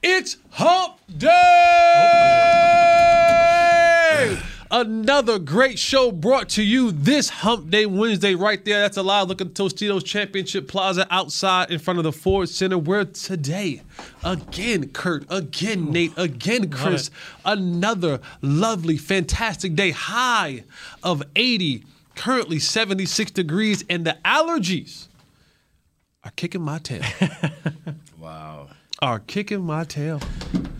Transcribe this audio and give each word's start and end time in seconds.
It's 0.00 0.36
Hump 0.50 1.00
Day! 1.18 1.28
Another 4.70 5.40
great 5.40 5.76
show 5.76 6.12
brought 6.12 6.48
to 6.50 6.62
you 6.62 6.92
this 6.92 7.28
Hump 7.30 7.70
Day 7.70 7.84
Wednesday, 7.84 8.36
right 8.36 8.64
there. 8.64 8.80
That's 8.80 8.96
a 8.96 9.02
live 9.02 9.26
look 9.26 9.40
at 9.40 9.54
Tostitos 9.54 10.04
Championship 10.04 10.68
Plaza 10.68 11.04
outside 11.10 11.72
in 11.72 11.80
front 11.80 11.98
of 11.98 12.04
the 12.04 12.12
Ford 12.12 12.48
Center, 12.48 12.78
where 12.78 13.06
today, 13.06 13.82
again, 14.22 14.90
Kurt, 14.90 15.24
again, 15.30 15.90
Nate, 15.90 16.12
again, 16.16 16.70
Chris, 16.70 17.10
another 17.44 18.20
lovely, 18.40 18.98
fantastic 18.98 19.74
day. 19.74 19.90
High 19.90 20.62
of 21.02 21.24
80, 21.34 21.82
currently 22.14 22.60
76 22.60 23.32
degrees, 23.32 23.84
and 23.90 24.06
the 24.06 24.16
allergies 24.24 25.08
are 26.22 26.30
kicking 26.36 26.62
my 26.62 26.78
tail. 26.78 27.02
Wow. 28.20 28.68
Are 29.00 29.20
kicking 29.20 29.64
my 29.64 29.84
tail. 29.84 30.20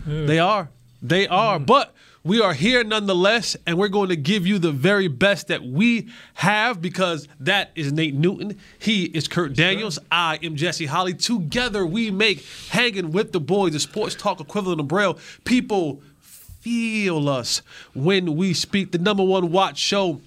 They 0.05 0.39
are. 0.39 0.69
They 1.01 1.25
are. 1.27 1.57
Mm. 1.57 1.65
But 1.65 1.93
we 2.21 2.41
are 2.41 2.53
here 2.53 2.83
nonetheless, 2.83 3.55
and 3.65 3.77
we're 3.77 3.87
going 3.87 4.09
to 4.09 4.17
give 4.17 4.45
you 4.45 4.59
the 4.59 4.73
very 4.73 5.07
best 5.07 5.47
that 5.47 5.63
we 5.63 6.09
have 6.33 6.81
because 6.81 7.29
that 7.39 7.71
is 7.75 7.93
Nate 7.93 8.15
Newton. 8.15 8.59
He 8.77 9.05
is 9.05 9.29
Kurt 9.29 9.53
Daniels. 9.53 9.99
I 10.11 10.37
am 10.43 10.57
Jesse 10.57 10.87
Holley. 10.87 11.13
Together 11.13 11.85
we 11.85 12.11
make 12.11 12.43
Hanging 12.71 13.11
with 13.11 13.31
the 13.31 13.39
Boys, 13.39 13.71
the 13.71 13.79
sports 13.79 14.15
talk 14.15 14.41
equivalent 14.41 14.81
of 14.81 14.89
Braille. 14.89 15.17
People 15.45 16.01
feel 16.19 17.29
us 17.29 17.61
when 17.93 18.35
we 18.35 18.53
speak. 18.53 18.91
The 18.91 18.97
number 18.97 19.23
one 19.23 19.49
watch 19.49 19.77
show 19.77 20.19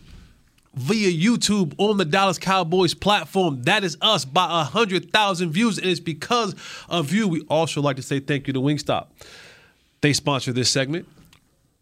via 0.74 1.10
YouTube 1.10 1.74
on 1.78 1.98
the 1.98 2.04
Dallas 2.04 2.38
Cowboys 2.38 2.94
platform. 2.94 3.62
That 3.62 3.84
is 3.84 3.96
us 4.00 4.24
by 4.24 4.46
100,000 4.46 5.50
views, 5.50 5.78
and 5.78 5.86
it's 5.86 6.00
because 6.00 6.54
of 6.88 7.12
you. 7.12 7.28
We 7.28 7.42
also 7.42 7.80
like 7.82 7.96
to 7.96 8.02
say 8.02 8.20
thank 8.20 8.46
you 8.46 8.52
to 8.52 8.60
Wingstop. 8.60 9.08
They 10.00 10.12
sponsor 10.12 10.52
this 10.52 10.70
segment. 10.70 11.06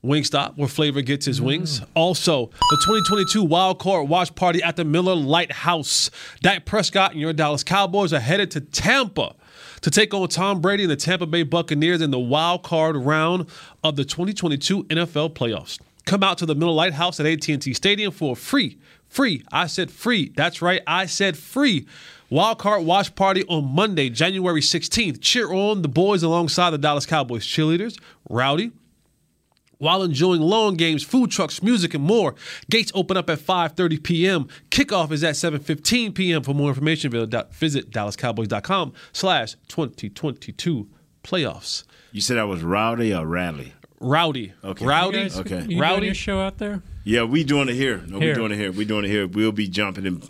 Wingstop, 0.05 0.57
where 0.57 0.69
flavor 0.69 1.03
gets 1.03 1.27
his 1.27 1.43
wings. 1.43 1.81
Mm. 1.81 1.87
Also, 1.95 2.47
the 2.47 2.83
2022 2.87 3.45
Wild 3.45 3.79
Card 3.79 4.09
Watch 4.09 4.35
Party 4.35 4.63
at 4.63 4.77
the 4.77 4.85
Miller 4.85 5.15
Lite 5.15 5.53
House. 5.53 6.11
Dak 6.41 6.65
Prescott 6.65 7.13
and 7.13 7.21
your 7.21 7.35
Dallas 7.35 7.63
Cowboys 7.63 8.13
are 8.15 8.21
headed 8.21 8.51
to 8.53 8.63
Tampa 8.63 9.35
to 9.83 9.91
take 9.91 10.15
on 10.15 10.29
Tom 10.29 10.61
Brady 10.61 10.85
and 10.85 10.91
the 10.91 10.97
Tampa 10.97 11.27
Bay 11.27 11.43
Buccaneers 11.43 12.01
in 12.01 12.11
the 12.11 12.19
wild 12.19 12.63
card 12.63 12.97
round 12.97 13.47
of 13.85 13.97
the 13.97 14.05
2022 14.05 14.85
NFL 14.85 15.35
playoffs. 15.35 15.79
Come 16.11 16.25
out 16.25 16.39
to 16.39 16.47
the 16.47 16.57
Miller 16.57 16.73
Lite 16.73 16.95
House 16.95 17.21
at 17.21 17.27
AT&T 17.27 17.73
Stadium 17.73 18.11
for 18.11 18.35
free, 18.35 18.79
free, 19.07 19.45
I 19.53 19.69
said 19.69 19.93
free, 19.93 20.33
that's 20.35 20.61
right, 20.61 20.83
I 20.85 21.07
said 21.07 21.39
free, 21.39 21.87
wild 22.29 22.59
card 22.59 22.83
watch 22.83 23.15
party 23.15 23.45
on 23.45 23.73
Monday, 23.73 24.11
January 24.11 24.61
16th. 24.61 25.21
Cheer 25.21 25.53
on 25.53 25.83
the 25.83 25.89
boys 25.89 26.25
alongside 26.25 26.71
the 26.71 26.79
Dallas 26.79 27.07
Cowboys 27.07 27.47
cheerleaders, 27.47 27.97
Rowdy, 28.29 28.73
while 29.79 30.03
enjoying 30.03 30.41
long 30.41 30.75
games, 30.75 31.05
food 31.05 31.31
trucks, 31.31 31.63
music, 31.63 31.95
and 31.95 32.03
more. 32.03 32.35
Gates 32.69 32.91
open 32.93 33.17
up 33.17 33.31
at 33.31 33.39
5.30 33.39 34.03
p.m. 34.03 34.49
Kickoff 34.71 35.13
is 35.13 35.23
at 35.23 35.37
7.15 35.37 36.13
p.m. 36.13 36.43
For 36.43 36.55
more 36.55 36.71
information, 36.71 37.13
visit 37.13 37.91
dallascowboys.com 37.93 38.95
slash 39.13 39.55
2022 39.69 40.89
playoffs. 41.23 41.85
You 42.11 42.21
said 42.21 42.37
I 42.37 42.43
was 42.43 42.65
rowdy 42.65 43.15
or 43.15 43.25
rally? 43.25 43.75
Rowdy. 44.01 44.53
Okay. 44.65 44.85
Rowdy. 44.85 45.19
You 45.19 45.23
guys- 45.25 45.39
Okay. 45.41 45.61
You 45.63 45.67
doing 45.69 45.81
Rowdy. 45.81 46.07
your 46.07 46.15
show 46.15 46.41
out 46.41 46.59
there? 46.59 46.83
Yeah, 47.05 47.25
we 47.25 47.45
doing 47.45 47.69
it 47.69 47.75
here. 47.75 48.03
No, 48.07 48.19
we 48.19 48.27
Here. 48.27 48.35
doing 48.35 48.53
it 48.53 48.57
here. 48.57 48.73
We 48.73 48.85
doing 48.85 49.05
it 49.05 49.09
here. 49.09 49.27
We'll 49.27 49.53
be 49.53 49.69
jumping 49.69 50.07
and 50.07 50.23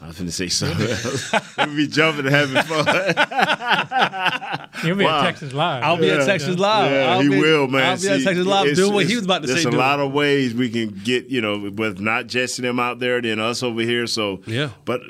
I 0.00 0.08
was 0.08 0.16
going 0.16 0.26
to 0.26 0.32
say 0.32 0.48
something 0.50 0.88
else. 0.88 1.32
we'll 1.58 1.76
be 1.76 1.86
jumping 1.86 2.26
and 2.26 2.34
having 2.34 2.62
fun. 2.64 2.86
You'll 4.84 4.96
be 4.96 5.04
Wow. 5.04 5.20
at 5.20 5.24
Texas 5.26 5.52
Live. 5.52 5.84
I'll 5.84 5.96
be 5.96 6.10
at 6.10 6.26
Texas 6.26 6.58
Live. 6.58 6.90
Yeah, 6.90 7.12
I'll 7.12 7.20
he 7.20 7.28
be, 7.28 7.38
will, 7.40 7.68
man. 7.68 7.82
I'll 7.92 8.00
be 8.00 8.08
at 8.08 8.22
Texas 8.24 8.46
Live 8.46 8.74
doing 8.74 8.92
what 8.94 9.06
he 9.06 9.14
was 9.16 9.24
about 9.24 9.42
to 9.42 9.46
There's 9.46 9.60
say. 9.60 9.64
There's 9.64 9.66
a 9.66 9.70
doing. 9.70 9.78
lot 9.80 10.00
of 10.00 10.12
ways 10.12 10.54
we 10.54 10.70
can 10.70 10.88
get, 11.04 11.26
you 11.26 11.40
know, 11.40 11.70
with 11.70 12.00
not 12.00 12.26
Jesse 12.26 12.62
them 12.62 12.80
out 12.80 12.98
there, 12.98 13.20
then 13.22 13.38
us 13.38 13.62
over 13.62 13.80
here. 13.82 14.06
So 14.08 14.40
Yeah. 14.46 14.70
but 14.84 15.00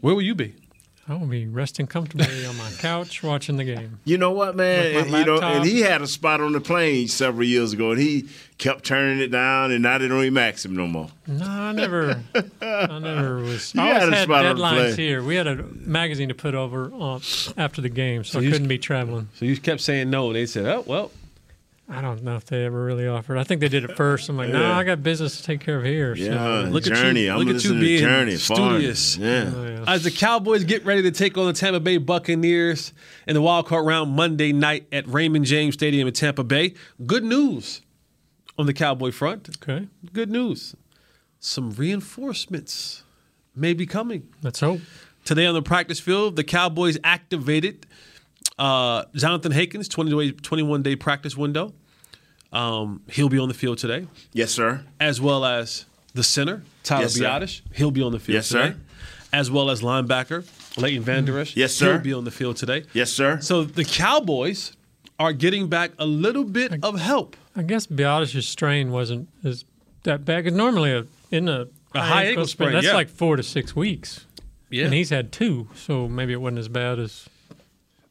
Where 0.00 0.14
will 0.14 0.22
you 0.22 0.34
be? 0.34 0.54
I 1.08 1.14
will 1.16 1.26
be 1.26 1.46
resting 1.46 1.88
comfortably 1.88 2.46
on 2.46 2.56
my 2.56 2.70
couch 2.78 3.24
watching 3.24 3.56
the 3.56 3.64
game. 3.64 3.98
You 4.04 4.18
know 4.18 4.30
what, 4.30 4.54
man? 4.54 4.94
And, 4.96 5.10
you 5.10 5.24
know, 5.24 5.40
and 5.40 5.64
he 5.64 5.80
had 5.80 6.00
a 6.00 6.06
spot 6.06 6.40
on 6.40 6.52
the 6.52 6.60
plane 6.60 7.08
several 7.08 7.44
years 7.44 7.72
ago, 7.72 7.90
and 7.90 8.00
he 8.00 8.28
kept 8.58 8.84
turning 8.84 9.18
it 9.18 9.32
down, 9.32 9.72
and 9.72 9.82
now 9.82 9.98
they 9.98 10.06
don't 10.06 10.20
even 10.20 10.34
max 10.34 10.64
him 10.64 10.76
no 10.76 10.86
more. 10.86 11.08
No, 11.26 11.44
I 11.44 11.72
never, 11.72 12.22
I 12.60 12.98
never 13.00 13.38
was. 13.38 13.74
You 13.74 13.80
I 13.80 13.86
had 13.86 14.02
always 14.02 14.12
a 14.12 14.16
had 14.16 14.24
spot 14.24 14.46
on 14.46 14.56
the 14.56 14.62
deadlines 14.62 14.76
plane. 14.94 14.96
here. 14.96 15.22
We 15.24 15.34
had 15.34 15.48
a 15.48 15.56
magazine 15.56 16.28
to 16.28 16.34
put 16.36 16.54
over 16.54 16.92
on, 16.92 17.20
after 17.56 17.80
the 17.80 17.88
game, 17.88 18.22
so, 18.22 18.38
I 18.38 18.44
couldn't 18.44 18.68
be 18.68 18.78
traveling. 18.78 19.28
So 19.34 19.44
you 19.44 19.56
kept 19.56 19.80
saying 19.80 20.08
no, 20.08 20.28
and 20.28 20.36
they 20.36 20.46
said, 20.46 20.66
oh, 20.66 20.84
well, 20.86 21.10
I 21.88 22.00
don't 22.00 22.22
know 22.22 22.36
if 22.36 22.44
they 22.46 22.64
ever 22.64 22.84
really 22.84 23.06
offered. 23.06 23.36
I 23.36 23.44
think 23.44 23.60
they 23.60 23.68
did 23.68 23.84
it 23.84 23.96
first. 23.96 24.28
I'm 24.28 24.36
like, 24.36 24.48
no, 24.50 24.60
Yeah. 24.60 24.76
I 24.78 24.84
got 24.84 25.02
business 25.02 25.36
to 25.38 25.42
take 25.42 25.60
care 25.60 25.78
of 25.78 25.84
here. 25.84 26.14
Yeah, 26.14 26.64
So, 26.64 26.70
Look 26.70 26.86
at 26.86 26.90
you- 26.90 26.94
Journey. 26.96 27.28
I'm 27.28 27.38
look 27.38 27.48
at 27.48 27.48
you 27.48 27.54
listening 27.54 27.80
being 27.80 28.00
Journey. 28.00 28.36
Studious. 28.36 29.16
Yeah. 29.18 29.52
oh, 29.54 29.64
yeah. 29.66 29.84
As 29.86 30.04
the 30.04 30.10
Cowboys 30.10 30.64
get 30.64 30.84
ready 30.86 31.02
to 31.02 31.10
take 31.10 31.36
on 31.36 31.46
the 31.46 31.52
Tampa 31.52 31.80
Bay 31.80 31.98
Buccaneers 31.98 32.92
in 33.26 33.34
the 33.34 33.42
wild 33.42 33.66
card 33.66 33.84
round 33.84 34.12
Monday 34.12 34.52
night 34.52 34.86
at 34.92 35.06
Raymond 35.08 35.44
James 35.44 35.74
Stadium 35.74 36.06
in 36.08 36.14
Tampa 36.14 36.44
Bay, 36.44 36.74
good 37.04 37.24
news 37.24 37.82
on 38.56 38.66
the 38.66 38.72
Cowboy 38.74 39.10
front. 39.10 39.50
okay, 39.62 39.88
Good 40.12 40.30
news. 40.30 40.74
Some 41.40 41.72
reinforcements 41.72 43.02
may 43.54 43.72
be 43.74 43.84
coming. 43.86 44.28
let's 44.42 44.60
hope. 44.60 44.80
Today 45.24 45.46
on 45.46 45.54
the 45.54 45.62
practice 45.62 46.00
field, 46.00 46.36
the 46.36 46.44
Cowboys 46.44 46.98
activated 47.04 47.86
uh, 48.58 49.04
Jonathan 49.14 49.52
Hankins' 49.52 49.88
20 49.88 50.10
day, 50.10 50.30
21 50.32 50.82
day 50.82 50.96
practice 50.96 51.36
window. 51.36 51.72
Um, 52.52 53.02
he'll 53.10 53.28
be 53.30 53.38
on 53.38 53.48
the 53.48 53.54
field 53.54 53.78
today, 53.78 54.06
Yes, 54.34 54.50
sir. 54.50 54.84
as 55.00 55.20
well 55.20 55.44
as 55.44 55.86
the 56.12 56.22
center, 56.22 56.62
Tyler 56.82 57.02
Yes. 57.04 57.18
Biadasz. 57.18 57.62
He'll 57.74 57.90
be 57.90 58.02
on 58.02 58.12
the 58.12 58.18
field 58.18 58.34
Yes, 58.34 58.46
sir. 58.46 58.76
As 59.32 59.50
well 59.50 59.70
as 59.70 59.80
linebacker 59.80 60.44
Leighton 60.76 61.02
Vander 61.02 61.38
Esch. 61.38 61.56
Yes, 61.56 61.72
sir. 61.74 61.94
He'll 61.94 62.02
be 62.02 62.12
on 62.12 62.24
the 62.24 62.30
field 62.30 62.56
today. 62.58 62.84
Yes, 62.92 63.10
sir. 63.10 63.40
So 63.40 63.64
the 63.64 63.84
Cowboys 63.84 64.72
are 65.18 65.32
getting 65.32 65.68
back 65.68 65.92
a 65.98 66.04
little 66.04 66.44
bit 66.44 66.84
of 66.84 67.00
help. 67.00 67.36
I 67.56 67.62
guess 67.62 67.86
Biadasz's 67.86 68.46
strain 68.46 68.90
wasn't 68.90 69.30
as 69.42 69.64
that 70.02 70.26
bad. 70.26 70.44
'cause 70.44 70.52
normally, 70.52 70.92
a, 70.92 71.06
in 71.30 71.48
a, 71.48 71.68
A 71.94 72.00
high 72.02 72.24
ankle 72.24 72.46
sprain, 72.46 72.72
that's 72.72 72.84
yeah. 72.86 72.92
like 72.94 73.08
four 73.08 73.36
to 73.36 73.42
six 73.42 73.74
weeks. 73.74 74.26
Yeah. 74.68 74.84
And 74.86 74.92
he's 74.94 75.08
had 75.10 75.32
two, 75.32 75.68
so 75.74 76.06
maybe 76.08 76.32
it 76.34 76.40
wasn't 76.42 76.58
as 76.58 76.68
bad 76.68 76.98
as 76.98 77.28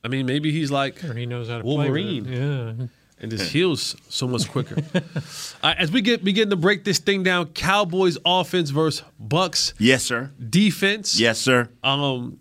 I 0.03 0.07
mean, 0.07 0.25
maybe 0.25 0.51
he's 0.51 0.71
like 0.71 1.03
or 1.03 1.13
he 1.13 1.25
knows 1.25 1.47
how 1.49 1.59
to 1.59 1.63
Wolverine. 1.63 2.25
play. 2.25 2.35
Yeah. 2.37 2.87
and 3.19 3.29
just 3.31 3.51
heals 3.51 3.95
so 4.09 4.27
much 4.27 4.49
quicker. 4.49 4.77
uh, 5.63 5.73
as 5.77 5.91
we 5.91 6.01
get 6.01 6.23
begin 6.23 6.49
to 6.49 6.55
break 6.55 6.83
this 6.83 6.97
thing 6.99 7.21
down, 7.23 7.47
Cowboys 7.53 8.17
offense 8.25 8.71
versus 8.71 9.03
Bucks 9.19 9.73
Yes, 9.77 10.03
sir. 10.03 10.31
defense. 10.49 11.19
Yes, 11.19 11.39
sir. 11.39 11.69
Um, 11.83 12.39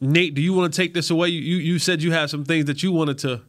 Nate, 0.00 0.34
do 0.34 0.40
you 0.42 0.52
want 0.54 0.72
to 0.72 0.76
take 0.76 0.94
this 0.94 1.10
away? 1.10 1.28
You, 1.28 1.40
you 1.40 1.56
you 1.56 1.78
said 1.78 2.02
you 2.02 2.12
have 2.12 2.30
some 2.30 2.44
things 2.44 2.64
that 2.66 2.82
you 2.82 2.90
wanted 2.92 3.18
to. 3.18 3.42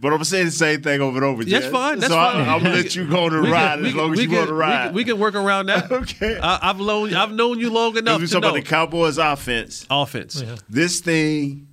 But 0.00 0.12
I'm 0.12 0.22
saying 0.22 0.44
the 0.46 0.50
same 0.52 0.80
thing 0.80 1.00
over 1.00 1.16
and 1.16 1.24
over. 1.24 1.42
Again. 1.42 1.60
That's 1.60 1.72
fine. 1.72 1.98
That's 1.98 2.12
so 2.12 2.16
fine. 2.18 2.36
I, 2.48 2.54
I'm 2.54 2.62
gonna 2.62 2.74
let 2.76 2.94
you 2.96 3.08
go 3.08 3.24
on 3.24 3.32
the 3.32 3.42
We 3.42 3.50
ride 3.50 3.76
can- 3.78 3.86
as 3.86 3.92
we 3.94 3.98
long 3.98 4.06
can- 4.06 4.12
as 4.12 4.16
we 4.18 4.22
you 4.24 4.30
go 4.30 4.40
on 4.40 4.46
can- 4.46 4.54
we 4.54 4.60
ride. 4.60 4.86
can- 4.86 4.94
We 4.94 5.04
can 5.04 5.18
work 5.20 5.34
around 5.36 5.66
that. 5.66 5.90
Okay. 5.92 6.38
I, 6.40 6.58
I've 6.70 6.78
known 6.78 7.14
I've 7.14 7.32
known 7.32 7.58
you 7.60 7.70
long 7.70 7.96
enough 7.96 8.16
If 8.16 8.20
we 8.22 8.26
to 8.28 8.32
talk 8.34 8.42
know 8.42 8.48
about 8.50 8.56
the 8.64 8.68
Cowboys 8.68 9.18
offense, 9.18 9.86
offense. 9.88 10.40
Yeah. 10.42 10.56
this 10.68 11.00
thing 11.00 11.67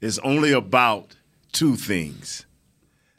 is 0.00 0.18
only 0.20 0.52
about 0.52 1.16
two 1.52 1.76
things. 1.76 2.46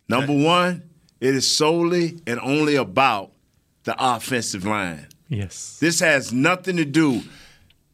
Number 0.08 0.34
one, 0.34 0.90
it 1.20 1.36
is 1.36 1.50
solely 1.50 2.20
and 2.28 2.40
only 2.40 2.76
about 2.76 3.32
the 3.84 3.96
offensive 3.98 4.66
line. 4.66 5.08
Yes. 5.30 5.78
This 5.80 6.00
has 6.00 6.34
nothing 6.34 6.78
to 6.78 6.86
do. 6.86 7.22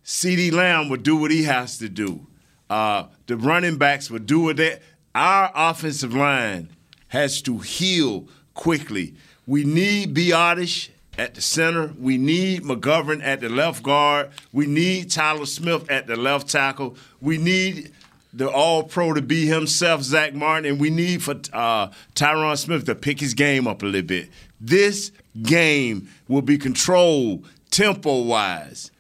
CeeDee 0.04 0.52
Lamb 0.52 0.90
will 0.90 0.98
do 0.98 1.18
what 1.18 1.32
he 1.32 1.44
has 1.44 1.78
to 1.80 1.90
do. 1.90 2.26
Uh, 2.70 3.06
the 3.28 3.38
running 3.38 3.78
backs 3.78 4.10
will 4.10 4.20
do 4.20 4.40
what 4.40 4.58
they. 4.58 4.80
Our 5.14 5.52
offensive 5.54 6.14
line 6.14 6.70
has 7.10 7.42
to 7.44 7.60
heal 7.60 8.28
quickly. 8.54 9.16
We 9.46 9.64
need 9.64 10.16
Biadasz 10.16 10.90
at 11.18 11.36
the 11.36 11.42
center. 11.42 11.94
We 12.00 12.18
need 12.18 12.64
McGovern 12.64 13.24
at 13.24 13.42
the 13.42 13.50
left 13.50 13.84
guard. 13.84 14.32
We 14.52 14.66
need 14.66 15.12
Tyler 15.12 15.46
Smith 15.46 15.90
at 15.90 16.08
the 16.08 16.16
left 16.16 16.50
tackle. 16.50 16.96
We 17.22 17.38
need 17.38 17.92
the 18.38 18.50
All 18.50 18.84
Pro 18.84 19.14
to 19.14 19.22
be 19.22 19.48
himself, 19.48 20.04
Zack 20.04 20.34
Martin, 20.36 20.72
and 20.72 20.80
we 20.80 20.90
need 20.92 21.24
for 21.24 21.36
uh, 21.52 21.90
Tyron 22.14 22.58
Smith 22.58 22.86
to 22.86 22.96
pick 22.96 23.20
his 23.20 23.34
game 23.34 23.68
up 23.68 23.82
a 23.82 23.86
little 23.86 24.04
bit. 24.04 24.30
This 24.62 25.12
game 25.42 26.08
will 26.28 26.44
be 26.44 26.58
controlled 26.58 27.48
tempo 27.72 28.22
wise. 28.22 28.92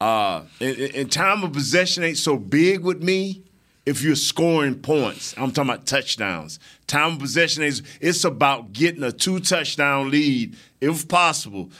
Uh, 0.00 0.42
and, 0.60 0.78
and 0.78 1.12
time 1.12 1.44
of 1.44 1.52
possession 1.52 2.04
ain't 2.04 2.16
so 2.16 2.36
big 2.36 2.80
with 2.80 3.02
me. 3.02 3.42
If 3.84 4.02
you're 4.02 4.16
scoring 4.16 4.80
points, 4.80 5.32
I'm 5.36 5.52
talking 5.52 5.70
about 5.70 5.86
touchdowns. 5.86 6.58
Time 6.86 7.12
of 7.12 7.18
possession 7.20 7.62
is 7.62 7.82
it's 8.00 8.24
about 8.24 8.72
getting 8.72 9.02
a 9.04 9.12
two 9.12 9.38
touchdown 9.38 10.10
lead 10.10 10.56
if 10.80 11.06
possible, 11.06 11.70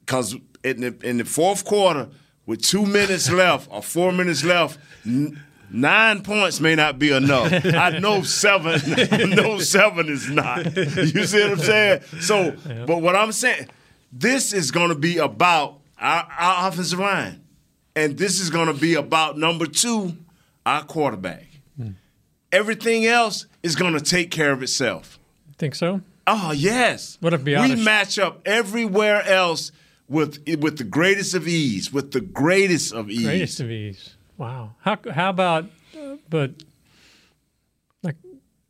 because 0.00 0.36
in 0.64 0.80
the, 0.80 0.96
in 1.02 1.18
the 1.18 1.24
fourth 1.24 1.64
quarter 1.64 2.08
with 2.46 2.62
two 2.62 2.86
minutes 2.86 3.30
left 3.30 3.68
or 3.70 3.82
four 3.82 4.10
minutes 4.10 4.42
left. 4.42 4.78
N- 5.04 5.38
Nine 5.70 6.22
points 6.22 6.60
may 6.60 6.74
not 6.74 6.98
be 6.98 7.12
enough. 7.12 7.52
I 7.64 7.98
know 7.98 8.22
seven. 8.22 8.80
I 9.12 9.24
know 9.24 9.58
seven 9.58 10.08
is 10.08 10.28
not. 10.28 10.76
You 10.76 11.24
see 11.24 11.42
what 11.42 11.52
I'm 11.52 11.58
saying? 11.58 12.00
So, 12.20 12.56
but 12.86 12.98
what 13.00 13.16
I'm 13.16 13.32
saying, 13.32 13.68
this 14.12 14.52
is 14.52 14.70
going 14.70 14.88
to 14.88 14.94
be 14.94 15.18
about 15.18 15.78
our, 15.98 16.26
our 16.38 16.68
offensive 16.68 16.98
line, 16.98 17.42
and 17.94 18.18
this 18.18 18.40
is 18.40 18.50
going 18.50 18.66
to 18.66 18.74
be 18.74 18.94
about 18.94 19.38
number 19.38 19.66
two, 19.66 20.16
our 20.66 20.82
quarterback. 20.84 21.46
Hmm. 21.76 21.90
Everything 22.50 23.06
else 23.06 23.46
is 23.62 23.76
going 23.76 23.94
to 23.94 24.00
take 24.00 24.30
care 24.30 24.52
of 24.52 24.62
itself. 24.62 25.18
Think 25.58 25.74
so? 25.74 26.00
Oh 26.26 26.52
yes. 26.52 27.18
What 27.20 27.34
if 27.34 27.42
we 27.42 27.74
match 27.74 28.18
up 28.18 28.42
everywhere 28.46 29.22
else 29.22 29.72
with 30.08 30.44
with 30.58 30.76
the 30.76 30.84
greatest 30.84 31.34
of 31.34 31.48
ease, 31.48 31.92
with 31.92 32.12
the 32.12 32.20
greatest 32.20 32.92
of 32.92 33.10
ease. 33.10 33.24
Greatest 33.24 33.60
of 33.60 33.70
ease. 33.70 34.16
Wow. 34.40 34.74
How 34.80 34.98
how 35.12 35.28
about 35.28 35.66
but 36.30 36.52
like 38.02 38.16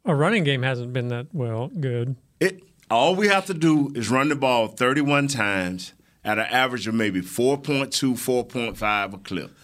a 0.05 0.13
running 0.13 0.43
game 0.43 0.63
hasn't 0.63 0.93
been 0.93 1.07
that 1.09 1.29
well 1.33 1.69
good. 1.69 2.17
It 2.41 2.65
all 2.91 3.15
we 3.15 3.29
have 3.29 3.47
to 3.47 3.55
do 3.55 3.93
is 3.95 4.11
run 4.11 4.31
the 4.31 4.35
ball 4.35 4.67
31 4.67 5.29
times 5.29 5.93
at 6.25 6.41
an 6.41 6.47
average 6.47 6.89
of 6.89 6.95
maybe 6.95 7.21
4.2, 7.21 8.15
4.5 8.15 9.15
a 9.15 9.19
clip. 9.19 9.57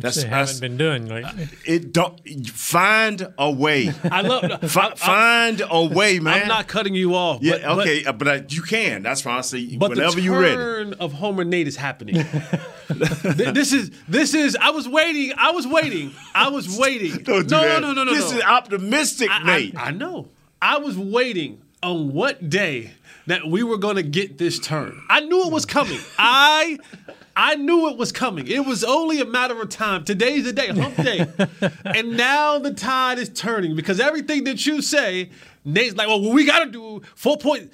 That's, 0.00 0.16
They 0.16 0.28
that's 0.28 0.50
haven't 0.52 0.60
been 0.60 0.76
doing 0.76 1.06
lately. 1.08 1.48
it. 1.64 1.92
Don't 1.92 2.18
find 2.48 3.32
a 3.38 3.50
way. 3.50 3.92
I 4.04 4.20
love. 4.22 4.70
Fi- 4.70 4.94
find 4.94 5.62
a 5.68 5.84
way, 5.84 6.18
man. 6.20 6.42
I'm 6.42 6.48
not 6.48 6.66
cutting 6.68 6.94
you 6.94 7.14
off. 7.14 7.42
Yeah, 7.42 7.58
but, 7.58 7.62
but- 7.76 7.78
okay, 7.86 8.04
uh, 8.04 8.12
but, 8.12 8.28
uh, 8.28 8.40
you 8.48 8.62
can. 8.62 9.02
That's 9.02 9.22
fine. 9.22 9.38
I 9.38 9.40
say 9.42 9.76
But 9.76 9.90
whenever 9.90 10.16
the 10.16 10.22
you're 10.22 10.40
ready. 10.40 10.54
turn 10.56 10.92
of 10.94 11.12
Homer 11.12 11.44
Nate 11.44 11.68
is 11.68 11.76
happening. 11.76 12.24
This 12.90 13.72
is 13.72 13.90
this 14.08 14.34
is. 14.34 14.56
I 14.60 14.70
was 14.70 14.88
waiting. 14.88 15.32
I 15.36 15.52
was 15.52 15.66
waiting. 15.66 16.12
I 16.34 16.48
was 16.48 16.76
waiting. 16.78 17.12
Don't 17.22 17.46
do 17.48 17.54
no, 17.54 17.60
that. 17.62 17.80
no, 17.80 17.92
no, 17.92 18.02
no, 18.04 18.12
This 18.14 18.30
no. 18.32 18.38
is 18.38 18.42
optimistic, 18.42 19.28
I, 19.30 19.42
Nate. 19.44 19.76
I, 19.76 19.84
I 19.86 19.90
know. 19.92 20.28
I 20.60 20.78
was 20.78 20.98
waiting 20.98 21.62
on 21.82 22.12
what 22.12 22.48
day 22.50 22.90
that 23.26 23.46
we 23.46 23.62
were 23.62 23.78
going 23.78 23.96
to 23.96 24.02
get 24.02 24.38
this 24.38 24.58
turn. 24.58 25.00
I 25.08 25.20
knew 25.20 25.46
it 25.46 25.52
was 25.52 25.64
coming. 25.66 26.00
I 26.18 26.78
I 27.36 27.54
knew 27.56 27.88
it 27.88 27.96
was 27.96 28.12
coming. 28.12 28.46
It 28.46 28.64
was 28.66 28.82
only 28.84 29.20
a 29.20 29.24
matter 29.24 29.60
of 29.60 29.68
time. 29.68 30.04
Today's 30.04 30.44
the 30.44 30.52
day, 30.52 30.68
hump 30.68 30.96
day. 30.96 31.26
and 31.84 32.16
now 32.16 32.58
the 32.58 32.74
tide 32.74 33.18
is 33.18 33.28
turning 33.30 33.76
because 33.76 34.00
everything 34.00 34.44
that 34.44 34.66
you 34.66 34.82
say, 34.82 35.30
Nate's 35.64 35.94
like, 35.96 36.08
well, 36.08 36.32
we 36.32 36.44
got 36.44 36.64
to 36.64 36.70
do 36.70 37.02
four 37.14 37.36
point. 37.38 37.70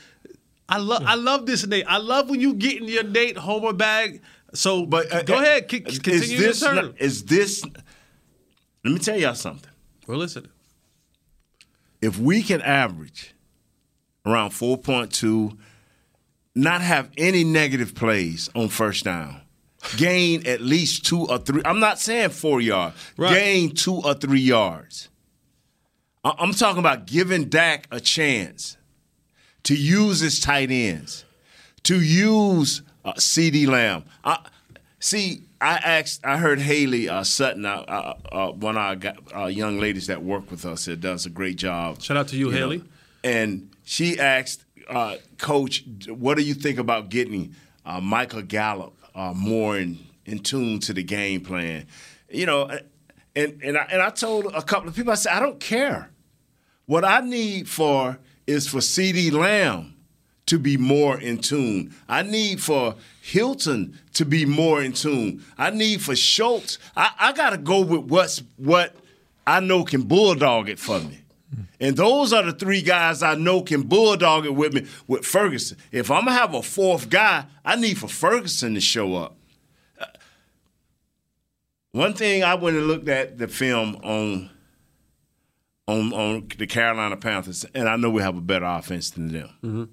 I 0.69 0.79
love 0.79 1.03
I 1.07 1.15
love 1.15 1.47
this, 1.47 1.67
Nate. 1.67 1.85
I 1.89 1.99
love 1.99 2.29
when 2.29 2.41
you 2.41 2.55
get 2.55 2.81
in 2.83 2.89
your 2.89 3.05
Nate 3.05 3.37
Homer 3.37 3.73
bag. 3.73 4.21
So 4.55 4.85
But 4.87 5.13
uh, 5.13 5.23
go 5.23 5.37
uh, 5.39 5.43
ahead, 5.43 5.71
c- 5.71 5.79
is 5.87 5.99
continue 6.01 6.39
this 6.39 6.61
your 6.61 6.71
turn. 6.75 6.85
not- 6.87 7.01
Is 7.01 7.25
this? 7.25 7.65
Let 8.85 8.93
me 8.93 8.99
tell 8.99 9.17
y'all 9.19 9.35
something. 9.35 9.71
We're 10.07 10.17
listening. 10.17 10.51
If 12.01 12.19
we 12.19 12.43
can 12.43 12.61
average 12.61 13.35
around 14.25 14.51
4.2, 14.51 15.57
not 16.55 16.81
have 16.83 17.11
any 17.17 17.43
negative 17.45 17.95
plays 17.95 18.49
on 18.55 18.69
first 18.69 19.05
down, 19.05 19.41
gain 19.97 20.47
at 20.47 20.61
least 20.61 21.05
two 21.07 21.27
or 21.27 21.39
three. 21.39 21.63
I'm 21.65 21.81
not 21.81 21.99
saying 21.99 22.31
four 22.31 22.61
yards. 22.61 22.97
Right. 23.17 23.35
Gain 23.35 23.75
two 23.75 23.97
or 23.97 24.15
three 24.15 24.41
yards. 24.41 25.09
I- 26.25 26.35
I'm 26.39 26.53
talking 26.53 26.81
about 26.81 27.07
giving 27.07 27.45
Dak 27.45 27.87
a 27.91 28.01
chance 28.01 28.77
to 29.65 29.75
use 29.75 30.21
his 30.21 30.41
tight 30.41 30.71
ends, 30.71 31.25
to 31.85 32.01
use 32.01 32.83
uh, 33.05 33.13
CeeDee 33.15 33.67
Lamb. 33.67 34.05
I, 34.25 34.39
see, 35.01 35.43
I 35.61 35.75
asked, 35.77 36.25
I 36.25 36.39
heard 36.39 36.61
Haley 36.61 37.09
uh, 37.09 37.25
Sutton, 37.25 37.65
uh, 37.65 37.85
uh, 37.89 38.15
uh, 38.33 38.53
one 38.53 38.77
of 38.77 39.05
our 39.35 39.43
uh, 39.43 39.47
young 39.47 39.79
ladies 39.81 40.07
that 40.09 40.23
work 40.23 40.51
with 40.51 40.65
us, 40.65 40.85
that 40.85 41.01
does 41.01 41.27
a 41.27 41.31
great 41.31 41.57
job. 41.57 42.01
Shout 42.01 42.17
out 42.17 42.29
to 42.29 42.37
you, 42.37 42.51
know. 42.51 42.57
Haley. 42.57 42.83
And 43.25 43.71
she 43.85 44.19
asked, 44.21 44.65
uh, 44.89 45.17
Coach, 45.39 45.85
what 46.09 46.37
do 46.37 46.45
you 46.45 46.55
think 46.55 46.79
about 46.79 47.09
getting 47.09 47.55
uh, 47.85 48.01
Michael 48.01 48.43
Gallup 48.43 48.93
uh, 49.17 49.33
more 49.35 49.77
in, 49.77 49.99
in 50.27 50.39
tune 50.39 50.79
to 50.81 50.93
the 50.93 51.03
game 51.03 51.41
plan? 51.41 51.87
You 52.31 52.47
know, 52.47 52.71
and 53.35 53.61
and 53.63 53.77
I, 53.77 53.87
and 53.91 54.03
I 54.03 54.11
told 54.11 54.47
a 54.47 54.63
couple 54.63 54.89
of 54.89 54.95
people, 54.95 55.13
I 55.13 55.17
said, 55.17 55.33
I 55.33 55.41
don't 55.41 55.59
care. 55.59 56.11
What 56.87 57.05
I 57.05 57.21
need 57.21 57.69
for 57.69 58.19
is 58.47 58.69
for 58.69 58.79
CeeDee 58.79 59.33
Lamb 59.33 59.97
to 60.47 60.59
be 60.59 60.77
more 60.77 61.21
in 61.21 61.39
tune. 61.39 61.93
I 62.09 62.23
need 62.23 62.63
for 62.63 62.95
Hilton 63.21 63.99
to 64.15 64.25
be 64.25 64.47
more 64.47 64.81
in 64.81 64.93
tune. 64.93 65.45
I 65.59 65.71
need 65.71 66.01
for 66.01 66.15
Schultz. 66.15 66.79
I, 66.97 67.11
I 67.19 67.33
got 67.33 67.51
to 67.51 67.59
go 67.59 67.81
with 67.81 68.05
what's 68.05 68.43
what 68.57 68.95
I 69.47 69.61
know 69.61 69.85
can 69.85 70.03
bulldog 70.03 70.69
it 70.69 70.79
for 70.79 71.01
me. 71.01 71.19
And 71.81 71.97
those 71.97 72.33
are 72.33 72.43
the 72.43 72.53
three 72.53 72.83
guys 72.83 73.23
I 73.23 73.35
know 73.35 73.63
can 73.63 73.83
bulldog 73.83 74.45
it 74.47 74.55
with 74.55 74.73
me 74.75 74.87
with 75.07 75.25
Ferguson. 75.25 75.79
If 75.93 76.11
I'm 76.11 76.25
gonna 76.25 76.37
have 76.37 76.55
a 76.55 76.63
fourth 76.63 77.09
guy, 77.11 77.47
I 77.65 77.77
need 77.77 77.99
for 77.99 78.09
Ferguson 78.09 78.75
to 78.75 78.81
show 78.81 79.15
up. 79.17 79.37
Uh, 80.01 80.07
One 81.93 82.13
thing 82.15 82.43
I 82.45 82.55
went 82.55 82.77
and 82.77 82.87
looked 82.87 83.09
at 83.09 83.39
the 83.39 83.49
film 83.49 83.97
on 84.03 84.51
on 85.89 86.13
on 86.13 86.49
the 86.59 86.67
Carolina 86.67 87.17
Panthers, 87.17 87.65
and 87.75 87.89
I 87.89 87.97
know 87.97 88.11
we 88.11 88.21
have 88.23 88.37
a 88.37 88.41
better 88.41 88.65
offense 88.67 89.11
than 89.11 89.29
them. 89.33 89.91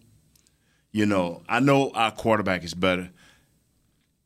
You 0.91 1.05
know, 1.05 1.43
I 1.47 1.59
know 1.59 1.91
our 1.91 2.11
quarterback 2.11 2.63
is 2.63 2.73
better, 2.73 3.09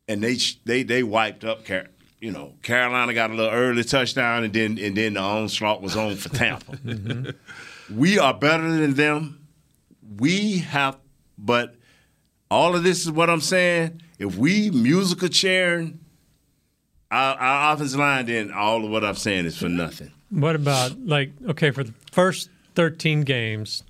and 0.08 0.22
they 0.24 0.38
they 0.66 0.84
they 0.84 1.04
wiped 1.04 1.44
up. 1.44 1.66
Car- 1.66 1.88
you 2.20 2.32
know, 2.32 2.54
Carolina 2.64 3.14
got 3.14 3.32
a 3.32 3.34
little 3.34 3.52
early 3.52 3.84
touchdown, 3.84 4.44
and 4.44 4.54
then 4.54 4.78
and 4.80 4.96
then 4.96 5.14
the 5.14 5.20
onslaught 5.20 5.82
was 5.82 5.96
on 5.96 6.16
for 6.16 6.30
Tampa. 6.30 6.78
Mm-hmm. 6.78 7.98
We 7.98 8.20
are 8.20 8.34
better 8.34 8.70
than 8.70 8.96
them. 8.96 9.48
We 10.18 10.58
have, 10.58 10.98
but 11.38 11.76
all 12.52 12.76
of 12.76 12.84
this 12.84 13.06
is 13.06 13.12
what 13.12 13.30
I'm 13.30 13.40
saying. 13.40 14.02
If 14.20 14.36
we 14.36 14.70
musical 14.72 15.30
chairing 15.30 16.00
our, 17.10 17.36
our 17.36 17.74
offensive 17.74 18.00
line, 18.00 18.26
then 18.26 18.52
all 18.52 18.84
of 18.84 18.92
what 18.92 19.06
I'm 19.06 19.16
saying 19.16 19.46
is 19.46 19.58
for 19.58 19.70
nothing. 19.70 20.12
What 20.30 20.56
about 20.56 21.00
like 21.00 21.32
okay 21.48 21.72
for 21.72 21.84
the 21.84 21.94
first 22.12 22.50
13 22.76 23.22
games, 23.22 23.84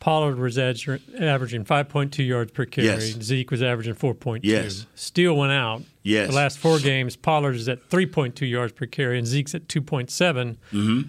Pollard 0.00 0.38
was 0.38 0.58
averaging 0.58 1.64
5.2 1.64 2.26
yards 2.26 2.50
per 2.50 2.64
carry. 2.64 2.86
Yes. 2.86 3.22
Zeke 3.22 3.50
was 3.50 3.62
averaging 3.62 3.94
4.2. 3.94 4.40
Yes. 4.42 4.86
Steele 4.94 5.36
went 5.36 5.52
out. 5.52 5.82
Yes. 6.02 6.28
The 6.28 6.34
last 6.34 6.58
four 6.58 6.78
games, 6.78 7.16
Pollard 7.16 7.54
is 7.54 7.68
at 7.68 7.88
3.2 7.88 8.50
yards 8.50 8.72
per 8.72 8.86
carry 8.86 9.18
and 9.18 9.26
Zeke's 9.26 9.54
at 9.54 9.68
2.7. 9.68 10.08
Mm-hmm. 10.72 11.00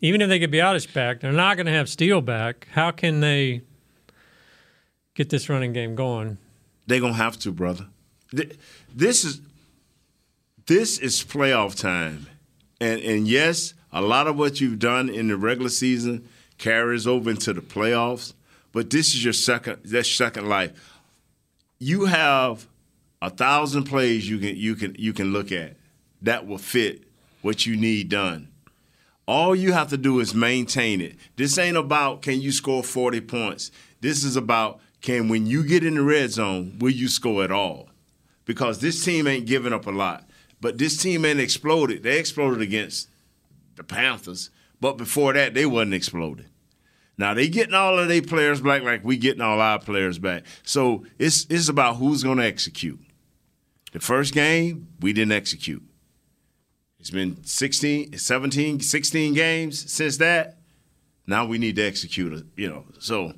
Even 0.00 0.20
if 0.20 0.28
they 0.28 0.38
get 0.38 0.50
Biadasz 0.50 0.92
back, 0.92 1.20
they're 1.20 1.32
not 1.32 1.56
going 1.56 1.66
to 1.66 1.72
have 1.72 1.88
Steele 1.88 2.20
back. 2.20 2.68
How 2.72 2.90
can 2.90 3.20
they 3.20 3.62
get 5.14 5.30
this 5.30 5.48
running 5.48 5.72
game 5.72 5.94
going? 5.94 6.38
They're 6.86 7.00
gonna 7.00 7.14
have 7.14 7.38
to, 7.40 7.52
brother. 7.52 7.86
This 8.32 9.24
is 9.24 9.40
this 10.66 10.98
is 10.98 11.22
playoff 11.22 11.78
time, 11.78 12.26
and 12.80 13.00
and 13.00 13.28
yes, 13.28 13.74
a 13.92 14.02
lot 14.02 14.26
of 14.26 14.36
what 14.36 14.60
you've 14.60 14.78
done 14.78 15.08
in 15.08 15.28
the 15.28 15.36
regular 15.36 15.68
season 15.68 16.28
carries 16.58 17.06
over 17.06 17.30
into 17.30 17.52
the 17.52 17.60
playoffs. 17.60 18.32
But 18.72 18.90
this 18.90 19.08
is 19.08 19.24
your 19.24 19.32
second 19.32 19.80
that's 19.84 20.10
second 20.10 20.48
life. 20.48 20.72
You 21.78 22.06
have 22.06 22.66
a 23.22 23.30
thousand 23.30 23.84
plays 23.84 24.28
you 24.28 24.38
can 24.38 24.56
you 24.56 24.74
can 24.74 24.94
you 24.98 25.12
can 25.12 25.32
look 25.32 25.52
at 25.52 25.76
that 26.22 26.46
will 26.46 26.58
fit 26.58 27.04
what 27.42 27.66
you 27.66 27.76
need 27.76 28.08
done. 28.08 28.48
All 29.26 29.54
you 29.54 29.72
have 29.72 29.88
to 29.90 29.96
do 29.96 30.20
is 30.20 30.34
maintain 30.34 31.00
it. 31.00 31.16
This 31.36 31.56
ain't 31.58 31.76
about 31.76 32.22
can 32.22 32.40
you 32.40 32.52
score 32.52 32.82
40 32.82 33.20
points. 33.22 33.70
This 34.00 34.24
is 34.24 34.36
about 34.36 34.80
can 35.00 35.28
when 35.28 35.46
you 35.46 35.64
get 35.64 35.84
in 35.84 35.94
the 35.94 36.02
red 36.02 36.30
zone, 36.30 36.76
will 36.78 36.90
you 36.90 37.08
score 37.08 37.44
at 37.44 37.52
all? 37.52 37.88
Because 38.44 38.80
this 38.80 39.04
team 39.04 39.26
ain't 39.26 39.46
giving 39.46 39.72
up 39.72 39.86
a 39.86 39.90
lot. 39.90 40.28
But 40.60 40.78
this 40.78 40.96
team 41.00 41.24
ain't 41.24 41.40
exploded. 41.40 42.02
They 42.02 42.18
exploded 42.18 42.60
against 42.60 43.08
the 43.76 43.84
Panthers, 43.84 44.50
but 44.80 44.98
before 44.98 45.32
that 45.32 45.54
they 45.54 45.64
wasn't 45.64 45.94
exploded. 45.94 46.49
Now 47.20 47.34
they 47.34 47.48
getting 47.48 47.74
all 47.74 47.98
of 47.98 48.08
their 48.08 48.22
players 48.22 48.62
back 48.62 48.82
like 48.82 49.04
we 49.04 49.18
getting 49.18 49.42
all 49.42 49.60
our 49.60 49.78
players 49.78 50.18
back. 50.18 50.44
So 50.62 51.04
it's 51.18 51.46
it's 51.50 51.68
about 51.68 51.96
who's 51.96 52.24
gonna 52.24 52.44
execute. 52.44 52.98
The 53.92 54.00
first 54.00 54.32
game, 54.32 54.88
we 55.00 55.12
didn't 55.12 55.32
execute. 55.32 55.82
It's 56.98 57.10
been 57.10 57.44
16, 57.44 58.16
17, 58.16 58.80
16 58.80 59.34
games 59.34 59.92
since 59.92 60.16
that. 60.16 60.60
Now 61.26 61.44
we 61.44 61.58
need 61.58 61.76
to 61.76 61.82
execute 61.82 62.46
you 62.56 62.70
know. 62.70 62.86
So 63.00 63.34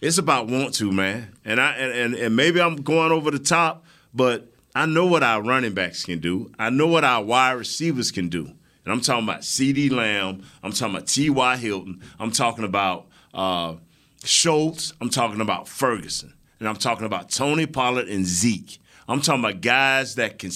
it's 0.00 0.16
about 0.16 0.46
want 0.46 0.72
to, 0.76 0.90
man. 0.90 1.34
And 1.44 1.60
I 1.60 1.72
and, 1.72 1.92
and, 1.92 2.14
and 2.14 2.34
maybe 2.34 2.58
I'm 2.58 2.76
going 2.76 3.12
over 3.12 3.30
the 3.30 3.38
top, 3.38 3.84
but 4.14 4.50
I 4.74 4.86
know 4.86 5.04
what 5.04 5.22
our 5.22 5.42
running 5.42 5.74
backs 5.74 6.06
can 6.06 6.20
do. 6.20 6.50
I 6.58 6.70
know 6.70 6.86
what 6.86 7.04
our 7.04 7.22
wide 7.22 7.52
receivers 7.52 8.12
can 8.12 8.30
do. 8.30 8.46
And 8.46 8.94
I'm 8.94 9.02
talking 9.02 9.24
about 9.24 9.42
CeeDee 9.42 9.90
Lamb. 9.90 10.42
I'm 10.62 10.72
talking 10.72 10.94
about 10.94 11.06
T.Y. 11.06 11.56
Hilton. 11.58 12.00
I'm 12.18 12.30
talking 12.30 12.64
about 12.64 13.09
uh, 13.34 13.76
Schultz. 14.24 14.92
I'm 15.00 15.10
talking 15.10 15.40
about 15.40 15.68
Ferguson. 15.68 16.34
And 16.58 16.68
I'm 16.68 16.76
talking 16.76 17.06
about 17.06 17.30
Tony 17.30 17.66
Pollard 17.66 18.08
and 18.08 18.26
Zeke. 18.26 18.78
I'm 19.08 19.20
talking 19.20 19.42
about 19.42 19.60
guys 19.60 20.14
that 20.16 20.38
can, 20.38 20.50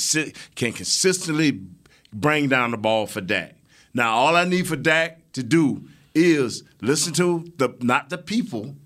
can 0.54 0.72
consistently 0.72 1.60
bring 2.12 2.48
down 2.48 2.70
the 2.70 2.76
ball 2.76 3.06
for 3.06 3.20
Dak. 3.20 3.56
Now, 3.94 4.14
all 4.14 4.36
I 4.36 4.44
need 4.44 4.68
for 4.68 4.76
Dak 4.76 5.32
to 5.32 5.42
do 5.42 5.88
is 6.14 6.62
listen 6.80 7.12
to 7.14 7.50
the 7.56 7.74
not 7.80 8.10
the 8.10 8.18
people, 8.18 8.76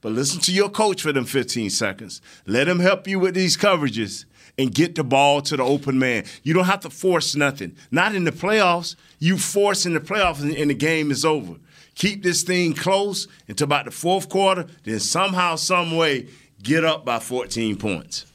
but 0.00 0.12
listen 0.12 0.40
to 0.40 0.52
your 0.52 0.68
coach 0.68 1.02
for 1.02 1.12
them 1.12 1.24
15 1.24 1.70
seconds. 1.70 2.20
Let 2.46 2.68
him 2.68 2.80
help 2.80 3.06
you 3.06 3.20
with 3.20 3.34
these 3.34 3.56
coverages 3.56 4.24
and 4.58 4.74
get 4.74 4.94
the 4.94 5.04
ball 5.04 5.40
to 5.42 5.56
the 5.56 5.62
open 5.62 5.98
man. 5.98 6.24
You 6.42 6.54
don't 6.54 6.64
have 6.64 6.80
to 6.80 6.90
force 6.90 7.34
nothing. 7.36 7.76
Not 7.90 8.14
in 8.14 8.24
the 8.24 8.32
playoffs. 8.32 8.96
You 9.18 9.38
force 9.38 9.86
in 9.86 9.94
the 9.94 10.00
playoffs 10.00 10.40
and 10.40 10.70
the 10.70 10.74
game 10.74 11.10
is 11.10 11.24
over. 11.24 11.54
Keep 11.94 12.22
this 12.22 12.42
thing 12.42 12.72
close 12.74 13.28
until 13.48 13.66
about 13.66 13.84
the 13.84 13.90
fourth 13.90 14.28
quarter, 14.28 14.66
then 14.84 14.98
somehow, 15.00 15.56
some 15.56 15.96
way, 15.96 16.28
get 16.62 16.84
up 16.84 17.04
by 17.04 17.18
14 17.18 17.76
points. 17.76 18.26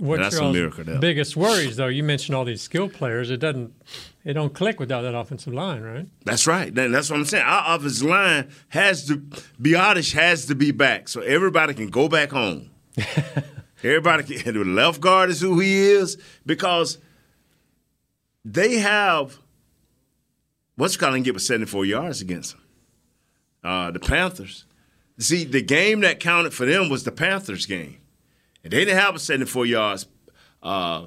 What's 0.00 0.22
That's 0.22 0.34
your 0.36 0.50
a 0.50 0.52
miracle. 0.52 0.98
Biggest 0.98 1.36
worries, 1.36 1.76
though? 1.76 1.88
You 1.88 2.02
mentioned 2.02 2.34
all 2.34 2.46
these 2.46 2.62
skill 2.62 2.88
players. 2.88 3.30
It 3.30 3.36
doesn't, 3.36 3.74
it 4.24 4.32
don't 4.32 4.52
click 4.54 4.80
without 4.80 5.02
that 5.02 5.14
offensive 5.14 5.52
line, 5.52 5.82
right? 5.82 6.06
That's 6.24 6.46
right. 6.46 6.74
That's 6.74 7.10
what 7.10 7.18
I'm 7.18 7.26
saying. 7.26 7.44
Our 7.44 7.76
offensive 7.76 8.08
line 8.08 8.50
has 8.70 9.06
to, 9.08 9.18
Biadasz 9.60 10.12
has 10.14 10.46
to 10.46 10.54
be 10.54 10.70
back, 10.70 11.08
so 11.08 11.20
everybody 11.20 11.74
can 11.74 11.90
go 11.90 12.08
back 12.08 12.30
home. 12.30 12.70
everybody 13.84 14.24
can. 14.24 14.54
The 14.54 14.64
left 14.64 15.00
guard 15.00 15.28
is 15.30 15.40
who 15.40 15.60
he 15.60 15.78
is 15.78 16.16
because 16.46 16.98
they 18.44 18.78
have. 18.78 19.38
What's 20.76 20.96
calling 20.96 21.22
get 21.22 21.34
with 21.34 21.42
74 21.42 21.84
yards 21.84 22.22
against 22.22 22.52
them? 22.52 22.62
Uh, 23.62 23.90
the 23.90 24.00
Panthers. 24.00 24.64
See, 25.18 25.44
the 25.44 25.62
game 25.62 26.00
that 26.00 26.18
counted 26.18 26.54
for 26.54 26.64
them 26.64 26.88
was 26.88 27.04
the 27.04 27.12
Panthers 27.12 27.66
game. 27.66 27.98
And 28.64 28.72
they 28.72 28.84
didn't 28.84 28.98
have 28.98 29.14
a 29.14 29.18
74 29.18 29.66
yards 29.66 30.06
uh, 30.62 31.06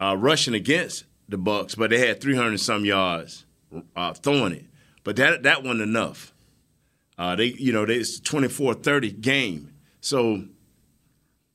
uh, 0.00 0.16
rushing 0.16 0.54
against 0.54 1.04
the 1.28 1.38
Bucks, 1.38 1.74
but 1.74 1.90
they 1.90 2.06
had 2.06 2.20
300 2.20 2.58
some 2.58 2.84
yards 2.84 3.44
uh, 3.94 4.12
throwing 4.14 4.52
it. 4.52 4.64
But 5.04 5.16
that 5.16 5.44
that 5.44 5.62
wasn't 5.62 5.82
enough. 5.82 6.32
Uh, 7.18 7.36
they, 7.36 7.46
you 7.46 7.72
know, 7.72 7.86
they, 7.86 7.94
it's 7.94 8.20
24-30 8.20 9.20
game. 9.20 9.72
So 10.00 10.44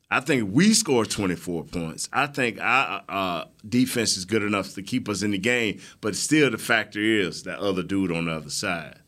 I 0.10 0.20
think 0.20 0.50
we 0.54 0.74
scored 0.74 1.10
24 1.10 1.66
points. 1.66 2.10
I 2.12 2.28
think 2.28 2.60
our 2.60 3.04
uh, 3.08 3.46
defense 3.68 4.18
is 4.18 4.26
good 4.26 4.44
enough 4.44 4.74
to 4.74 4.82
keep 4.82 5.08
us 5.08 5.22
in 5.22 5.32
the 5.32 5.38
game, 5.38 5.80
but 6.00 6.16
still 6.16 6.50
the 6.50 6.58
factor 6.58 7.00
is 7.00 7.44
that 7.44 7.60
other 7.60 7.84
dude 7.84 8.12
on 8.12 8.26
the 8.26 8.32
other 8.32 8.50
side. 8.50 9.01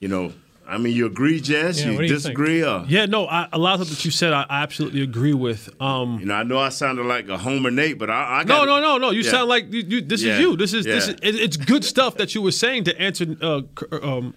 You 0.00 0.08
know, 0.08 0.32
I 0.68 0.78
mean, 0.78 0.94
you 0.96 1.06
agree, 1.06 1.40
Jess? 1.40 1.80
Yeah, 1.80 1.92
you 1.92 1.98
do 1.98 2.08
disagree? 2.08 2.62
Or? 2.64 2.84
Yeah, 2.88 3.06
no, 3.06 3.26
I, 3.26 3.48
a 3.52 3.58
lot 3.58 3.80
of 3.80 3.88
that 3.88 4.04
you 4.04 4.10
said, 4.10 4.32
I, 4.32 4.42
I 4.48 4.62
absolutely 4.62 5.02
agree 5.02 5.32
with. 5.32 5.70
Um, 5.80 6.18
You 6.20 6.26
know, 6.26 6.34
I 6.34 6.42
know 6.42 6.58
I 6.58 6.70
sounded 6.70 7.04
like 7.06 7.28
a 7.28 7.38
Homer 7.38 7.70
Nate, 7.70 7.98
but 7.98 8.10
I, 8.10 8.40
I 8.40 8.42
no, 8.42 8.48
got 8.48 8.66
no, 8.66 8.80
no, 8.80 8.98
no. 8.98 9.10
You 9.10 9.22
Yeah. 9.22 9.30
sound 9.30 9.48
like 9.48 9.72
you, 9.72 9.84
you, 9.86 10.00
this 10.02 10.22
Yeah. 10.22 10.34
is 10.34 10.40
you. 10.40 10.56
This 10.56 10.72
is 10.74 10.84
this 10.84 11.04
is. 11.08 11.14
It, 11.22 11.34
it's 11.36 11.56
good 11.56 11.84
stuff 11.84 12.16
that 12.16 12.34
you 12.34 12.42
were 12.42 12.50
saying 12.52 12.84
to 12.84 13.00
answer 13.00 13.36
uh, 13.40 13.62
um, 14.02 14.34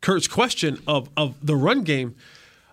Kurt's 0.00 0.28
question 0.28 0.78
of 0.86 1.08
of 1.16 1.34
the 1.44 1.56
run 1.56 1.82
game. 1.82 2.14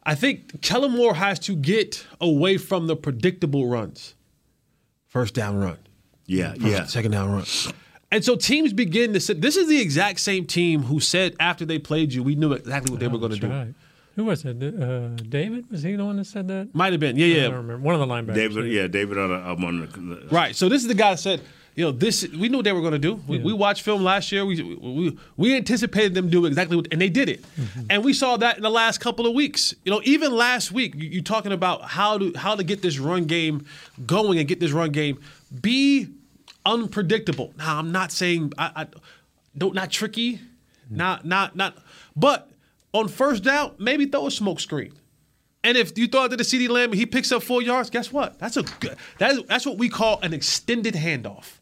I 0.03 0.15
think 0.15 0.61
Kellen 0.61 0.91
Moore 0.93 1.15
has 1.15 1.39
to 1.39 1.55
get 1.55 2.05
away 2.19 2.57
from 2.57 2.87
the 2.87 2.95
predictable 2.95 3.67
runs. 3.67 4.15
First 5.07 5.33
down 5.33 5.57
run. 5.57 5.77
Yeah, 6.25 6.53
First- 6.53 6.61
yeah. 6.65 6.85
Second 6.85 7.11
down 7.11 7.31
run. 7.31 7.45
And 8.11 8.25
so 8.25 8.35
teams 8.35 8.73
begin 8.73 9.13
to 9.13 9.19
say, 9.19 9.33
this 9.33 9.55
is 9.55 9.67
the 9.67 9.79
exact 9.79 10.19
same 10.19 10.45
team 10.45 10.83
who 10.83 10.99
said 10.99 11.35
after 11.39 11.65
they 11.65 11.79
played 11.79 12.13
you, 12.13 12.23
we 12.23 12.35
knew 12.35 12.51
exactly 12.51 12.91
what 12.91 12.99
they 12.99 13.07
were 13.07 13.17
going 13.17 13.31
to 13.31 13.39
do. 13.39 13.47
right. 13.47 13.73
Who 14.17 14.25
was 14.25 14.43
it? 14.43 14.61
Uh, 14.61 15.07
David? 15.29 15.71
Was 15.71 15.83
he 15.83 15.95
the 15.95 16.03
one 16.03 16.17
that 16.17 16.25
said 16.25 16.49
that? 16.49 16.75
Might 16.75 16.91
have 16.91 16.99
been. 16.99 17.15
Yeah, 17.15 17.25
I 17.25 17.29
yeah. 17.29 17.43
don't 17.43 17.53
remember. 17.53 17.77
One 17.77 17.95
of 17.95 18.01
the 18.01 18.13
linebackers. 18.13 18.35
David, 18.35 18.71
yeah, 18.71 18.87
David 18.87 19.17
on, 19.17 19.31
a, 19.31 19.35
on 19.35 20.09
the, 20.09 20.27
Right. 20.29 20.53
So 20.53 20.67
this 20.67 20.81
is 20.81 20.89
the 20.89 20.93
guy 20.93 21.11
that 21.11 21.17
said, 21.17 21.41
you 21.75 21.85
know, 21.85 21.91
this 21.91 22.27
we 22.27 22.49
knew 22.49 22.57
what 22.57 22.65
they 22.65 22.73
were 22.73 22.81
going 22.81 22.91
to 22.91 22.99
do. 22.99 23.15
We, 23.25 23.39
we 23.39 23.53
watched 23.53 23.83
film 23.83 24.03
last 24.03 24.29
year. 24.33 24.45
We, 24.45 24.61
we 24.61 25.17
we 25.37 25.55
anticipated 25.55 26.13
them 26.13 26.29
do 26.29 26.45
exactly 26.45 26.75
what, 26.75 26.87
and 26.91 26.99
they 26.99 27.07
did 27.07 27.29
it. 27.29 27.45
And 27.89 28.03
we 28.03 28.11
saw 28.11 28.35
that 28.35 28.57
in 28.57 28.63
the 28.63 28.69
last 28.69 28.97
couple 28.99 29.25
of 29.25 29.33
weeks. 29.33 29.73
You 29.85 29.93
know, 29.93 30.01
even 30.03 30.35
last 30.35 30.73
week, 30.73 30.95
you, 30.95 31.07
you 31.07 31.21
talking 31.21 31.53
about 31.53 31.83
how 31.83 32.17
to 32.17 32.33
how 32.33 32.55
to 32.55 32.63
get 32.65 32.81
this 32.81 32.99
run 32.99 33.23
game 33.23 33.65
going 34.05 34.37
and 34.37 34.47
get 34.49 34.59
this 34.59 34.71
run 34.71 34.91
game 34.91 35.21
be 35.61 36.09
unpredictable. 36.65 37.53
Now, 37.57 37.79
I'm 37.79 37.91
not 37.91 38.11
saying 38.11 38.53
I, 38.57 38.71
I 38.75 38.87
don't 39.57 39.75
not 39.75 39.91
tricky, 39.91 40.39
not 40.89 41.25
not 41.25 41.55
not, 41.55 41.77
but 42.15 42.49
on 42.93 43.07
first 43.07 43.43
down, 43.43 43.75
maybe 43.77 44.05
throw 44.05 44.27
a 44.27 44.31
smoke 44.31 44.59
screen. 44.59 44.93
And 45.63 45.77
if 45.77 45.97
you 45.97 46.07
throw 46.07 46.25
it 46.25 46.29
to 46.29 46.37
the 46.37 46.43
CeeDee 46.43 46.69
Lamb 46.69 46.89
and 46.91 46.99
he 46.99 47.05
picks 47.05 47.31
up 47.31 47.43
four 47.43 47.61
yards, 47.61 47.89
guess 47.89 48.11
what? 48.11 48.39
That's 48.39 48.57
a 48.57 48.63
good, 48.63 48.97
that's 49.17 49.41
that's 49.43 49.65
what 49.65 49.77
we 49.77 49.89
call 49.89 50.19
an 50.21 50.33
extended 50.33 50.95
handoff. 50.95 51.57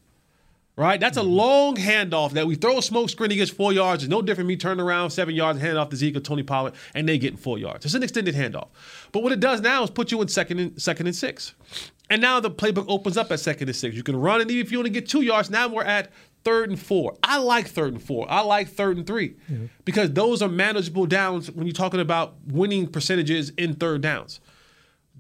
Right? 0.75 0.97
That's 0.97 1.17
a 1.17 1.21
mm-hmm. 1.21 1.29
long 1.29 1.75
handoff 1.75 2.31
that 2.31 2.47
we 2.47 2.55
throw 2.55 2.77
a 2.77 2.81
smoke 2.81 3.09
screen, 3.09 3.31
he 3.31 3.35
gets 3.35 3.51
four 3.51 3.73
yards. 3.73 4.03
It's 4.03 4.09
no 4.09 4.21
different 4.21 4.47
me 4.47 4.55
turning 4.55 4.79
around 4.79 5.09
seven 5.09 5.35
yards, 5.35 5.59
hand 5.59 5.77
off 5.77 5.89
to 5.89 5.97
Zeke 5.97 6.15
or 6.15 6.21
Tony 6.21 6.41
Pollard, 6.41 6.73
and 6.95 7.09
they 7.09 7.17
getting 7.17 7.37
four 7.37 7.57
yards. 7.57 7.83
It's 7.83 7.95
an 7.95 8.01
extended 8.03 8.33
handoff. 8.33 8.69
But 9.11 9.21
what 9.21 9.33
it 9.33 9.41
does 9.41 9.59
now 9.59 9.83
is 9.83 9.89
put 9.89 10.09
you 10.13 10.21
in 10.21 10.29
second 10.29 10.59
and 10.59 10.81
second 10.81 11.07
and 11.07 11.15
six. 11.15 11.53
And 12.09 12.21
now 12.21 12.39
the 12.39 12.49
playbook 12.49 12.85
opens 12.87 13.17
up 13.17 13.31
at 13.31 13.39
second 13.39 13.69
and 13.69 13.75
six. 13.75 13.95
You 13.95 14.03
can 14.03 14.15
run, 14.15 14.41
and 14.41 14.49
even 14.49 14.65
if 14.65 14.71
you 14.71 14.79
only 14.79 14.89
get 14.89 15.07
two 15.07 15.21
yards, 15.21 15.49
now 15.49 15.67
we're 15.67 15.83
at 15.83 16.11
third 16.43 16.69
and 16.69 16.79
four. 16.79 17.15
I 17.21 17.37
like 17.37 17.67
third 17.67 17.93
and 17.93 18.01
four. 18.01 18.25
I 18.29 18.41
like 18.41 18.69
third 18.69 18.97
and 18.97 19.05
3 19.05 19.35
because 19.85 20.11
those 20.13 20.41
are 20.41 20.49
manageable 20.49 21.05
downs 21.05 21.51
when 21.51 21.67
you're 21.67 21.73
talking 21.73 21.99
about 21.99 22.35
winning 22.47 22.87
percentages 22.87 23.51
in 23.57 23.75
third 23.75 24.01
downs. 24.01 24.39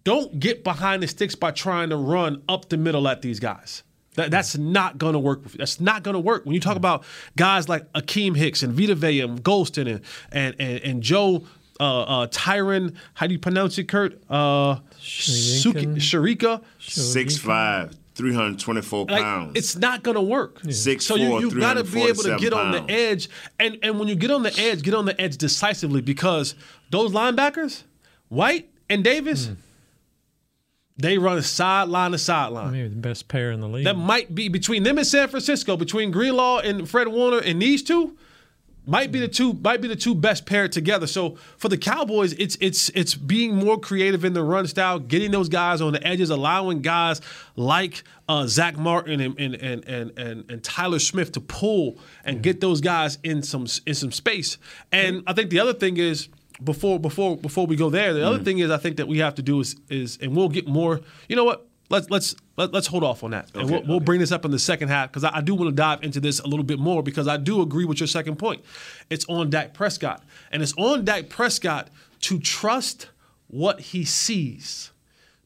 Don't 0.03 0.39
get 0.39 0.63
behind 0.63 1.03
the 1.03 1.07
sticks 1.07 1.35
by 1.35 1.51
trying 1.51 1.89
to 1.89 1.97
run 1.97 2.41
up 2.47 2.69
the 2.69 2.77
middle 2.77 3.07
at 3.07 3.21
these 3.21 3.39
guys. 3.39 3.83
That, 4.15 4.31
that's 4.31 4.57
not 4.57 4.97
going 4.97 5.13
to 5.13 5.19
work. 5.19 5.43
That's 5.51 5.79
not 5.79 6.03
going 6.03 6.13
to 6.13 6.19
work. 6.19 6.45
When 6.45 6.55
you 6.55 6.59
talk 6.59 6.77
about 6.77 7.03
guys 7.37 7.69
like 7.69 7.91
Akiem 7.93 8.35
Hicks 8.35 8.63
and 8.63 8.73
Vita 8.73 8.95
Vea 8.95 9.21
and 9.21 9.43
Gholston 9.43 9.87
and 9.87 10.01
and 10.31 10.55
and, 10.59 10.83
and 10.83 11.03
Joe 11.03 11.45
uh, 11.79 12.01
uh, 12.01 12.27
Tryon, 12.31 12.95
how 13.13 13.27
do 13.27 13.33
you 13.33 13.39
pronounce 13.39 13.77
it, 13.77 13.87
Kurt? 13.87 14.21
Uh, 14.29 14.79
Suki, 14.99 15.95
Sharika. 15.95 16.61
six 16.79 17.37
five, 17.37 17.95
324 18.15 19.05
Like, 19.09 19.21
pounds. 19.23 19.51
it's 19.55 19.75
not 19.77 20.03
going 20.03 20.15
to 20.15 20.21
work. 20.21 20.59
Six, 20.69 21.05
so 21.05 21.15
you, 21.15 21.29
four, 21.29 21.39
you 21.41 21.51
got 21.51 21.75
to 21.75 21.83
be 21.83 22.01
able 22.03 22.23
to 22.23 22.37
347 22.37 22.41
get 22.41 22.53
on 22.53 22.71
the 22.73 22.91
edge, 22.93 23.29
and 23.59 23.77
and 23.81 23.99
when 23.99 24.07
you 24.09 24.15
get 24.15 24.31
on 24.31 24.43
the 24.43 24.57
edge, 24.59 24.81
get 24.81 24.93
on 24.93 25.05
the 25.05 25.19
edge 25.21 25.37
decisively 25.37 26.01
because 26.01 26.55
those 26.89 27.11
linebackers, 27.11 27.83
White 28.27 28.69
and 28.89 29.03
Davis, 29.03 29.47
Hmm. 29.47 29.53
they 30.97 31.17
run 31.17 31.41
sideline 31.41 32.11
to 32.11 32.17
sideline. 32.17 32.73
Maybe 32.73 32.89
the 32.89 32.95
best 32.97 33.27
pair 33.29 33.51
in 33.51 33.61
the 33.61 33.69
league. 33.69 33.85
That 33.85 33.97
might 33.97 34.35
be 34.35 34.49
between 34.49 34.83
them 34.83 34.97
and 34.97 35.07
San 35.07 35.29
Francisco, 35.29 35.77
between 35.77 36.11
Greenlaw 36.11 36.59
and 36.59 36.89
Fred 36.89 37.07
Warner 37.07 37.39
and 37.39 37.61
these 37.61 37.81
two, 37.83 38.17
might 38.89 39.11
be 39.11 39.19
the 39.19 39.27
two 39.27 39.53
might 39.53 39.81
be 39.81 39.87
the 39.87 39.95
two 39.95 40.15
best 40.15 40.45
paired 40.45 40.71
together. 40.71 41.07
So 41.07 41.35
for 41.57 41.69
the 41.69 41.77
Cowboys, 41.77 42.33
it's 42.33 42.57
it's 42.59 42.89
it's 42.89 43.15
being 43.15 43.55
more 43.55 43.79
creative 43.79 44.25
in 44.25 44.33
the 44.33 44.43
run 44.43 44.67
style, 44.67 44.99
getting 44.99 45.31
those 45.31 45.49
guys 45.49 45.79
on 45.81 45.93
the 45.93 46.05
edges, 46.05 46.29
allowing 46.29 46.81
guys 46.81 47.21
like 47.55 48.03
uh, 48.27 48.47
Zack 48.47 48.77
Martin 48.77 49.21
and 49.21 49.39
and, 49.39 49.55
and 49.55 49.85
and 49.85 50.17
and 50.17 50.51
and 50.51 50.63
Tyler 50.63 50.99
Smith 50.99 51.31
to 51.33 51.41
pull 51.41 51.99
and 52.25 52.41
get 52.41 52.61
those 52.61 52.81
guys 52.81 53.19
in 53.23 53.43
some 53.43 53.67
in 53.85 53.93
some 53.93 54.11
space. 54.11 54.57
And 54.91 55.23
I 55.27 55.33
think 55.33 55.51
the 55.51 55.59
other 55.59 55.73
thing 55.73 55.97
is 55.97 56.27
before 56.63 56.99
before 56.99 57.37
before 57.37 57.67
we 57.67 57.75
go 57.75 57.89
there, 57.89 58.13
the 58.13 58.25
other 58.25 58.43
thing 58.43 58.59
is 58.59 58.71
I 58.71 58.77
think 58.77 58.97
that 58.97 59.07
we 59.07 59.19
have 59.19 59.35
to 59.35 59.41
do 59.41 59.59
is 59.59 59.75
is 59.89 60.17
and 60.21 60.35
we'll 60.35 60.49
get 60.49 60.67
more. 60.67 61.01
You 61.27 61.35
know 61.35 61.45
what? 61.45 61.68
Let's 61.89 62.09
let's 62.09 62.35
let, 62.55 62.71
let's 62.71 62.87
hold 62.87 63.03
off 63.03 63.23
on 63.23 63.31
that, 63.31 63.49
and 63.55 63.69
we'll, 63.69 63.83
we'll 63.83 63.99
bring 63.99 64.19
this 64.19 64.31
up 64.31 64.45
in 64.45 64.51
the 64.51 64.59
second 64.59 64.89
half 64.89 65.09
because 65.09 65.23
I, 65.23 65.37
I 65.37 65.41
do 65.41 65.55
want 65.55 65.69
to 65.69 65.75
dive 65.75 66.03
into 66.03 66.19
this 66.19 66.39
a 66.39 66.47
little 66.47 66.63
bit 66.63 66.77
more 66.77 67.01
because 67.01 67.27
I 67.27 67.37
do 67.37 67.61
agree 67.61 67.85
with 67.85 67.99
your 67.99 68.07
second 68.07 68.35
point. 68.37 68.63
It's 69.09 69.25
on 69.25 69.49
Dak 69.49 69.73
Prescott, 69.73 70.23
and 70.51 70.61
it's 70.61 70.73
on 70.77 71.03
Dak 71.03 71.29
Prescott 71.29 71.89
to 72.21 72.39
trust 72.39 73.09
what 73.47 73.79
he 73.79 74.05
sees, 74.05 74.91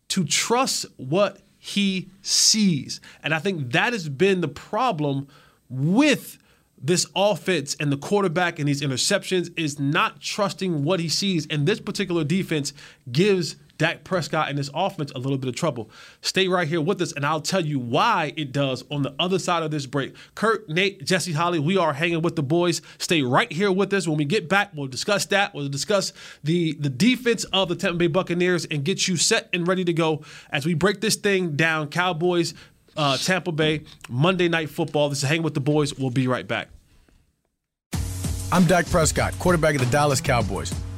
to 0.09 0.25
trust 0.25 0.85
what 0.97 1.39
he 1.57 2.09
sees, 2.21 2.99
and 3.23 3.33
I 3.33 3.39
think 3.39 3.71
that 3.71 3.93
has 3.93 4.09
been 4.09 4.41
the 4.41 4.49
problem 4.49 5.27
with 5.69 6.37
this 6.77 7.07
offense 7.15 7.77
and 7.79 7.89
the 7.89 7.97
quarterback 7.97 8.59
and 8.59 8.67
these 8.67 8.81
interceptions 8.81 9.57
is 9.57 9.79
not 9.79 10.19
trusting 10.19 10.83
what 10.83 10.99
he 10.99 11.07
sees, 11.07 11.47
and 11.47 11.65
this 11.65 11.79
particular 11.79 12.25
defense 12.25 12.73
gives 13.09 13.55
Dak 13.83 14.05
Prescott 14.05 14.47
and 14.47 14.57
this 14.57 14.69
offense 14.73 15.11
a 15.11 15.17
little 15.17 15.37
bit 15.37 15.49
of 15.49 15.55
trouble. 15.57 15.91
Stay 16.21 16.47
right 16.47 16.65
here 16.65 16.79
with 16.79 17.01
us, 17.01 17.11
and 17.11 17.25
I'll 17.25 17.41
tell 17.41 17.65
you 17.65 17.79
why 17.79 18.31
it 18.37 18.53
does 18.53 18.85
on 18.89 19.01
the 19.01 19.13
other 19.19 19.37
side 19.37 19.61
of 19.61 19.71
this 19.71 19.85
break. 19.85 20.15
Kurt, 20.35 20.69
Nate, 20.69 21.03
Jesse 21.03 21.33
Holley, 21.33 21.59
we 21.59 21.75
are 21.75 21.91
hanging 21.91 22.21
with 22.21 22.37
the 22.37 22.43
boys. 22.43 22.81
Stay 22.97 23.23
right 23.23 23.51
here 23.51 23.73
with 23.73 23.91
us. 23.91 24.07
When 24.07 24.15
we 24.15 24.23
get 24.23 24.47
back, 24.47 24.71
we'll 24.73 24.87
discuss 24.87 25.25
that. 25.25 25.53
We'll 25.53 25.67
discuss 25.67 26.13
the, 26.45 26.77
the 26.79 26.87
defense 26.87 27.43
of 27.51 27.67
the 27.67 27.75
Tampa 27.75 27.97
Bay 27.97 28.07
Buccaneers 28.07 28.63
and 28.63 28.85
get 28.85 29.09
you 29.09 29.17
set 29.17 29.49
and 29.51 29.67
ready 29.67 29.83
to 29.83 29.91
go 29.91 30.23
as 30.49 30.65
we 30.65 30.75
break 30.75 31.01
this 31.01 31.17
thing 31.17 31.57
down. 31.57 31.89
Cowboys, 31.89 32.53
uh, 32.95 33.17
Tampa 33.17 33.51
Bay, 33.51 33.83
Monday 34.07 34.47
Night 34.47 34.69
Football. 34.69 35.09
This 35.09 35.23
is 35.23 35.27
Hanging 35.27 35.43
with 35.43 35.55
the 35.55 35.59
Boys. 35.59 35.93
We'll 35.93 36.09
be 36.09 36.29
right 36.29 36.47
back. 36.47 36.69
I'm 38.49 38.63
Dak 38.63 38.85
Prescott, 38.85 39.37
quarterback 39.39 39.75
of 39.75 39.81
the 39.81 39.91
Dallas 39.91 40.21
Cowboys. 40.21 40.73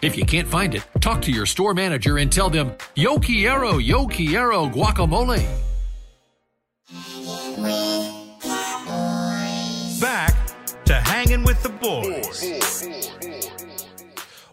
If 0.00 0.16
you 0.16 0.24
can't 0.24 0.46
find 0.46 0.76
it, 0.76 0.86
talk 1.00 1.20
to 1.22 1.32
your 1.32 1.44
store 1.44 1.74
manager 1.74 2.18
and 2.18 2.30
tell 2.30 2.48
them, 2.48 2.72
Yo 2.94 3.18
Quiero, 3.18 3.78
Yo 3.78 4.06
Quiero 4.06 4.66
guacamole. 4.66 5.44
Back 10.00 10.36
to 10.84 10.94
hanging 10.94 11.42
with 11.42 11.60
the 11.64 11.68
boys. 11.68 12.88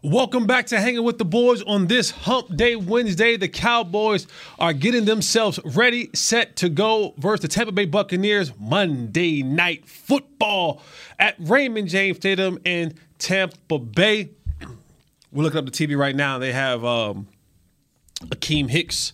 Welcome 0.01 0.47
back 0.47 0.65
to 0.67 0.79
Hanging 0.79 1.03
with 1.03 1.17
the 1.17 1.25
Boys 1.25 1.63
on 1.63 1.88
this 1.88 2.12
Hump 2.12 2.55
Day 2.55 2.75
Wednesday. 2.75 3.38
The 3.38 3.47
Cowboys 3.47 4.27
are 4.60 4.71
getting 4.73 5.05
themselves 5.05 5.60
ready, 5.63 6.12
set 6.13 6.55
to 6.58 6.69
go 6.69 7.15
versus 7.17 7.41
the 7.41 7.47
Tampa 7.47 7.71
Bay 7.71 7.86
Buccaneers 7.86 8.51
Monday 8.60 9.41
Night 9.41 9.88
Football 9.88 10.81
at 11.17 11.36
Raymond 11.39 11.89
James 11.89 12.17
Stadium 12.17 12.60
in 12.65 12.93
Tampa 13.17 13.79
Bay. 13.79 14.29
We're 15.36 15.43
looking 15.43 15.60
up 15.60 15.65
the 15.65 15.71
TV 15.71 15.98
right 15.98 16.15
now. 16.15 16.39
They 16.39 16.54
have 16.54 16.86
um, 16.86 17.28
Akiem 18.21 18.69
Hicks. 18.69 19.12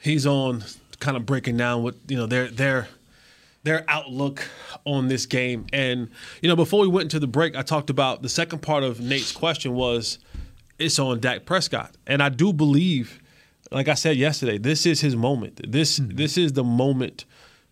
He's 0.00 0.24
on, 0.24 0.62
kind 1.00 1.16
of 1.16 1.26
breaking 1.26 1.56
down 1.56 1.82
what 1.82 1.96
you 2.06 2.16
know 2.16 2.26
their 2.26 2.46
their 2.46 2.86
their 3.64 3.84
outlook 3.88 4.46
on 4.84 5.08
this 5.08 5.26
game. 5.26 5.66
And 5.72 6.10
you 6.42 6.48
know, 6.48 6.54
before 6.54 6.78
we 6.78 6.86
went 6.86 7.06
into 7.06 7.18
the 7.18 7.26
break, 7.26 7.56
I 7.56 7.62
talked 7.62 7.90
about 7.90 8.22
the 8.22 8.28
second 8.28 8.60
part 8.60 8.84
of 8.84 9.00
Nate's 9.00 9.32
question 9.32 9.74
was 9.74 10.20
it's 10.78 10.96
on 11.00 11.18
Dak 11.18 11.44
Prescott, 11.44 11.96
and 12.06 12.22
I 12.22 12.28
do 12.28 12.52
believe, 12.52 13.20
like 13.72 13.88
I 13.88 13.94
said 13.94 14.16
yesterday, 14.16 14.58
this 14.58 14.86
is 14.86 15.00
his 15.00 15.16
moment. 15.16 15.72
This 15.72 16.00
this 16.00 16.38
is 16.38 16.52
the 16.52 16.62
moment 16.62 17.24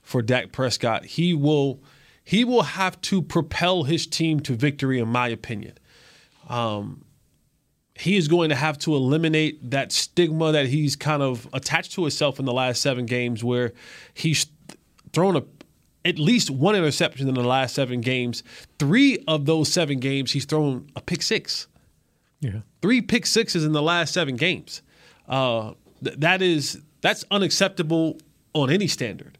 for 0.03 0.23
Dak 0.23 0.51
Prescott. 0.51 1.05
He 1.05 1.35
will 1.35 1.79
he 2.25 2.43
will 2.45 2.63
have 2.63 3.01
to 3.03 3.23
propel 3.23 3.85
his 3.85 4.09
team 4.09 4.41
to 4.41 4.57
victory, 4.57 4.99
in 4.99 5.07
my 5.07 5.29
opinion. 5.29 5.79
Um, 6.49 7.05
he 7.99 8.17
is 8.17 8.29
going 8.29 8.51
to 8.51 8.55
have 8.55 8.79
to 8.81 8.95
eliminate 8.95 9.71
that 9.71 9.91
stigma 9.91 10.53
that 10.53 10.67
he's 10.67 10.97
kind 10.97 11.23
of 11.23 11.49
attached 11.53 11.93
to 11.93 12.03
himself 12.03 12.39
in 12.39 12.45
the 12.45 12.53
last 12.53 12.83
seven 12.83 13.07
games, 13.07 13.43
where 13.43 13.73
he's 14.15 14.47
thrown 15.13 15.37
a 15.37 15.43
at 16.05 16.19
least 16.21 16.51
one 16.51 16.77
interception 16.77 17.27
in 17.29 17.35
the 17.35 17.43
last 17.43 17.75
seven 17.75 18.01
games. 18.01 18.45
Three 18.79 19.19
of 19.27 19.45
those 19.47 19.73
seven 19.73 19.99
games, 19.99 20.31
he's 20.31 20.45
thrown 20.45 20.89
a 20.95 21.01
pick 21.01 21.21
six. 21.21 21.67
Yeah. 22.41 22.61
Three 22.81 23.01
pick 23.01 23.27
sixes 23.27 23.65
in 23.65 23.73
the 23.73 23.83
last 23.83 24.15
seven 24.15 24.37
games. 24.37 24.83
Uh, 25.29 25.73
th- 26.05 26.17
that 26.19 26.43
is 26.43 26.81
that's 27.01 27.25
unacceptable 27.31 28.19
on 28.53 28.71
any 28.71 28.87
standard. 28.87 29.39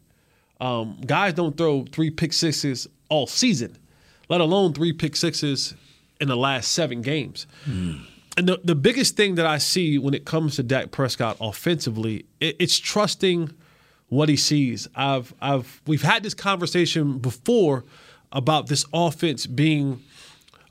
Um, 0.59 0.99
guys 1.05 1.33
don't 1.33 1.55
throw 1.55 1.85
three 1.85 2.09
pick 2.09 2.33
sixes 2.33 2.87
all 3.09 3.27
season, 3.27 3.77
let 4.29 4.41
alone 4.41 4.73
three 4.73 4.91
pick 4.93 5.15
sixes 5.15 5.75
in 6.19 6.27
the 6.27 6.35
last 6.35 6.71
seven 6.71 7.01
games. 7.01 7.45
And 8.37 8.47
the, 8.47 8.61
the 8.63 8.75
biggest 8.75 9.17
thing 9.17 9.35
that 9.35 9.47
I 9.47 9.57
see 9.57 9.97
when 9.97 10.13
it 10.13 10.23
comes 10.23 10.55
to 10.57 10.63
Dak 10.63 10.91
Prescott 10.91 11.37
offensively, 11.41 12.25
it, 12.39 12.55
it's 12.59 12.77
trusting 12.77 13.51
what 14.09 14.29
he 14.29 14.37
sees. 14.37 14.87
I've 14.95 15.33
I've 15.41 15.81
we've 15.87 16.03
had 16.03 16.23
this 16.23 16.35
conversation 16.35 17.17
before 17.17 17.83
about 18.31 18.67
this 18.67 18.85
offense 18.93 19.47
being 19.47 20.03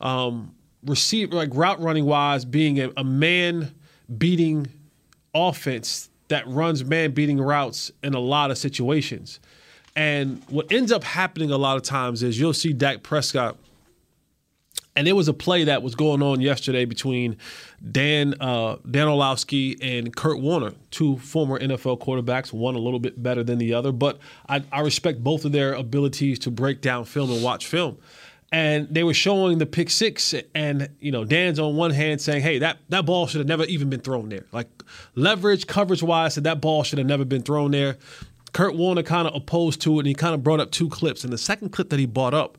um, 0.01 0.55
receive 0.85 1.33
like 1.33 1.51
route 1.53 1.81
running 1.81 2.05
wise 2.05 2.45
being 2.45 2.79
a, 2.81 2.93
a 2.97 3.05
man 3.05 3.75
beating 4.17 4.69
offense 5.35 6.09
that 6.29 6.47
runs 6.47 6.85
man 6.85 7.11
beating 7.13 7.41
routes 7.41 7.91
in 8.03 8.15
a 8.15 8.21
lot 8.21 8.51
of 8.51 8.59
situations. 8.59 9.41
And 9.97 10.43
what 10.49 10.71
ends 10.71 10.93
up 10.93 11.03
happening 11.03 11.51
a 11.51 11.57
lot 11.57 11.77
of 11.77 11.83
times 11.83 12.23
is 12.23 12.39
you'll 12.39 12.53
see 12.53 12.73
Dak 12.73 13.03
Prescott 13.03 13.57
and 14.97 15.07
there 15.07 15.15
was 15.15 15.29
a 15.29 15.35
play 15.35 15.65
that 15.65 15.83
was 15.83 15.95
going 15.95 16.23
on 16.23 16.41
yesterday 16.41 16.87
between 16.87 17.37
Dan 17.93 18.35
uh, 18.41 18.77
Dan 18.91 19.07
Orlovsky 19.07 19.77
and 19.83 20.17
Kurt 20.17 20.41
Warner, 20.41 20.73
two 20.91 21.19
former 21.19 21.59
NFL 21.61 22.01
quarterbacks, 22.01 22.53
one 22.53 22.75
a 22.75 22.79
little 22.79 22.99
bit 22.99 23.23
better 23.23 23.45
than 23.45 23.59
the 23.59 23.75
other. 23.75 23.93
But 23.93 24.19
I, 24.49 24.65
I 24.73 24.81
respect 24.81 25.23
both 25.23 25.45
of 25.45 25.53
their 25.53 25.75
abilities 25.75 26.39
to 26.41 26.51
break 26.51 26.81
down 26.81 27.05
film 27.05 27.31
and 27.31 27.43
watch 27.43 27.67
film. 27.67 27.99
And 28.51 28.89
they 28.89 29.03
were 29.03 29.13
showing 29.13 29.59
the 29.59 29.67
pick 29.67 29.91
six, 29.91 30.35
and 30.55 30.89
you 31.01 31.13
know 31.13 31.25
Dan's 31.25 31.59
on 31.59 31.77
one 31.77 31.91
hand 31.91 32.21
saying, 32.21 32.43
"Hey, 32.43 32.59
that 32.61 32.79
that 32.89 33.05
ball 33.05 33.27
should 33.27 33.41
have 33.41 33.49
never 33.49 33.65
even 33.65 33.91
been 33.91 34.01
thrown 34.01 34.29
there." 34.31 34.47
Like 34.53 34.69
leverage, 35.15 35.67
coverage 35.67 36.03
wise, 36.03 36.35
said 36.35 36.45
that 36.45 36.61
ball 36.61 36.85
should 36.85 36.99
have 36.99 37.09
never 37.09 37.25
been 37.25 37.43
thrown 37.43 37.73
there. 37.73 37.99
Kurt 38.53 38.75
Warner 38.77 39.03
kind 39.03 39.29
of 39.29 39.35
opposed 39.35 39.83
to 39.83 39.97
it, 39.97 39.99
and 39.99 40.07
he 40.07 40.15
kind 40.15 40.35
of 40.35 40.43
brought 40.43 40.61
up 40.61 40.71
two 40.71 40.89
clips. 40.89 41.25
And 41.25 41.33
the 41.33 41.39
second 41.39 41.73
clip 41.73 41.91
that 41.91 41.99
he 41.99 42.07
brought 42.07 42.33
up, 42.33 42.57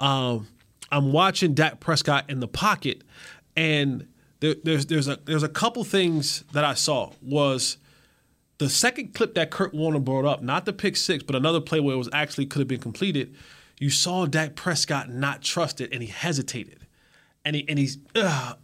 um, 0.00 0.48
I'm 0.90 1.12
watching 1.12 1.54
Dak 1.54 1.80
Prescott 1.80 2.30
in 2.30 2.40
the 2.40 2.48
pocket, 2.48 3.02
and 3.56 4.06
there, 4.40 4.54
there's 4.62 4.86
there's 4.86 5.08
a 5.08 5.18
there's 5.24 5.42
a 5.42 5.48
couple 5.48 5.84
things 5.84 6.44
that 6.52 6.64
I 6.64 6.74
saw 6.74 7.12
was 7.22 7.78
the 8.58 8.68
second 8.68 9.14
clip 9.14 9.34
that 9.34 9.50
Kurt 9.50 9.74
Warner 9.74 9.98
brought 9.98 10.24
up, 10.24 10.42
not 10.42 10.64
the 10.64 10.72
pick 10.72 10.96
six, 10.96 11.22
but 11.22 11.36
another 11.36 11.60
play 11.60 11.80
where 11.80 11.94
it 11.94 11.98
was 11.98 12.08
actually 12.12 12.46
could 12.46 12.60
have 12.60 12.68
been 12.68 12.80
completed. 12.80 13.34
You 13.78 13.90
saw 13.90 14.26
Dak 14.26 14.54
Prescott 14.54 15.10
not 15.10 15.42
trust 15.42 15.80
it, 15.80 15.92
and 15.92 16.02
he 16.02 16.08
hesitated, 16.08 16.86
and 17.44 17.56
he 17.56 17.68
and 17.68 17.78
he's. 17.78 17.98
Ugh. 18.14 18.56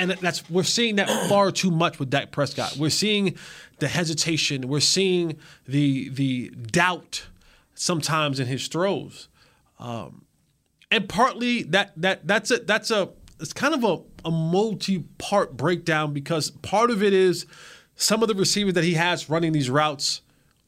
And 0.00 0.12
that's 0.12 0.48
we're 0.48 0.62
seeing 0.62 0.96
that 0.96 1.10
far 1.28 1.50
too 1.50 1.72
much 1.72 1.98
with 1.98 2.08
Dak 2.08 2.30
Prescott. 2.30 2.76
We're 2.76 2.88
seeing 2.90 3.36
the 3.80 3.88
hesitation. 3.88 4.68
We're 4.68 4.80
seeing 4.80 5.38
the 5.66 6.08
the 6.10 6.50
doubt 6.50 7.26
sometimes 7.74 8.40
in 8.40 8.46
his 8.46 8.68
throws, 8.68 9.28
um, 9.78 10.24
and 10.90 11.08
partly 11.08 11.62
that 11.64 11.92
that 11.96 12.26
that's 12.26 12.50
a 12.50 12.58
that's 12.58 12.90
a 12.90 13.10
it's 13.40 13.52
kind 13.52 13.74
of 13.74 13.84
a, 13.84 14.28
a 14.28 14.30
multi-part 14.30 15.56
breakdown 15.56 16.12
because 16.12 16.50
part 16.50 16.90
of 16.90 17.02
it 17.02 17.12
is 17.12 17.46
some 17.94 18.22
of 18.22 18.28
the 18.28 18.34
receivers 18.34 18.74
that 18.74 18.84
he 18.84 18.94
has 18.94 19.30
running 19.30 19.52
these 19.52 19.70
routes 19.70 20.22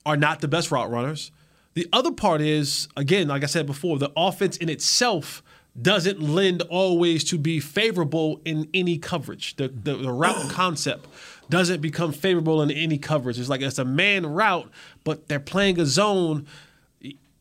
are 0.06 0.16
not 0.16 0.40
the 0.40 0.48
best 0.48 0.70
route 0.70 0.90
runners. 0.90 1.30
The 1.74 1.88
other 1.92 2.10
part 2.10 2.40
is, 2.40 2.88
again, 2.96 3.28
like 3.28 3.42
I 3.42 3.46
said 3.46 3.66
before, 3.66 3.98
the 3.98 4.12
offense 4.16 4.56
in 4.56 4.68
itself 4.68 5.42
doesn't 5.80 6.20
lend 6.20 6.62
always 6.62 7.22
to 7.24 7.38
be 7.38 7.60
favorable 7.60 8.40
in 8.44 8.68
any 8.74 8.98
coverage. 8.98 9.56
The, 9.56 9.68
the, 9.68 9.94
the 9.94 10.12
route 10.12 10.50
concept 10.50 11.06
doesn't 11.48 11.80
become 11.80 12.12
favorable 12.12 12.62
in 12.62 12.70
any 12.70 12.98
coverage. 12.98 13.38
It's 13.38 13.48
like 13.48 13.60
it's 13.60 13.78
a 13.78 13.84
man 13.84 14.26
route, 14.26 14.70
but 15.04 15.28
they're 15.28 15.40
playing 15.40 15.78
a 15.80 15.86
zone. 15.86 16.46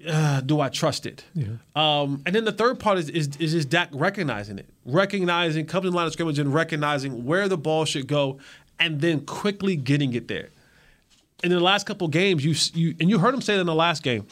Uh, 0.07 0.39
do 0.41 0.62
I 0.62 0.69
trust 0.69 1.05
it? 1.05 1.25
Yeah. 1.33 1.47
Um, 1.75 2.21
and 2.25 2.33
then 2.33 2.45
the 2.45 2.53
third 2.53 2.79
part 2.79 2.97
is, 2.97 3.09
is 3.09 3.35
is 3.38 3.51
just 3.51 3.69
Dak 3.69 3.89
recognizing 3.91 4.57
it, 4.57 4.69
recognizing 4.85 5.65
coming 5.65 5.85
to 5.85 5.89
the 5.91 5.95
line 5.95 6.07
of 6.07 6.13
scrimmage 6.13 6.39
and 6.39 6.53
recognizing 6.53 7.25
where 7.25 7.49
the 7.49 7.57
ball 7.57 7.83
should 7.83 8.07
go, 8.07 8.39
and 8.79 9.01
then 9.01 9.25
quickly 9.25 9.75
getting 9.75 10.13
it 10.13 10.29
there. 10.29 10.49
And 11.43 11.51
In 11.51 11.59
the 11.59 11.63
last 11.63 11.85
couple 11.85 12.07
games, 12.07 12.45
you 12.45 12.55
you 12.73 12.95
and 12.99 13.09
you 13.09 13.19
heard 13.19 13.33
him 13.33 13.41
say 13.41 13.55
it 13.55 13.59
in 13.59 13.65
the 13.65 13.75
last 13.75 14.01
game. 14.01 14.25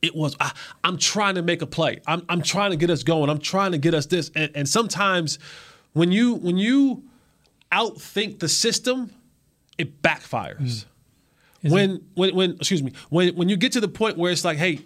It 0.00 0.14
was 0.14 0.36
I, 0.38 0.52
am 0.84 0.96
trying 0.96 1.34
to 1.36 1.42
make 1.42 1.60
a 1.62 1.66
play. 1.66 2.00
I'm 2.06 2.24
I'm 2.28 2.42
trying 2.42 2.70
to 2.70 2.76
get 2.76 2.90
us 2.90 3.02
going. 3.02 3.30
I'm 3.30 3.40
trying 3.40 3.72
to 3.72 3.78
get 3.78 3.94
us 3.94 4.06
this. 4.06 4.30
And, 4.36 4.50
and 4.54 4.68
sometimes 4.68 5.40
when 5.92 6.12
you 6.12 6.34
when 6.34 6.56
you 6.56 7.02
outthink 7.72 8.38
the 8.38 8.48
system, 8.48 9.10
it 9.76 10.02
backfires. 10.02 10.60
Mm. 10.60 10.84
When, 11.62 12.04
when 12.14 12.34
when 12.34 12.50
excuse 12.52 12.82
me 12.82 12.92
when 13.08 13.36
when 13.36 13.48
you 13.48 13.56
get 13.56 13.72
to 13.72 13.80
the 13.80 13.88
point 13.88 14.18
where 14.18 14.32
it's 14.32 14.44
like, 14.44 14.58
hey, 14.58 14.80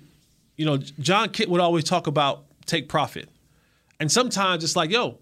you 0.57 0.67
know, 0.67 0.77
Jon 0.77 1.31
Kitna 1.31 1.49
would 1.49 1.61
always 1.61 1.85
talk 1.85 2.07
about 2.07 2.45
take 2.67 2.89
profit, 2.89 3.31
and 3.99 4.13
sometimes 4.13 4.63
it's 4.63 4.77
like, 4.77 4.91
yo, 4.91 5.19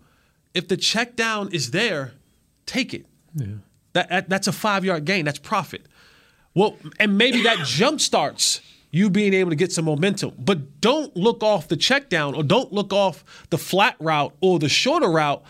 if 0.52 0.66
the 0.66 0.76
check 0.76 1.14
down 1.14 1.52
is 1.52 1.70
there, 1.70 2.12
take 2.66 2.92
it. 2.92 3.06
Yeah. 3.34 3.46
That, 3.92 4.08
that 4.08 4.28
that's 4.28 4.46
a 4.48 4.52
five 4.52 4.84
yard 4.84 5.04
gain. 5.04 5.24
That's 5.24 5.38
profit. 5.38 5.86
Well, 6.54 6.76
and 6.98 7.16
maybe 7.18 7.42
that 7.42 7.58
jump 7.64 8.00
starts 8.00 8.60
you 8.94 9.10
being 9.10 9.34
able 9.34 9.50
to 9.50 9.56
get 9.56 9.72
some 9.72 9.86
momentum. 9.86 10.32
But 10.38 10.80
don't 10.80 11.16
look 11.16 11.42
off 11.42 11.66
the 11.66 11.76
check 11.76 12.08
down 12.08 12.36
or 12.36 12.44
don't 12.44 12.72
look 12.72 12.92
off 12.92 13.24
the 13.50 13.58
flat 13.58 13.96
route 13.98 14.32
or 14.40 14.60
the 14.60 14.68
shorter 14.68 15.10
route 15.10 15.42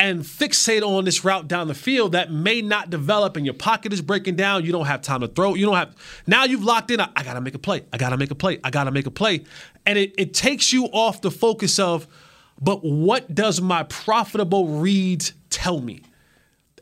and 0.00 0.22
fixate 0.22 0.82
on 0.82 1.04
this 1.04 1.26
route 1.26 1.46
down 1.46 1.68
the 1.68 1.74
field 1.74 2.12
that 2.12 2.32
may 2.32 2.62
not 2.62 2.88
develop 2.88 3.36
and 3.36 3.44
your 3.44 3.54
pocket 3.54 3.92
is 3.92 4.00
breaking 4.00 4.34
down. 4.34 4.64
You 4.64 4.72
don't 4.72 4.86
have 4.86 5.02
time 5.02 5.20
to 5.20 5.28
throw. 5.28 5.54
You 5.54 5.66
don't 5.66 5.76
have 5.76 5.94
now 6.26 6.44
you've 6.44 6.64
locked 6.64 6.90
in. 6.90 7.00
I, 7.00 7.10
I 7.14 7.22
gotta 7.22 7.42
make 7.42 7.54
a 7.54 7.58
play. 7.58 7.84
I 7.92 7.98
gotta 7.98 8.16
make 8.16 8.30
a 8.30 8.34
play. 8.34 8.58
I 8.64 8.70
gotta 8.70 8.90
make 8.90 9.06
a 9.06 9.10
play. 9.10 9.44
And 9.84 9.98
it, 9.98 10.14
it 10.16 10.32
takes 10.32 10.72
you 10.72 10.86
off 10.86 11.20
the 11.20 11.30
focus 11.30 11.78
of, 11.78 12.08
but 12.58 12.82
what 12.82 13.34
does 13.34 13.60
my 13.60 13.82
profitable 13.82 14.68
reads 14.80 15.34
tell 15.50 15.82
me? 15.82 16.00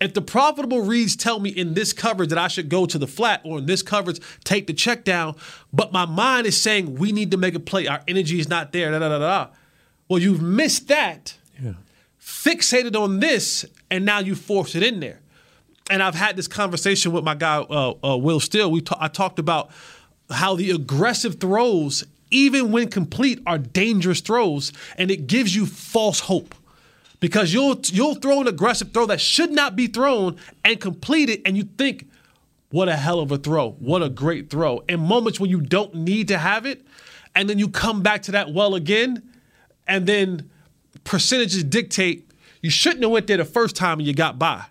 If 0.01 0.15
the 0.15 0.23
profitable 0.23 0.83
reads 0.83 1.17
tell 1.17 1.41
me 1.41 1.51
in 1.51 1.75
this 1.75 1.93
coverage 1.93 2.29
that 2.29 2.39
I 2.39 2.47
should 2.47 2.69
go 2.69 2.87
to 2.87 2.99
the 2.99 3.09
flat 3.09 3.41
or 3.45 3.59
in 3.59 3.67
this 3.67 3.83
coverage 3.83 4.21
take 4.45 4.69
the 4.69 4.73
check 4.73 5.03
down, 5.03 5.35
but 5.73 5.93
my 5.93 6.07
mind 6.07 6.47
is 6.47 6.61
saying 6.61 6.95
we 6.95 7.11
need 7.11 7.33
to 7.33 7.37
make 7.37 7.57
a 7.57 7.61
play. 7.61 7.89
Our 7.89 8.01
energy 8.07 8.39
is 8.39 8.49
not 8.49 8.71
there. 8.71 8.93
Da, 8.93 9.01
da, 9.01 9.09
da, 9.09 9.19
da. 9.19 9.49
Well, 10.09 10.21
you've 10.21 10.41
missed 10.41 10.87
that 10.87 11.38
fixated 12.29 12.95
on 12.95 13.21
this, 13.21 13.65
and 13.91 14.05
now 14.05 14.19
you 14.19 14.35
force 14.35 14.75
it 14.75 14.83
in 14.83 15.01
there. 15.01 15.21
And 15.91 16.03
I've 16.03 16.15
had 16.15 16.37
this 16.37 16.47
conversation 16.47 17.13
with 17.13 17.25
my 17.25 17.35
guy 17.35 17.57
uh, 17.59 17.95
uh, 18.05 18.17
Will 18.19 18.39
Steele. 18.39 18.71
We 18.71 18.83
I 19.01 19.09
talked 19.09 19.39
about 19.39 19.71
how 20.31 20.55
the 20.55 20.71
aggressive 20.71 21.41
throws, 21.41 22.05
even 22.31 22.71
when 22.71 22.89
complete, 22.89 23.41
are 23.47 23.57
dangerous 23.57 24.21
throws, 24.21 24.73
and 24.99 25.11
it 25.11 25.27
gives 25.27 25.57
you 25.57 25.65
false 25.65 26.21
hope 26.21 26.55
because 27.19 27.55
you'll 27.55 27.81
you'll 27.87 28.17
throw 28.17 28.43
an 28.43 28.47
aggressive 28.47 28.93
throw 28.93 29.07
that 29.07 29.23
should 29.23 29.51
not 29.51 29.75
be 29.75 29.87
thrown 29.87 30.37
and 30.67 30.79
complete 30.79 31.31
it, 31.31 31.41
and 31.47 31.57
you 31.57 31.63
think, 31.79 32.11
"What 32.69 32.91
a 32.91 32.97
hell 32.97 33.21
of 33.21 33.33
a 33.33 33.39
throw! 33.39 33.71
What 33.79 34.03
a 34.03 34.11
great 34.11 34.51
throw!" 34.51 34.85
In 34.87 35.01
moments 35.01 35.41
when 35.41 35.49
you 35.49 35.63
don't 35.63 35.95
need 35.95 36.29
to 36.29 36.37
have 36.37 36.67
it, 36.67 36.87
and 37.35 37.49
then 37.49 37.59
you 37.59 37.71
come 37.71 38.03
back 38.03 38.21
to 38.25 38.33
that 38.33 38.53
well 38.53 38.75
again, 38.75 39.23
and 39.87 40.07
then 40.07 40.51
percentages 41.05 41.65
dictate 41.65 42.29
you 42.63 42.71
shouldn't 42.71 43.03
have 43.03 43.11
went 43.11 43.27
there 43.27 43.37
the 43.37 43.45
first 43.45 43.77
time 43.77 43.99
and 43.99 44.07
you 44.07 44.15
got 44.15 44.39
by. 44.39 44.65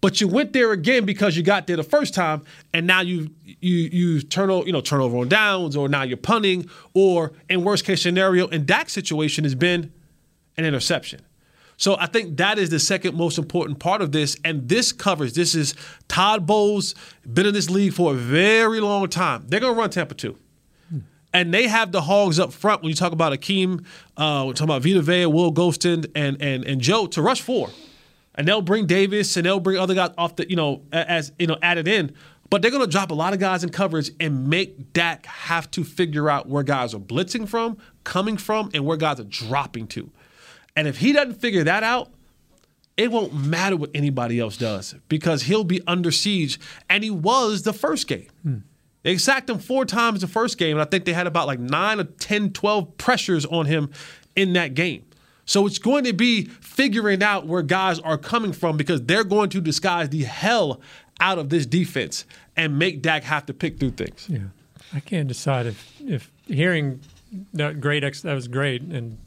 But 0.00 0.20
you 0.20 0.28
went 0.28 0.52
there 0.52 0.72
again 0.72 1.04
because 1.04 1.36
you 1.36 1.42
got 1.42 1.66
there 1.66 1.76
the 1.76 1.82
first 1.82 2.14
time, 2.14 2.44
and 2.72 2.86
now 2.86 3.00
you 3.00 3.30
you 3.44 3.76
you 3.76 4.20
turn 4.20 4.50
over, 4.50 4.66
you 4.66 4.72
know, 4.72 4.82
turnover 4.82 5.16
on 5.16 5.28
downs, 5.28 5.74
or 5.74 5.88
now 5.88 6.02
you're 6.02 6.18
punting, 6.18 6.68
or 6.92 7.32
in 7.48 7.64
worst 7.64 7.84
case 7.84 8.02
scenario, 8.02 8.46
in 8.48 8.66
Dak's 8.66 8.92
situation 8.92 9.44
has 9.44 9.54
been 9.54 9.92
an 10.58 10.64
interception. 10.64 11.22
So 11.78 11.96
I 11.98 12.06
think 12.06 12.36
that 12.36 12.58
is 12.58 12.70
the 12.70 12.78
second 12.78 13.16
most 13.16 13.38
important 13.38 13.78
part 13.78 14.00
of 14.02 14.12
this. 14.12 14.36
And 14.44 14.68
this 14.68 14.92
covers 14.92 15.34
this 15.34 15.54
is 15.54 15.74
Todd 16.08 16.46
Bowles, 16.46 16.94
been 17.30 17.46
in 17.46 17.54
this 17.54 17.70
league 17.70 17.94
for 17.94 18.12
a 18.12 18.16
very 18.16 18.80
long 18.80 19.08
time. 19.08 19.46
They're 19.48 19.60
gonna 19.60 19.72
run 19.72 19.90
Tampa 19.90 20.14
2 20.14 20.36
and 21.36 21.52
they 21.52 21.68
have 21.68 21.92
the 21.92 22.00
hogs 22.00 22.40
up 22.40 22.50
front 22.50 22.80
when 22.80 22.88
you 22.88 22.94
talk 22.94 23.12
about 23.12 23.30
Akiem, 23.30 23.84
uh, 24.16 24.44
we're 24.46 24.54
talking 24.54 24.64
about 24.64 24.82
Vita 24.82 25.02
Vea, 25.02 25.26
Will 25.26 25.52
Gholston, 25.52 26.10
and 26.14 26.40
and 26.40 26.64
and 26.64 26.80
Joe 26.80 27.06
to 27.08 27.20
rush 27.20 27.42
four, 27.42 27.68
and 28.34 28.48
they'll 28.48 28.62
bring 28.62 28.86
Davis 28.86 29.36
and 29.36 29.44
they'll 29.44 29.60
bring 29.60 29.78
other 29.78 29.94
guys 29.94 30.12
off 30.16 30.36
the 30.36 30.48
you 30.48 30.56
know 30.56 30.82
as 30.92 31.32
you 31.38 31.46
know 31.46 31.58
added 31.60 31.88
in, 31.88 32.14
but 32.48 32.62
they're 32.62 32.70
gonna 32.70 32.86
drop 32.86 33.10
a 33.10 33.14
lot 33.14 33.34
of 33.34 33.38
guys 33.38 33.62
in 33.62 33.68
coverage 33.68 34.10
and 34.18 34.48
make 34.48 34.94
Dak 34.94 35.26
have 35.26 35.70
to 35.72 35.84
figure 35.84 36.30
out 36.30 36.48
where 36.48 36.62
guys 36.62 36.94
are 36.94 37.00
blitzing 37.00 37.46
from, 37.46 37.76
coming 38.02 38.38
from, 38.38 38.70
and 38.72 38.86
where 38.86 38.96
guys 38.96 39.20
are 39.20 39.24
dropping 39.24 39.88
to, 39.88 40.10
and 40.74 40.88
if 40.88 40.98
he 40.98 41.12
doesn't 41.12 41.34
figure 41.40 41.64
that 41.64 41.82
out. 41.82 42.10
It 42.96 43.12
won't 43.12 43.34
matter 43.34 43.76
what 43.76 43.90
anybody 43.92 44.40
else 44.40 44.56
does 44.56 44.94
because 45.10 45.42
he'll 45.42 45.64
be 45.64 45.82
under 45.86 46.10
siege, 46.10 46.58
and 46.88 47.04
he 47.04 47.10
was 47.10 47.60
the 47.64 47.74
first 47.74 48.08
game. 48.08 48.28
Hmm. 48.42 48.56
They 49.06 49.18
sacked 49.18 49.48
him 49.48 49.60
four 49.60 49.84
times 49.84 50.22
the 50.22 50.26
first 50.26 50.58
game, 50.58 50.72
and 50.72 50.82
I 50.82 50.84
think 50.84 51.04
they 51.04 51.12
had 51.12 51.28
about 51.28 51.46
like 51.46 51.60
nine 51.60 52.00
or 52.00 52.04
10, 52.04 52.52
12 52.52 52.98
pressures 52.98 53.46
on 53.46 53.66
him 53.66 53.92
in 54.34 54.54
that 54.54 54.74
game. 54.74 55.04
So 55.44 55.64
it's 55.64 55.78
going 55.78 56.02
to 56.06 56.12
be 56.12 56.46
figuring 56.46 57.22
out 57.22 57.46
where 57.46 57.62
guys 57.62 58.00
are 58.00 58.18
coming 58.18 58.52
from 58.52 58.76
because 58.76 59.00
they're 59.02 59.22
going 59.22 59.48
to 59.50 59.60
disguise 59.60 60.08
the 60.08 60.24
hell 60.24 60.80
out 61.20 61.38
of 61.38 61.50
this 61.50 61.66
defense 61.66 62.24
and 62.56 62.80
make 62.80 63.00
Dak 63.00 63.22
have 63.22 63.46
to 63.46 63.54
pick 63.54 63.78
through 63.78 63.92
things. 63.92 64.26
Yeah. 64.28 64.40
I 64.92 64.98
can't 64.98 65.28
decide 65.28 65.66
if 65.66 66.00
if 66.00 66.32
hearing 66.48 66.98
that 67.52 67.80
great 67.80 68.02
ex 68.02 68.22
that 68.22 68.34
was 68.34 68.48
great 68.48 68.82
and 68.82 69.18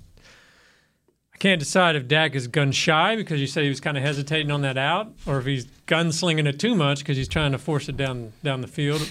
I 1.34 1.38
can't 1.38 1.60
decide 1.60 1.96
if 1.96 2.06
Dak 2.06 2.36
is 2.36 2.50
gun 2.50 2.74
shy 2.74 3.16
because 3.16 3.40
you 3.40 3.48
said 3.48 3.64
he 3.64 3.70
was 3.70 3.80
kind 3.80 3.96
of 3.96 4.04
hesitating 4.04 4.52
on 4.52 4.62
that 4.64 4.78
out, 4.78 5.14
or 5.26 5.40
if 5.40 5.46
he's 5.46 5.68
gunslinging 5.88 6.48
it 6.50 6.60
too 6.60 6.76
much 6.76 7.00
because 7.00 7.16
he's 7.16 7.30
trying 7.30 7.54
to 7.54 7.58
force 7.58 7.88
it 7.88 7.96
down 7.96 8.34
down 8.44 8.60
the 8.60 8.68
field. 8.68 9.10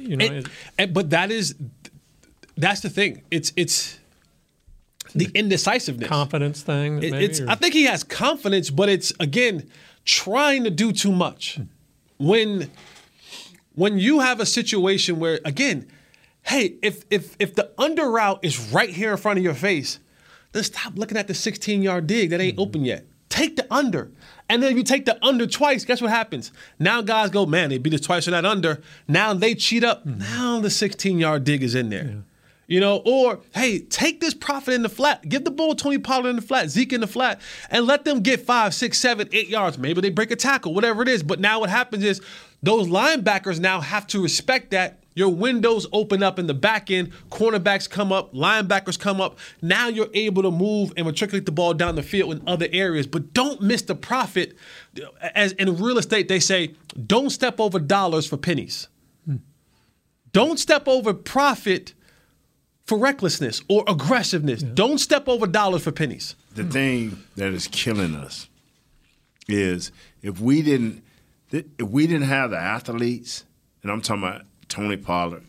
You 0.00 0.16
know, 0.16 0.24
and, 0.24 0.50
and, 0.78 0.94
but 0.94 1.10
that 1.10 1.30
is 1.30 1.54
that's 2.56 2.80
the 2.80 2.90
thing. 2.90 3.22
It's 3.30 3.52
it's 3.56 3.98
the 5.14 5.28
indecisiveness, 5.34 6.08
confidence 6.08 6.62
thing. 6.62 6.96
Maybe, 6.96 7.24
it's 7.24 7.40
I 7.40 7.54
think 7.54 7.74
he 7.74 7.84
has 7.84 8.04
confidence, 8.04 8.70
but 8.70 8.88
it's 8.88 9.12
again 9.20 9.68
trying 10.04 10.64
to 10.64 10.70
do 10.70 10.92
too 10.92 11.12
much. 11.12 11.58
When 12.18 12.70
when 13.74 13.98
you 13.98 14.20
have 14.20 14.40
a 14.40 14.46
situation 14.46 15.18
where 15.18 15.40
again, 15.44 15.88
hey, 16.42 16.76
if 16.82 17.04
if 17.10 17.36
if 17.38 17.54
the 17.54 17.70
under 17.78 18.10
route 18.10 18.40
is 18.42 18.72
right 18.72 18.90
here 18.90 19.12
in 19.12 19.16
front 19.16 19.38
of 19.38 19.44
your 19.44 19.54
face, 19.54 19.98
then 20.52 20.62
stop 20.62 20.94
looking 20.96 21.16
at 21.16 21.28
the 21.28 21.34
16 21.34 21.82
yard 21.82 22.06
dig 22.06 22.30
that 22.30 22.40
ain't 22.40 22.54
mm-hmm. 22.54 22.62
open 22.62 22.84
yet. 22.84 23.06
Take 23.28 23.56
the 23.56 23.66
under. 23.72 24.10
And 24.50 24.60
then 24.60 24.72
if 24.72 24.76
you 24.76 24.82
take 24.82 25.04
the 25.04 25.16
under 25.24 25.46
twice, 25.46 25.84
guess 25.84 26.02
what 26.02 26.10
happens? 26.10 26.50
Now 26.80 27.02
guys 27.02 27.30
go, 27.30 27.46
man, 27.46 27.70
they 27.70 27.78
beat 27.78 27.94
us 27.94 28.00
twice 28.00 28.26
on 28.26 28.32
that 28.32 28.44
under. 28.44 28.82
Now 29.06 29.32
they 29.32 29.54
cheat 29.54 29.84
up. 29.84 30.04
Mm-hmm. 30.04 30.18
Now 30.18 30.58
the 30.58 30.70
16 30.70 31.20
yard 31.20 31.44
dig 31.44 31.62
is 31.62 31.76
in 31.76 31.88
there. 31.88 32.04
Yeah. 32.04 32.20
You 32.66 32.80
know, 32.80 33.00
or 33.04 33.40
hey, 33.54 33.78
take 33.78 34.20
this 34.20 34.34
profit 34.34 34.74
in 34.74 34.82
the 34.82 34.88
flat. 34.88 35.28
Give 35.28 35.44
the 35.44 35.52
ball 35.52 35.76
Tony 35.76 35.98
Pollard 35.98 36.30
in 36.30 36.36
the 36.36 36.42
flat, 36.42 36.68
Zeke 36.68 36.92
in 36.92 37.00
the 37.00 37.06
flat, 37.06 37.40
and 37.70 37.86
let 37.86 38.04
them 38.04 38.22
get 38.22 38.40
five, 38.40 38.74
six, 38.74 38.98
seven, 38.98 39.28
eight 39.32 39.48
yards. 39.48 39.78
Maybe 39.78 40.00
they 40.00 40.10
break 40.10 40.32
a 40.32 40.36
tackle, 40.36 40.74
whatever 40.74 41.02
it 41.02 41.08
is. 41.08 41.22
But 41.22 41.38
now 41.38 41.60
what 41.60 41.70
happens 41.70 42.04
is 42.04 42.20
those 42.60 42.88
linebackers 42.88 43.60
now 43.60 43.80
have 43.80 44.06
to 44.08 44.22
respect 44.22 44.72
that 44.72 44.98
your 45.14 45.28
windows 45.28 45.86
open 45.92 46.22
up 46.22 46.38
in 46.38 46.46
the 46.46 46.54
back 46.54 46.90
end, 46.90 47.12
cornerbacks 47.30 47.88
come 47.88 48.12
up, 48.12 48.32
linebackers 48.32 48.98
come 48.98 49.20
up. 49.20 49.38
Now 49.60 49.88
you're 49.88 50.10
able 50.14 50.42
to 50.42 50.50
move 50.50 50.92
and 50.96 51.06
matriculate 51.06 51.46
the 51.46 51.52
ball 51.52 51.74
down 51.74 51.96
the 51.96 52.02
field 52.02 52.32
in 52.32 52.42
other 52.46 52.68
areas, 52.72 53.06
but 53.06 53.32
don't 53.32 53.60
miss 53.60 53.82
the 53.82 53.94
profit. 53.94 54.56
As 55.34 55.52
in 55.52 55.76
real 55.76 55.98
estate, 55.98 56.28
they 56.28 56.40
say, 56.40 56.74
don't 57.06 57.30
step 57.30 57.60
over 57.60 57.78
dollars 57.78 58.26
for 58.26 58.36
pennies. 58.36 58.88
Hmm. 59.24 59.36
Don't 60.32 60.58
step 60.58 60.86
over 60.86 61.12
profit 61.12 61.94
for 62.84 62.98
recklessness 62.98 63.62
or 63.68 63.84
aggressiveness. 63.86 64.62
Don't 64.62 64.98
step 64.98 65.28
over 65.28 65.46
dollars 65.46 65.82
for 65.82 65.92
pennies. 65.92 66.34
The 66.54 66.64
thing 66.64 67.22
that 67.36 67.52
is 67.52 67.68
killing 67.68 68.14
us 68.14 68.48
is 69.48 69.92
if 70.22 70.40
we 70.40 70.62
didn't 70.62 71.04
if 71.52 71.88
we 71.88 72.06
didn't 72.06 72.28
have 72.28 72.50
the 72.50 72.58
athletes, 72.58 73.44
and 73.82 73.90
I'm 73.90 74.00
talking 74.00 74.22
about 74.22 74.42
Tony 74.70 74.96
Pollard, 74.96 75.44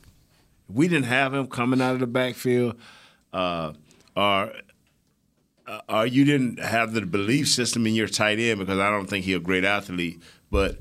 we 0.68 0.90
didn't 0.90 1.06
have 1.06 1.34
him 1.34 1.48
coming 1.48 1.80
out 1.80 1.94
of 1.94 2.00
the 2.00 2.08
backfield, 2.08 2.76
uh, 3.32 3.72
or 4.18 4.52
uh, 5.68 5.80
or 5.88 6.06
you 6.06 6.26
didn't 6.26 6.60
have 6.60 6.92
the 6.92 7.02
belief 7.02 7.48
system 7.48 7.88
in 7.88 7.94
your 7.94 8.08
tight 8.08 8.40
end 8.40 8.60
because 8.60 8.80
I 8.80 8.90
don't 8.90 9.06
think 9.06 9.24
he's 9.24 9.38
a 9.38 9.40
great 9.40 9.64
athlete, 9.64 10.22
but 10.50 10.78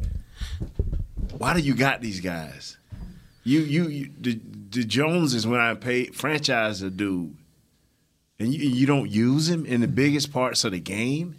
why 1.38 1.54
do 1.54 1.60
you 1.60 1.74
got 1.74 2.00
these 2.00 2.20
guys? 2.20 2.76
You 3.44 3.60
you, 3.60 3.88
you 3.88 4.10
the, 4.18 4.40
the 4.70 4.84
Jones 4.84 5.34
is 5.34 5.46
when 5.46 5.60
I 5.60 5.74
pay 5.74 6.06
franchise 6.06 6.82
a 6.82 6.90
dude, 6.90 7.36
and 8.38 8.52
you 8.54 8.68
you 8.68 8.86
don't 8.86 9.10
use 9.10 9.48
him 9.48 9.64
in 9.64 9.80
the 9.80 9.88
biggest 9.88 10.32
parts 10.32 10.64
of 10.64 10.72
the 10.72 10.80
game. 10.80 11.36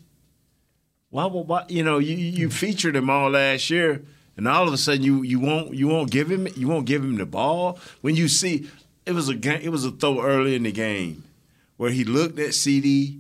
Why, 1.09 1.25
why 1.25 1.65
you 1.67 1.83
know 1.83 1.97
you 1.97 2.15
you 2.15 2.49
featured 2.49 2.95
him 2.95 3.09
all 3.09 3.31
last 3.31 3.69
year, 3.69 4.03
and 4.37 4.47
all 4.47 4.67
of 4.67 4.73
a 4.73 4.77
sudden 4.77 5.03
you 5.03 5.21
you 5.23 5.39
won't 5.39 5.73
you 5.73 5.87
won't 5.87 6.11
give 6.11 6.29
him 6.31 6.47
you 6.55 6.67
won't 6.67 6.85
give 6.85 7.03
him 7.03 7.17
the 7.17 7.25
ball 7.25 7.79
when 8.01 8.15
you 8.15 8.27
see 8.27 8.67
it 9.05 9.13
was 9.13 9.29
a 9.29 9.35
ga- 9.35 9.61
it 9.61 9.69
was 9.69 9.85
a 9.85 9.91
throw 9.91 10.21
early 10.21 10.55
in 10.55 10.63
the 10.63 10.71
game 10.71 11.23
where 11.77 11.91
he 11.91 12.03
looked 12.03 12.37
at 12.39 12.49
CeeDee 12.49 13.19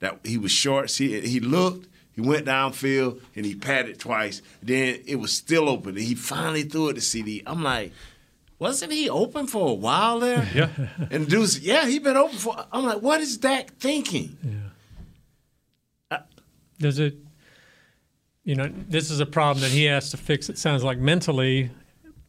that 0.00 0.18
he 0.24 0.36
was 0.36 0.50
short. 0.50 0.90
See, 0.90 1.20
he 1.20 1.38
looked, 1.40 1.86
he 2.12 2.20
went 2.20 2.46
downfield, 2.46 3.20
and 3.36 3.46
he 3.46 3.54
patted 3.54 3.98
twice. 4.00 4.42
Then 4.62 5.00
it 5.06 5.16
was 5.16 5.32
still 5.32 5.68
open, 5.68 5.90
and 5.90 6.04
he 6.04 6.14
finally 6.16 6.64
threw 6.64 6.88
it 6.88 6.94
to 6.94 7.00
CeeDee. 7.00 7.44
I'm 7.46 7.62
like, 7.62 7.92
wasn't 8.58 8.92
he 8.92 9.08
open 9.08 9.46
for 9.46 9.70
a 9.70 9.74
while 9.74 10.18
there? 10.18 10.46
Yeah. 10.54 10.68
And 11.10 11.28
dude's, 11.28 11.60
yeah, 11.60 11.86
he 11.86 12.00
been 12.00 12.16
open 12.16 12.36
for. 12.36 12.66
I'm 12.72 12.84
like, 12.84 13.00
what 13.00 13.20
is 13.20 13.38
Dak 13.38 13.70
thinking? 13.76 14.36
Yeah 14.42 14.54
uh, 16.10 16.22
does 16.78 16.98
it? 16.98 17.16
You 18.44 18.54
know, 18.56 18.70
this 18.88 19.10
is 19.10 19.20
a 19.20 19.26
problem 19.26 19.62
that 19.62 19.70
he 19.70 19.84
has 19.84 20.10
to 20.10 20.16
fix. 20.16 20.48
It 20.48 20.58
sounds 20.58 20.84
like 20.84 20.98
mentally. 20.98 21.70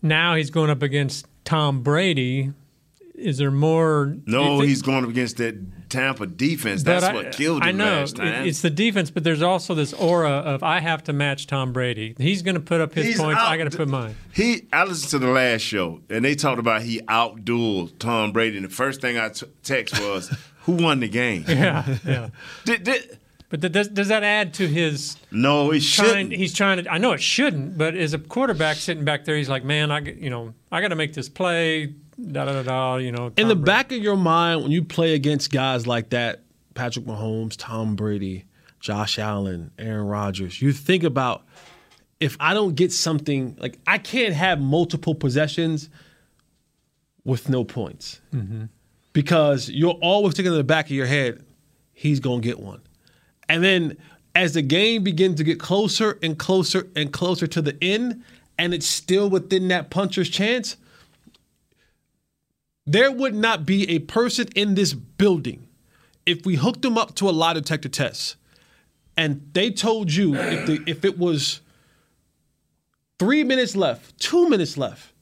Now 0.02 0.36
he's 0.36 0.50
going 0.50 0.70
up 0.70 0.82
against 0.82 1.26
Tom 1.44 1.82
Brady. 1.84 2.54
Is 3.16 3.38
there 3.38 3.52
more? 3.52 4.16
No, 4.26 4.60
he's 4.60 4.82
going 4.82 5.04
up 5.06 5.10
against 5.10 5.38
that 5.38 5.90
Tampa 5.90 6.26
defense. 6.28 6.84
That's 6.84 7.06
I- 7.06 7.14
what 7.14 7.32
killed 7.32 7.64
him 7.64 7.70
I 7.70 7.72
know 7.72 7.86
last 8.00 8.18
time. 8.18 8.28
It- 8.28 8.48
it's 8.48 8.62
the 8.62 8.70
defense, 8.70 9.10
but 9.10 9.24
there's 9.24 9.42
also 9.42 9.74
this 9.74 9.94
aura 9.94 10.30
of 10.32 10.64
I 10.64 10.80
have 10.82 11.04
to 11.06 11.14
match 11.14 11.48
Tom 11.48 11.72
Brady. 11.72 12.14
He's 12.18 12.42
going 12.42 12.56
to 12.56 12.62
put 12.62 12.82
up 12.82 12.94
his 12.94 13.06
He's 13.06 13.18
points. 13.18 13.40
I 13.40 13.54
out- 13.54 13.58
got 13.58 13.72
to 13.72 13.78
put 13.78 13.88
mine. 13.88 14.16
He, 14.34 14.64
I 14.74 14.84
listened 14.84 15.12
to 15.12 15.20
the 15.20 15.32
last 15.32 15.62
show, 15.62 16.02
and 16.10 16.26
they 16.26 16.36
talked 16.36 16.60
about 16.60 16.82
he 16.82 17.00
outdueled 17.02 18.00
Tom 18.00 18.32
Brady. 18.34 18.58
And 18.58 18.66
the 18.66 18.70
first 18.70 19.00
thing 19.00 19.18
I 19.18 19.30
t- 19.30 19.46
text 19.64 19.98
was, 20.02 20.30
"Who 20.64 20.74
won 20.74 21.00
the 21.00 21.08
game?" 21.10 21.46
Yeah, 21.48 21.98
yeah. 22.06 22.30
Did, 22.66 22.84
did, 22.84 23.18
But 23.50 23.62
th- 23.62 23.74
does, 23.74 23.88
does 23.90 24.08
that 24.08 24.24
add 24.24 24.54
to 24.56 24.68
his? 24.68 25.18
no, 25.32 25.70
he 25.70 25.80
shouldn't. 25.80 26.32
he's 26.32 26.54
trying 26.54 26.84
to. 26.84 26.92
I 26.92 26.98
know 26.98 27.12
it 27.12 27.22
shouldn't, 27.22 27.78
but 27.78 27.96
as 27.96 28.14
a 28.14 28.20
quarterback 28.20 28.78
sitting 28.78 29.06
back 29.06 29.26
there, 29.26 29.38
he's 29.38 29.50
like, 29.50 29.64
"Man, 29.64 29.92
I 29.92 30.02
g- 30.02 30.18
you 30.20 30.30
know 30.30 30.54
I 30.72 30.82
got 30.82 30.88
to 30.90 30.96
make 30.96 31.14
this 31.14 31.30
play." 31.30 31.94
Da 32.32 32.46
da 32.46 32.54
da 32.54 32.64
da. 32.64 32.96
You 32.96 33.12
know, 33.12 33.32
In 33.38 33.48
the 33.48 33.56
Brady. 33.56 33.66
back 33.66 33.92
of 33.92 33.98
your 34.00 34.16
mind, 34.16 34.64
when 34.64 34.72
you 34.72 34.84
play 34.84 35.14
against 35.14 35.52
guys 35.52 35.86
like 35.86 36.10
that, 36.10 36.42
Patrick 36.74 37.06
Mahomes, 37.06 37.56
Tom 37.58 37.96
Brady, 37.96 38.46
Josh 38.80 39.20
Allen, 39.20 39.72
Aaron 39.78 40.08
Rodgers, 40.08 40.62
you 40.62 40.72
think 40.72 41.04
about 41.04 41.44
if 42.20 42.38
I 42.40 42.54
don't 42.54 42.76
get 42.76 42.92
something 42.94 43.58
like 43.60 43.78
I 43.86 43.98
can't 43.98 44.34
have 44.34 44.60
multiple 44.62 45.14
possessions 45.14 45.90
with 47.26 47.50
no 47.50 47.64
points 47.64 48.22
mm-hmm. 48.34 48.66
because 49.14 49.70
you're 49.70 49.98
always 50.02 50.36
thinking 50.36 50.54
in 50.54 50.58
the 50.58 50.64
back 50.64 50.86
of 50.86 50.92
your 50.92 51.06
head, 51.08 51.44
he's 51.94 52.20
gonna 52.20 52.42
get 52.42 52.60
one, 52.60 52.82
and 53.48 53.64
then 53.64 53.98
as 54.34 54.54
the 54.54 54.62
game 54.62 55.04
begins 55.04 55.36
to 55.38 55.44
get 55.44 55.60
closer 55.60 56.20
and 56.22 56.38
closer 56.38 56.88
and 56.96 57.14
closer 57.14 57.48
to 57.48 57.62
the 57.62 57.78
end, 57.82 58.24
and 58.58 58.74
it's 58.74 58.88
still 58.88 59.30
within 59.30 59.68
that 59.70 59.90
puncher's 59.90 60.30
chance 60.30 60.78
there 62.88 63.12
would 63.12 63.34
not 63.34 63.66
be 63.66 63.90
a 63.90 64.00
person 64.00 64.48
in 64.56 64.76
this 64.76 64.94
building 64.94 65.68
if 66.26 66.46
we 66.46 66.56
hooked 66.56 66.84
them 66.84 66.98
up 66.98 67.16
to 67.16 67.28
a 67.28 67.32
lie 67.32 67.54
detector 67.54 67.90
test 67.90 68.36
and 69.18 69.50
they 69.54 69.72
told 69.72 70.14
you 70.14 70.36
if, 70.36 70.68
the, 70.68 70.84
if 70.86 71.06
it 71.06 71.18
was 71.18 71.62
three 73.18 73.44
minutes 73.44 73.76
left, 73.76 74.20
two 74.20 74.50
minutes 74.50 74.78
left, 74.78 75.14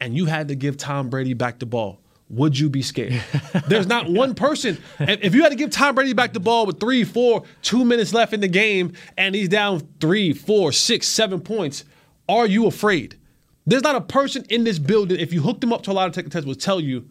and 0.00 0.16
you 0.16 0.26
had 0.26 0.48
to 0.48 0.54
give 0.54 0.76
Tom 0.76 1.10
Brady 1.10 1.34
back 1.34 1.58
the 1.58 1.66
ball, 1.66 2.00
would 2.30 2.58
you 2.58 2.68
be 2.68 2.82
scared? 2.82 3.22
There's 3.68 3.86
not 3.86 4.08
one 4.08 4.34
person. 4.34 4.78
If 4.98 5.34
you 5.34 5.42
had 5.42 5.50
to 5.50 5.56
give 5.56 5.70
Tom 5.70 5.94
Brady 5.94 6.14
back 6.14 6.32
the 6.32 6.40
ball 6.40 6.66
with 6.66 6.80
three, 6.80 7.04
four, 7.04 7.44
two 7.62 7.84
minutes 7.84 8.12
left 8.14 8.32
in 8.32 8.40
the 8.40 8.48
game, 8.48 8.92
and 9.16 9.34
he's 9.34 9.48
down 9.48 9.86
three, 10.00 10.32
four, 10.32 10.72
six, 10.72 11.06
seven 11.06 11.40
points, 11.40 11.84
are 12.28 12.46
you 12.46 12.66
afraid? 12.66 13.18
There's 13.66 13.82
not 13.82 13.94
a 13.94 14.00
person 14.00 14.44
in 14.48 14.64
this 14.64 14.78
building, 14.78 15.18
if 15.18 15.32
you 15.32 15.42
hooked 15.42 15.60
them 15.60 15.72
up 15.72 15.82
to 15.82 15.90
a 15.90 15.92
lie 15.92 16.06
detector 16.06 16.30
test, 16.30 16.46
would 16.46 16.60
tell 16.60 16.80
you, 16.80 17.08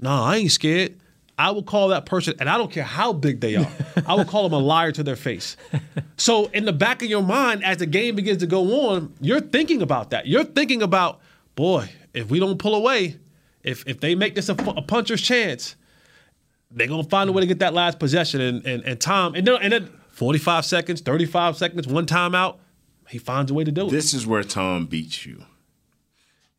nah, 0.00 0.24
I 0.24 0.36
ain't 0.36 0.52
scared. 0.52 0.98
I 1.38 1.52
will 1.52 1.62
call 1.62 1.88
that 1.88 2.04
person, 2.04 2.34
and 2.40 2.48
I 2.48 2.58
don't 2.58 2.72
care 2.72 2.82
how 2.82 3.12
big 3.12 3.40
they 3.40 3.54
are, 3.54 3.70
I 4.06 4.14
will 4.14 4.24
call 4.24 4.42
them 4.42 4.54
a 4.54 4.58
liar 4.58 4.90
to 4.90 5.04
their 5.04 5.14
face. 5.14 5.56
So, 6.16 6.46
in 6.46 6.64
the 6.64 6.72
back 6.72 7.00
of 7.00 7.08
your 7.08 7.22
mind, 7.22 7.62
as 7.62 7.76
the 7.76 7.86
game 7.86 8.16
begins 8.16 8.38
to 8.38 8.46
go 8.48 8.88
on, 8.88 9.14
you're 9.20 9.40
thinking 9.40 9.80
about 9.80 10.10
that. 10.10 10.26
You're 10.26 10.42
thinking 10.42 10.82
about, 10.82 11.20
boy, 11.54 11.90
if 12.12 12.28
we 12.28 12.40
don't 12.40 12.58
pull 12.58 12.74
away, 12.74 13.18
if 13.68 13.86
if 13.86 14.00
they 14.00 14.14
make 14.14 14.34
this 14.34 14.48
a, 14.48 14.52
a 14.52 14.82
puncher's 14.82 15.20
chance, 15.20 15.76
they're 16.70 16.86
gonna 16.86 17.04
find 17.04 17.28
a 17.28 17.32
way 17.32 17.42
to 17.42 17.46
get 17.46 17.58
that 17.60 17.74
last 17.74 17.98
possession. 17.98 18.40
And 18.40 18.66
and, 18.66 18.82
and 18.84 19.00
Tom, 19.00 19.34
and 19.34 19.46
then, 19.46 19.58
and 19.60 19.72
then 19.72 19.90
45 20.10 20.64
seconds, 20.64 21.00
35 21.00 21.56
seconds, 21.56 21.86
one 21.86 22.06
timeout, 22.06 22.56
he 23.08 23.18
finds 23.18 23.50
a 23.50 23.54
way 23.54 23.64
to 23.64 23.70
do 23.70 23.86
it. 23.86 23.90
This 23.90 24.14
is 24.14 24.26
where 24.26 24.42
Tom 24.42 24.86
beats 24.86 25.24
you. 25.24 25.44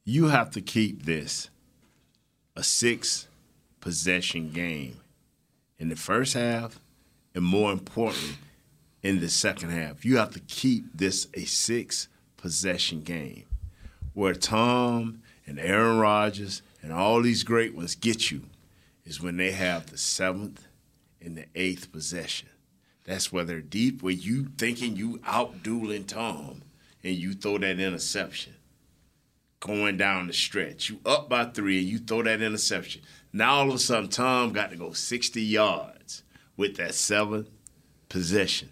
You 0.05 0.27
have 0.27 0.51
to 0.51 0.61
keep 0.61 1.03
this 1.03 1.49
a 2.55 2.63
six 2.63 3.27
possession 3.79 4.51
game 4.51 4.99
in 5.77 5.89
the 5.89 5.95
first 5.95 6.33
half, 6.33 6.79
and 7.33 7.43
more 7.43 7.71
importantly, 7.71 8.35
in 9.01 9.19
the 9.19 9.29
second 9.29 9.69
half. 9.69 10.03
You 10.03 10.17
have 10.17 10.31
to 10.31 10.39
keep 10.41 10.85
this 10.97 11.27
a 11.33 11.45
six 11.45 12.07
possession 12.37 13.01
game 13.01 13.45
where 14.13 14.33
Tom 14.33 15.21
and 15.45 15.59
Aaron 15.59 15.99
Rodgers 15.99 16.61
and 16.81 16.93
all 16.93 17.21
these 17.21 17.43
great 17.43 17.75
ones 17.75 17.95
get 17.95 18.31
you 18.31 18.43
is 19.05 19.21
when 19.21 19.37
they 19.37 19.51
have 19.51 19.87
the 19.87 19.97
seventh 19.97 20.67
and 21.21 21.37
the 21.37 21.45
eighth 21.55 21.91
possession. 21.91 22.49
That's 23.05 23.31
where 23.31 23.43
they're 23.43 23.61
deep, 23.61 24.03
where 24.03 24.13
you 24.13 24.49
thinking 24.57 24.95
you 24.95 25.17
outdueling 25.19 26.07
Tom 26.07 26.61
and 27.03 27.15
you 27.15 27.33
throw 27.33 27.57
that 27.57 27.79
interception 27.79 28.53
going 29.59 29.97
down 29.97 30.27
the 30.27 30.33
stretch. 30.33 30.89
You 30.89 30.99
up 31.05 31.27
by 31.27 31.45
three 31.45 31.79
and 31.79 31.87
you 31.87 31.99
throw 31.99 32.23
that 32.23 32.41
interception. 32.41 33.01
Now 33.33 33.55
all 33.55 33.69
of 33.69 33.75
a 33.75 33.79
sudden 33.79 34.09
Tom 34.09 34.53
got 34.53 34.71
to 34.71 34.77
go 34.77 34.91
60 34.91 35.41
yards 35.41 36.23
with 36.55 36.77
that 36.77 36.93
seventh 36.93 37.49
possession. 38.09 38.69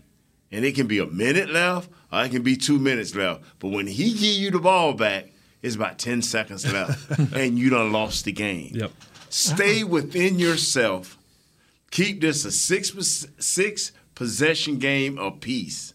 And 0.52 0.64
it 0.64 0.76
can 0.76 0.88
be 0.88 1.00
a 1.00 1.06
minute 1.06 1.50
left 1.50 1.90
or 2.12 2.24
it 2.24 2.32
can 2.32 2.44
be 2.44 2.56
two 2.56 2.80
minutes 2.80 3.16
left. 3.16 3.44
But 3.60 3.70
when 3.70 3.88
he 3.88 4.12
give 4.12 4.24
you 4.24 4.52
the 4.52 4.60
ball 4.60 4.94
back, 4.94 5.32
it's 5.62 5.76
about 5.76 6.00
10 6.00 6.22
seconds 6.22 6.72
left 6.72 7.20
and 7.34 7.58
you 7.58 7.70
done 7.70 7.92
lost 7.92 8.26
the 8.26 8.32
game. 8.32 8.72
Yep. 8.74 8.92
Stay 9.30 9.84
within 9.84 10.40
yourself. 10.40 11.18
Keep 11.92 12.22
this 12.22 12.46
a 12.46 12.52
six 12.52 13.28
six 13.40 13.92
possession 14.16 14.78
game 14.78 15.18
apiece. 15.18 15.94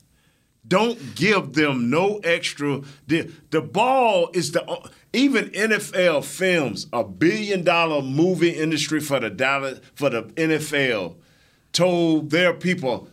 Don't 0.66 1.14
give 1.16 1.54
them 1.54 1.90
no 1.90 2.18
extra. 2.18 2.82
The, 3.06 3.30
the 3.50 3.60
ball 3.60 4.30
is 4.32 4.52
the 4.52 4.90
even 5.12 5.50
NFL 5.50 6.24
films 6.24 6.86
a 6.92 7.04
billion 7.04 7.64
dollar 7.64 8.00
movie 8.00 8.50
industry 8.50 9.00
for 9.00 9.20
the 9.20 9.28
Dallas 9.28 9.80
for 9.94 10.08
the 10.08 10.22
NFL 10.22 11.16
told 11.72 12.30
their 12.30 12.54
people 12.54 13.08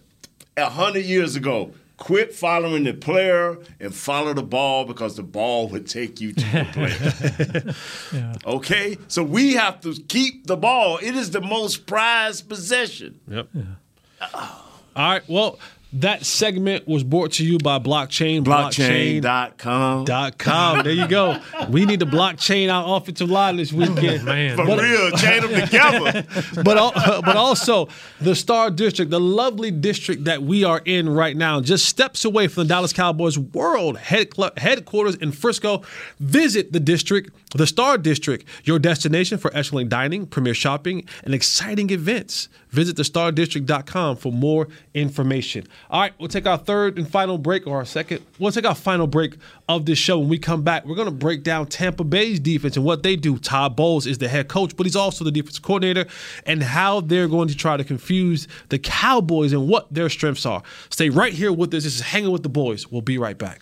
a 0.55 0.69
hundred 0.69 1.05
years 1.05 1.35
ago. 1.35 1.73
Quit 1.99 2.33
following 2.33 2.85
the 2.85 2.93
player 2.93 3.57
and 3.79 3.93
follow 3.93 4.33
the 4.33 4.41
ball 4.43 4.85
because 4.85 5.15
the 5.17 5.23
ball 5.23 5.67
would 5.67 5.85
take 5.85 6.19
you 6.21 6.33
to 6.33 6.45
the 6.45 7.75
player. 8.11 8.35
Okay? 8.45 8.97
So 9.07 9.21
we 9.21 9.53
have 9.53 9.81
to 9.81 9.93
keep 10.07 10.47
the 10.47 10.57
ball. 10.57 10.97
It 11.01 11.15
is 11.15 11.31
the 11.31 11.41
most 11.41 11.85
prized 11.85 12.47
possession. 12.49 13.19
Yep. 13.27 13.49
All 14.33 14.63
right. 14.95 15.23
Well, 15.27 15.59
That 15.93 16.23
segment 16.23 16.87
was 16.87 17.03
brought 17.03 17.31
to 17.33 17.43
you 17.45 17.57
by 17.57 17.79
Blockchain. 17.79 18.43
Blockchain.com. 18.43 20.05
Dot 20.05 20.37
com. 20.37 20.83
There 20.83 20.93
you 20.93 21.07
go. 21.07 21.39
We 21.69 21.85
need 21.85 22.01
to 22.01 22.05
blockchain 22.05 22.71
our 22.71 22.95
offensive 22.97 23.29
line 23.31 23.57
this 23.57 23.73
weekend. 23.73 24.21
Oh, 24.21 24.25
man. 24.25 24.55
For 24.55 24.67
But- 24.67 24.79
real, 24.83 25.11
chain 25.17 25.41
them 25.41 25.61
together. 25.61 26.25
but 26.63 26.77
al- 26.77 26.91
but 27.23 27.35
also 27.35 27.87
the 28.21 28.35
Star 28.35 28.69
District, 28.69 29.09
the 29.09 29.19
lovely 29.19 29.71
district 29.71 30.25
that 30.25 30.43
we 30.43 30.63
are 30.63 30.79
in 30.85 31.09
right 31.09 31.35
now, 31.35 31.59
just 31.59 31.87
steps 31.87 32.23
away 32.23 32.47
from 32.47 32.63
the 32.63 32.69
Dallas 32.69 32.93
Cowboys 32.93 33.39
World 33.39 33.97
head 33.97 34.31
cl- 34.35 34.51
headquarters 34.57 35.15
in 35.15 35.31
Frisco. 35.31 35.81
Visit 36.19 36.71
the 36.71 36.79
district, 36.79 37.31
the 37.55 37.65
Star 37.65 37.97
District, 37.97 38.45
your 38.63 38.77
destination 38.77 39.39
for 39.39 39.49
excellent 39.55 39.89
dining, 39.89 40.27
premier 40.27 40.53
shopping, 40.53 41.05
and 41.23 41.33
exciting 41.33 41.89
events. 41.89 42.47
Visit 42.69 42.97
thestardistrict.com 42.97 44.17
for 44.17 44.31
more 44.31 44.67
information. 44.93 45.65
All 45.89 46.01
right, 46.01 46.13
we'll 46.19 46.27
take 46.27 46.45
our 46.45 46.57
third 46.57 46.97
and 46.97 47.09
final 47.09 47.37
break, 47.37 47.65
or 47.65 47.77
our 47.77 47.85
second. 47.85 48.23
We'll 48.37 48.51
take 48.51 48.65
our 48.65 48.75
final 48.75 49.07
break 49.07 49.37
of 49.67 49.85
this 49.85 49.97
show. 49.97 50.19
When 50.19 50.29
we 50.29 50.37
come 50.37 50.61
back, 50.61 50.85
we're 50.85 50.95
going 50.95 51.07
to 51.07 51.11
break 51.11 51.43
down 51.43 51.67
Tampa 51.67 52.03
Bay's 52.03 52.39
defense 52.39 52.75
and 52.75 52.85
what 52.85 53.03
they 53.03 53.15
do. 53.15 53.37
Todd 53.37 53.75
Bowles 53.75 54.05
is 54.05 54.17
the 54.17 54.27
head 54.27 54.47
coach, 54.47 54.75
but 54.75 54.85
he's 54.85 54.95
also 54.95 55.23
the 55.23 55.31
defense 55.31 55.59
coordinator, 55.59 56.05
and 56.45 56.61
how 56.61 57.01
they're 57.01 57.27
going 57.27 57.47
to 57.47 57.55
try 57.55 57.77
to 57.77 57.83
confuse 57.83 58.47
the 58.69 58.79
Cowboys 58.79 59.53
and 59.53 59.67
what 59.67 59.93
their 59.93 60.09
strengths 60.09 60.45
are. 60.45 60.63
Stay 60.89 61.09
right 61.09 61.33
here 61.33 61.51
with 61.51 61.73
us. 61.73 61.83
This 61.83 61.95
is 61.95 62.01
Hanging 62.01 62.31
with 62.31 62.43
the 62.43 62.49
Boys. 62.49 62.91
We'll 62.91 63.01
be 63.01 63.17
right 63.17 63.37
back. 63.37 63.61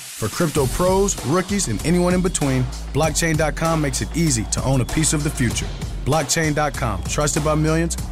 For 0.21 0.27
crypto 0.27 0.67
pros, 0.67 1.17
rookies, 1.25 1.67
and 1.67 1.83
anyone 1.83 2.13
in 2.13 2.21
between, 2.21 2.61
blockchain.com 2.93 3.81
makes 3.81 4.03
it 4.03 4.15
easy 4.15 4.43
to 4.51 4.63
own 4.63 4.81
a 4.81 4.85
piece 4.85 5.13
of 5.13 5.23
the 5.23 5.31
future. 5.31 5.65
Blockchain.com, 6.05 7.03
trusted 7.05 7.43
by 7.43 7.55
millions, 7.55 7.97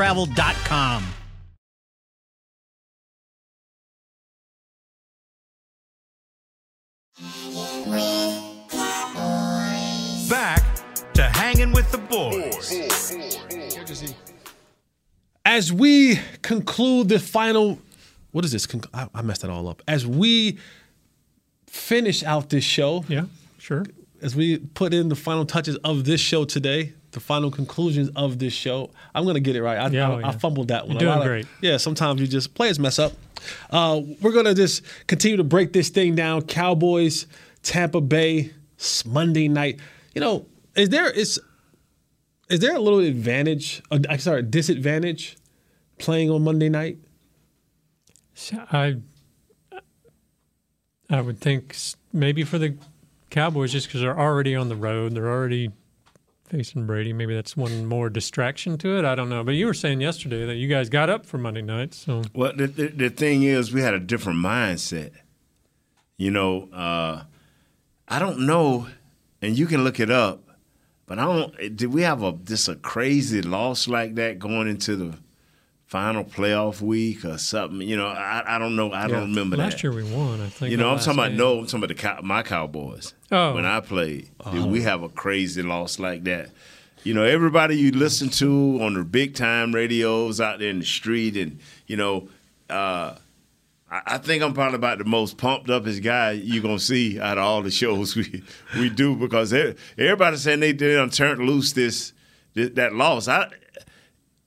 cowboystravel.com. 0.00 1.04
Back 10.28 10.62
to 11.14 11.22
hanging 11.24 11.72
with 11.72 11.90
the 11.90 11.98
boys. 11.98 12.72
As 15.44 15.72
we 15.72 16.20
conclude 16.42 17.08
the 17.08 17.18
final, 17.18 17.78
what 18.30 18.44
is 18.44 18.52
this? 18.52 18.66
I, 18.94 19.08
I 19.14 19.22
messed 19.22 19.42
that 19.42 19.50
all 19.50 19.68
up. 19.68 19.82
As 19.88 20.06
we 20.06 20.58
finish 21.66 22.22
out 22.22 22.50
this 22.50 22.62
show, 22.64 23.04
Yeah, 23.08 23.24
sure. 23.58 23.84
as 24.22 24.36
we 24.36 24.58
put 24.58 24.94
in 24.94 25.08
the 25.08 25.16
final 25.16 25.44
touches 25.44 25.76
of 25.78 26.04
this 26.04 26.20
show 26.20 26.44
today, 26.44 26.92
the 27.12 27.20
final 27.20 27.50
conclusions 27.50 28.08
of 28.16 28.38
this 28.38 28.52
show, 28.52 28.90
I'm 29.14 29.24
gonna 29.24 29.40
get 29.40 29.56
it 29.56 29.62
right. 29.62 29.78
I, 29.78 29.88
Yeah, 29.88 30.08
I, 30.10 30.12
oh, 30.12 30.26
I 30.28 30.32
fumbled 30.32 30.68
that 30.68 30.86
one. 30.86 30.92
You're 30.98 31.00
doing 31.10 31.18
of- 31.18 31.24
great. 31.24 31.46
yeah, 31.60 31.76
sometimes 31.76 32.20
you 32.20 32.26
just 32.26 32.54
players 32.54 32.78
mess 32.78 32.98
up. 32.98 33.12
Uh, 33.70 34.00
we're 34.20 34.32
gonna 34.32 34.54
just 34.54 34.82
continue 35.06 35.36
to 35.36 35.44
break 35.44 35.72
this 35.72 35.88
thing 35.88 36.14
down. 36.14 36.42
Cowboys, 36.42 37.26
Tampa 37.62 38.00
Bay, 38.00 38.52
Monday 39.06 39.48
night. 39.48 39.78
You 40.14 40.20
know, 40.20 40.46
is 40.76 40.88
there 40.90 41.10
is 41.10 41.40
is 42.48 42.60
there 42.60 42.74
a 42.76 42.80
little 42.80 42.98
advantage? 43.00 43.82
Uh, 43.90 44.16
sorry, 44.18 44.42
disadvantage 44.42 45.36
playing 45.98 46.30
on 46.30 46.42
Monday 46.44 46.68
night? 46.68 46.98
I 48.72 48.96
I 51.08 51.20
would 51.20 51.40
think 51.40 51.76
maybe 52.12 52.44
for 52.44 52.58
the 52.58 52.76
Cowboys, 53.30 53.72
just 53.72 53.86
because 53.86 54.00
they're 54.00 54.18
already 54.18 54.54
on 54.56 54.68
the 54.68 54.76
road, 54.76 55.14
they're 55.14 55.30
already 55.30 55.70
facing 56.50 56.84
Brady. 56.84 57.12
Maybe 57.12 57.34
that's 57.34 57.56
one 57.56 57.86
more 57.86 58.10
distraction 58.10 58.76
to 58.78 58.98
it. 58.98 59.04
I 59.04 59.14
don't 59.14 59.28
know. 59.28 59.44
But 59.44 59.52
you 59.52 59.66
were 59.66 59.74
saying 59.74 60.00
yesterday 60.00 60.44
that 60.46 60.56
you 60.56 60.68
guys 60.68 60.88
got 60.88 61.08
up 61.08 61.24
for 61.24 61.38
Monday 61.38 61.62
night, 61.62 61.94
so 61.94 62.22
Well, 62.34 62.52
the, 62.54 62.66
the, 62.66 62.88
the 62.88 63.10
thing 63.10 63.44
is, 63.44 63.72
we 63.72 63.80
had 63.80 63.94
a 63.94 64.00
different 64.00 64.40
mindset. 64.40 65.12
You 66.18 66.30
know, 66.30 66.68
uh, 66.72 67.22
I 68.08 68.18
don't 68.18 68.40
know, 68.40 68.88
and 69.40 69.58
you 69.58 69.66
can 69.66 69.84
look 69.84 70.00
it 70.00 70.10
up, 70.10 70.42
but 71.06 71.18
I 71.18 71.24
don't. 71.24 71.76
Did 71.76 71.94
we 71.94 72.02
have 72.02 72.22
a 72.22 72.32
just 72.32 72.68
a 72.68 72.74
crazy 72.74 73.40
loss 73.40 73.88
like 73.88 74.16
that 74.16 74.38
going 74.38 74.68
into 74.68 74.96
the 74.96 75.18
final 75.90 76.22
playoff 76.22 76.80
week 76.80 77.24
or 77.24 77.36
something? 77.36 77.86
You 77.86 77.96
know, 77.96 78.06
I, 78.06 78.42
I 78.46 78.58
don't 78.58 78.76
know. 78.76 78.92
I 78.92 79.08
don't 79.08 79.30
remember 79.30 79.56
last 79.56 79.72
that. 79.72 79.82
year 79.82 79.92
we 79.92 80.04
won. 80.04 80.40
I 80.40 80.48
think. 80.48 80.70
You 80.70 80.76
know, 80.76 80.88
I'm 80.88 80.98
talking 80.98 81.14
about 81.14 81.32
no. 81.32 81.58
I'm 81.58 81.66
talking 81.66 81.80
about 81.80 81.88
the 81.88 81.94
cow, 81.94 82.20
my 82.22 82.42
Cowboys. 82.42 83.12
Oh. 83.32 83.54
when 83.54 83.66
I 83.66 83.80
played, 83.80 84.30
did 84.50 84.64
we 84.66 84.82
have 84.82 85.02
a 85.02 85.08
crazy 85.08 85.62
loss 85.62 85.98
like 85.98 86.24
that? 86.24 86.50
You 87.02 87.14
know, 87.14 87.24
everybody 87.24 87.76
you 87.76 87.90
listen 87.92 88.28
to 88.30 88.78
on 88.82 88.94
the 88.94 89.04
big 89.04 89.34
time 89.34 89.74
radios 89.74 90.40
out 90.40 90.58
there 90.60 90.70
in 90.70 90.78
the 90.78 90.84
street, 90.84 91.36
and 91.36 91.58
you 91.86 91.96
know, 91.96 92.28
uh, 92.68 93.16
I, 93.90 94.02
I 94.06 94.18
think 94.18 94.42
I'm 94.44 94.54
probably 94.54 94.76
about 94.76 94.98
the 94.98 95.04
most 95.04 95.38
pumped 95.38 95.70
up 95.70 95.86
as 95.86 95.98
guy 95.98 96.32
you're 96.32 96.62
gonna 96.62 96.78
see 96.78 97.18
out 97.18 97.36
of 97.36 97.44
all 97.44 97.62
the 97.62 97.70
shows 97.70 98.14
we 98.16 98.44
we 98.78 98.90
do 98.90 99.16
because 99.16 99.52
everybody's 99.52 100.42
saying 100.42 100.60
they 100.60 100.72
they 100.72 100.94
done 100.94 101.10
turned 101.10 101.40
loose 101.40 101.72
this, 101.72 102.12
this 102.54 102.70
that 102.74 102.94
loss. 102.94 103.26
I 103.26 103.50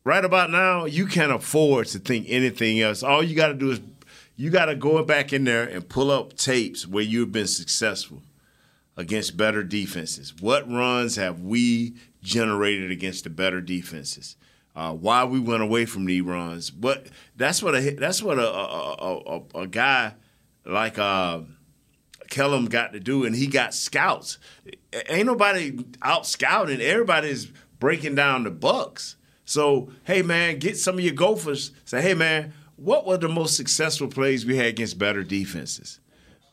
right 0.04 0.24
about 0.24 0.50
now, 0.50 0.86
you 0.86 1.06
can't 1.06 1.32
afford 1.32 1.88
to 1.88 2.00
think 2.00 2.28
anything 2.30 2.82
else. 2.82 3.04
All 3.04 3.24
you 3.24 3.36
got 3.36 3.48
to 3.48 3.54
do 3.54 3.72
is 3.72 3.82
you 4.36 4.50
got 4.50 4.66
to 4.66 4.76
go 4.76 5.04
back 5.04 5.34
in 5.34 5.44
there 5.44 5.64
and 5.64 5.88
pull 5.88 6.12
up 6.12 6.36
tapes 6.36 6.88
where 6.88 7.04
you've 7.04 7.32
been 7.32 7.48
successful 7.48 8.22
against 8.98 9.38
better 9.38 9.64
defenses. 9.64 10.34
What 10.40 10.70
runs 10.72 11.16
have 11.16 11.42
we 11.42 11.96
generated 12.22 12.92
against 12.92 13.24
the 13.24 13.30
better 13.30 13.62
defenses? 13.62 14.36
Uh, 14.76 14.92
why 14.92 15.24
we 15.24 15.40
went 15.40 15.62
away 15.62 15.86
from 15.86 16.06
these 16.06 16.24
runs? 16.24 16.74
What 16.74 17.08
that's 17.36 17.62
what 17.62 17.76
a 17.76 17.92
that's 17.92 18.24
what 18.24 18.40
a 18.40 18.50
a, 18.50 19.18
a, 19.18 19.60
a, 19.62 19.68
guy 19.68 20.16
like 20.66 20.98
uh, 20.98 21.42
Kellen 22.32 22.66
got 22.66 22.94
to 22.94 23.00
do, 23.00 23.24
and 23.24 23.36
he 23.36 23.46
got 23.46 23.76
scouts. 23.76 24.40
Ain't 25.10 25.28
nobody 25.28 25.86
out 26.02 26.26
scouting. 26.26 26.82
Everybody's 26.82 27.52
breaking 27.80 28.16
down 28.16 28.46
the 28.46 28.52
Bucks. 28.52 29.16
So, 29.46 29.92
hey 30.06 30.22
man, 30.22 30.60
get 30.60 30.78
some 30.78 30.96
of 30.96 31.02
your 31.04 31.14
Gophers. 31.14 31.72
Say, 31.86 32.02
hey 32.02 32.14
man, 32.14 32.54
what 32.76 33.06
were 33.06 33.18
the 33.18 33.30
most 33.30 33.56
successful 33.56 34.08
plays 34.08 34.46
we 34.46 34.58
had 34.58 34.68
against 34.68 34.98
better 34.98 35.24
defenses? 35.24 36.00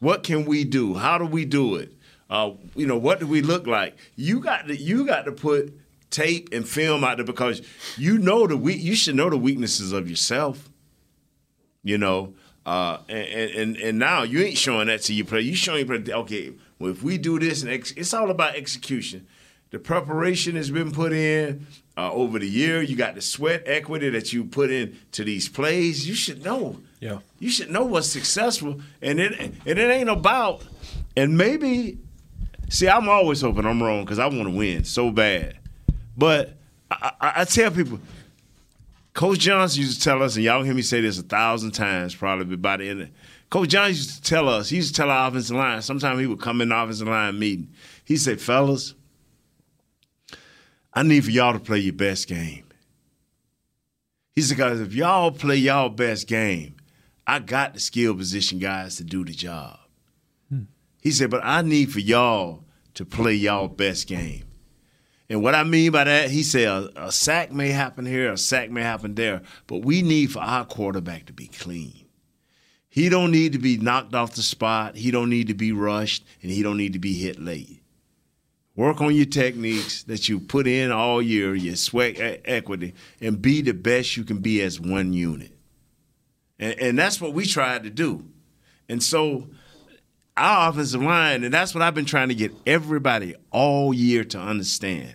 What 0.01 0.23
can 0.23 0.45
we 0.45 0.65
do? 0.65 0.95
How 0.95 1.19
do 1.19 1.27
we 1.27 1.45
do 1.45 1.77
it? 1.77 1.93
Uh, 2.29 2.53
you 2.75 2.87
know, 2.87 2.97
what 2.97 3.21
do 3.21 3.27
we 3.27 3.43
look 3.43 3.67
like? 3.67 3.97
You 4.17 4.41
got 4.41 4.69
to 4.69 4.77
you 4.77 5.05
got 5.07 5.25
to 5.25 5.33
put 5.33 5.77
tape 6.11 6.49
and 6.53 6.69
film 6.69 7.05
out 7.05 7.17
there 7.19 7.27
because 7.27 7.63
you 7.97 8.19
know 8.19 8.47
the 8.47 8.57
we 8.57 8.75
you 8.75 8.95
should 8.95 9.17
know 9.17 9.31
the 9.31 9.37
weaknesses 9.37 9.93
of 9.93 10.09
yourself. 10.09 10.69
You 11.83 11.99
know, 11.99 12.35
uh, 12.67 12.99
and, 13.09 13.51
and 13.51 13.77
and 13.77 13.99
now 13.99 14.23
you 14.23 14.41
ain't 14.41 14.59
showing 14.59 14.87
that 14.89 15.03
to 15.03 15.15
your 15.15 15.27
player. 15.27 15.41
You 15.41 15.55
showing 15.55 15.87
your 15.87 15.99
player, 15.99 16.17
okay, 16.19 16.53
well 16.79 16.93
if 16.93 17.03
we 17.03 17.19
do 17.19 17.39
this 17.39 17.63
and 17.63 17.71
ex- 17.71 17.93
it's 17.93 18.15
all 18.15 18.31
about 18.31 18.55
execution. 18.55 19.27
The 19.71 19.79
preparation 19.79 20.57
has 20.57 20.71
been 20.71 20.91
put 20.91 21.13
in 21.13 21.67
uh, 21.97 22.13
over 22.13 22.39
the 22.39 22.49
year. 22.49 22.83
You 22.83 22.97
got 22.97 23.15
the 23.15 23.21
sweat 23.21 23.63
equity 23.67 24.11
that 24.11 24.33
you 24.33 24.45
put 24.45 24.71
in 24.71 24.99
to 25.13 25.25
these 25.25 25.49
plays. 25.49 26.09
You 26.09 26.15
should 26.15 26.45
know. 26.45 26.81
Yeah. 26.99 27.21
You 27.39 27.51
should 27.51 27.71
know 27.71 27.85
what's 27.85 28.09
successful, 28.09 28.81
and 29.01 29.21
it 29.21 29.39
and 29.39 29.57
it 29.65 29.79
ain't 29.79 30.09
about. 30.09 30.63
And 31.17 31.37
maybe, 31.37 31.99
see, 32.69 32.89
I'm 32.89 33.09
always 33.09 33.41
hoping 33.41 33.65
I'm 33.65 33.83
wrong 33.83 34.05
because 34.05 34.19
I 34.19 34.27
want 34.27 34.45
to 34.45 34.51
win 34.51 34.85
so 34.85 35.11
bad. 35.11 35.57
But 36.17 36.55
I, 36.91 37.13
I, 37.21 37.33
I 37.37 37.45
tell 37.45 37.71
people, 37.71 38.01
Coach 39.15 39.39
Johnson 39.39 39.83
used 39.83 39.99
to 39.99 40.05
tell 40.05 40.23
us, 40.23 40.37
and 40.37 40.45
y'all 40.45 40.63
hear 40.63 40.75
me 40.75 40.83
say 40.83 41.01
this 41.01 41.19
a 41.19 41.23
thousand 41.23 41.73
times 41.73 42.15
probably 42.15 42.57
by 42.57 42.77
the 42.77 42.89
end. 42.89 43.03
Of, 43.03 43.11
Coach 43.51 43.71
Johnson 43.71 43.95
used 43.95 44.17
to 44.17 44.23
tell 44.23 44.49
us, 44.49 44.69
he 44.69 44.77
used 44.77 44.95
to 44.95 45.01
tell 45.01 45.11
our 45.11 45.29
offensive 45.29 45.57
line. 45.57 45.81
Sometimes 45.83 46.21
he 46.21 46.27
would 46.27 46.41
come 46.41 46.61
in 46.61 46.69
the 46.71 46.77
offensive 46.77 47.09
line 47.09 47.39
meeting. 47.39 47.69
He 48.05 48.17
said, 48.17 48.41
"Fellas, 48.41 48.95
I 50.93 51.03
need 51.03 51.25
for 51.25 51.31
y'all 51.31 51.53
to 51.53 51.61
play 51.61 51.79
your 51.79 51.93
best 51.93 52.29
game." 52.29 52.65
He 54.35 54.43
said, 54.43 54.59
"Guys, 54.59 54.81
if 54.81 54.95
y'all 54.95 55.31
play 55.31 55.57
y'all 55.57 55.89
best 55.89 56.27
game, 56.27 56.77
I 57.27 57.39
got 57.39 57.75
the 57.75 57.81
skill 57.81 58.15
position 58.15 58.59
guys 58.59 58.97
to 58.97 59.05
do 59.05 59.25
the 59.25 59.33
job." 59.33 59.79
Hmm. 60.49 60.65
He 61.01 61.11
said, 61.11 61.31
"But 61.31 61.45
I 61.45 61.63
need 61.63 61.93
for 61.93 62.01
y'all 62.01 62.65
to 62.95 63.05
play 63.05 63.35
y'all 63.35 63.69
best 63.69 64.07
game." 64.07 64.45
And 65.31 65.45
what 65.45 65.55
I 65.55 65.63
mean 65.63 65.93
by 65.93 66.03
that, 66.05 66.31
he 66.31 66.43
said 66.43 66.67
a, 66.67 67.07
a 67.07 67.13
sack 67.13 67.53
may 67.53 67.69
happen 67.69 68.05
here, 68.05 68.33
a 68.33 68.37
sack 68.37 68.69
may 68.69 68.83
happen 68.83 69.15
there, 69.15 69.43
but 69.69 69.85
we 69.85 70.03
need 70.03 70.33
for 70.33 70.41
our 70.41 70.65
quarterback 70.65 71.27
to 71.27 71.33
be 71.33 71.47
clean. 71.47 72.07
He 72.89 73.09
don't 73.09 73.31
need 73.31 73.53
to 73.53 73.61
be 73.61 73.77
knocked 73.77 74.17
off 74.17 74.35
the 74.35 74.43
spot. 74.43 74.97
He 74.97 75.13
don't 75.13 75.31
need 75.31 75.47
to 75.47 75.55
be 75.55 75.71
rushed, 75.71 76.25
and 76.43 76.51
he 76.51 76.65
don't 76.65 76.77
need 76.77 76.95
to 76.95 76.99
be 76.99 77.15
hit 77.15 77.41
late. 77.41 77.80
Work 78.77 79.01
on 79.01 79.15
your 79.15 79.27
techniques 79.27 80.05
that 80.05 80.29
you 80.29 80.41
put 80.41 80.67
in 80.67 80.93
all 80.93 81.21
year, 81.21 81.55
your 81.55 81.77
sweat 81.77 82.41
equity, 82.45 82.95
and 83.21 83.43
be 83.43 83.63
the 83.63 83.75
best 83.75 84.17
you 84.17 84.25
can 84.25 84.39
be 84.39 84.63
as 84.63 84.81
one 84.81 85.13
unit. 85.13 85.53
And, 86.59 86.79
and 86.79 86.99
that's 86.99 87.21
what 87.21 87.33
we 87.33 87.47
tried 87.47 87.83
to 87.85 87.91
do. 87.91 88.25
And 88.89 89.03
so 89.03 89.49
our 90.37 90.71
offensive 90.71 91.03
line, 91.03 91.45
and 91.45 91.53
that's 91.53 91.75
what 91.75 91.83
I've 91.83 91.95
been 91.95 92.05
trying 92.05 92.29
to 92.29 92.35
get 92.35 92.53
everybody 92.67 93.35
all 93.51 93.93
year 93.93 94.25
to 94.25 94.39
understand. 94.39 95.15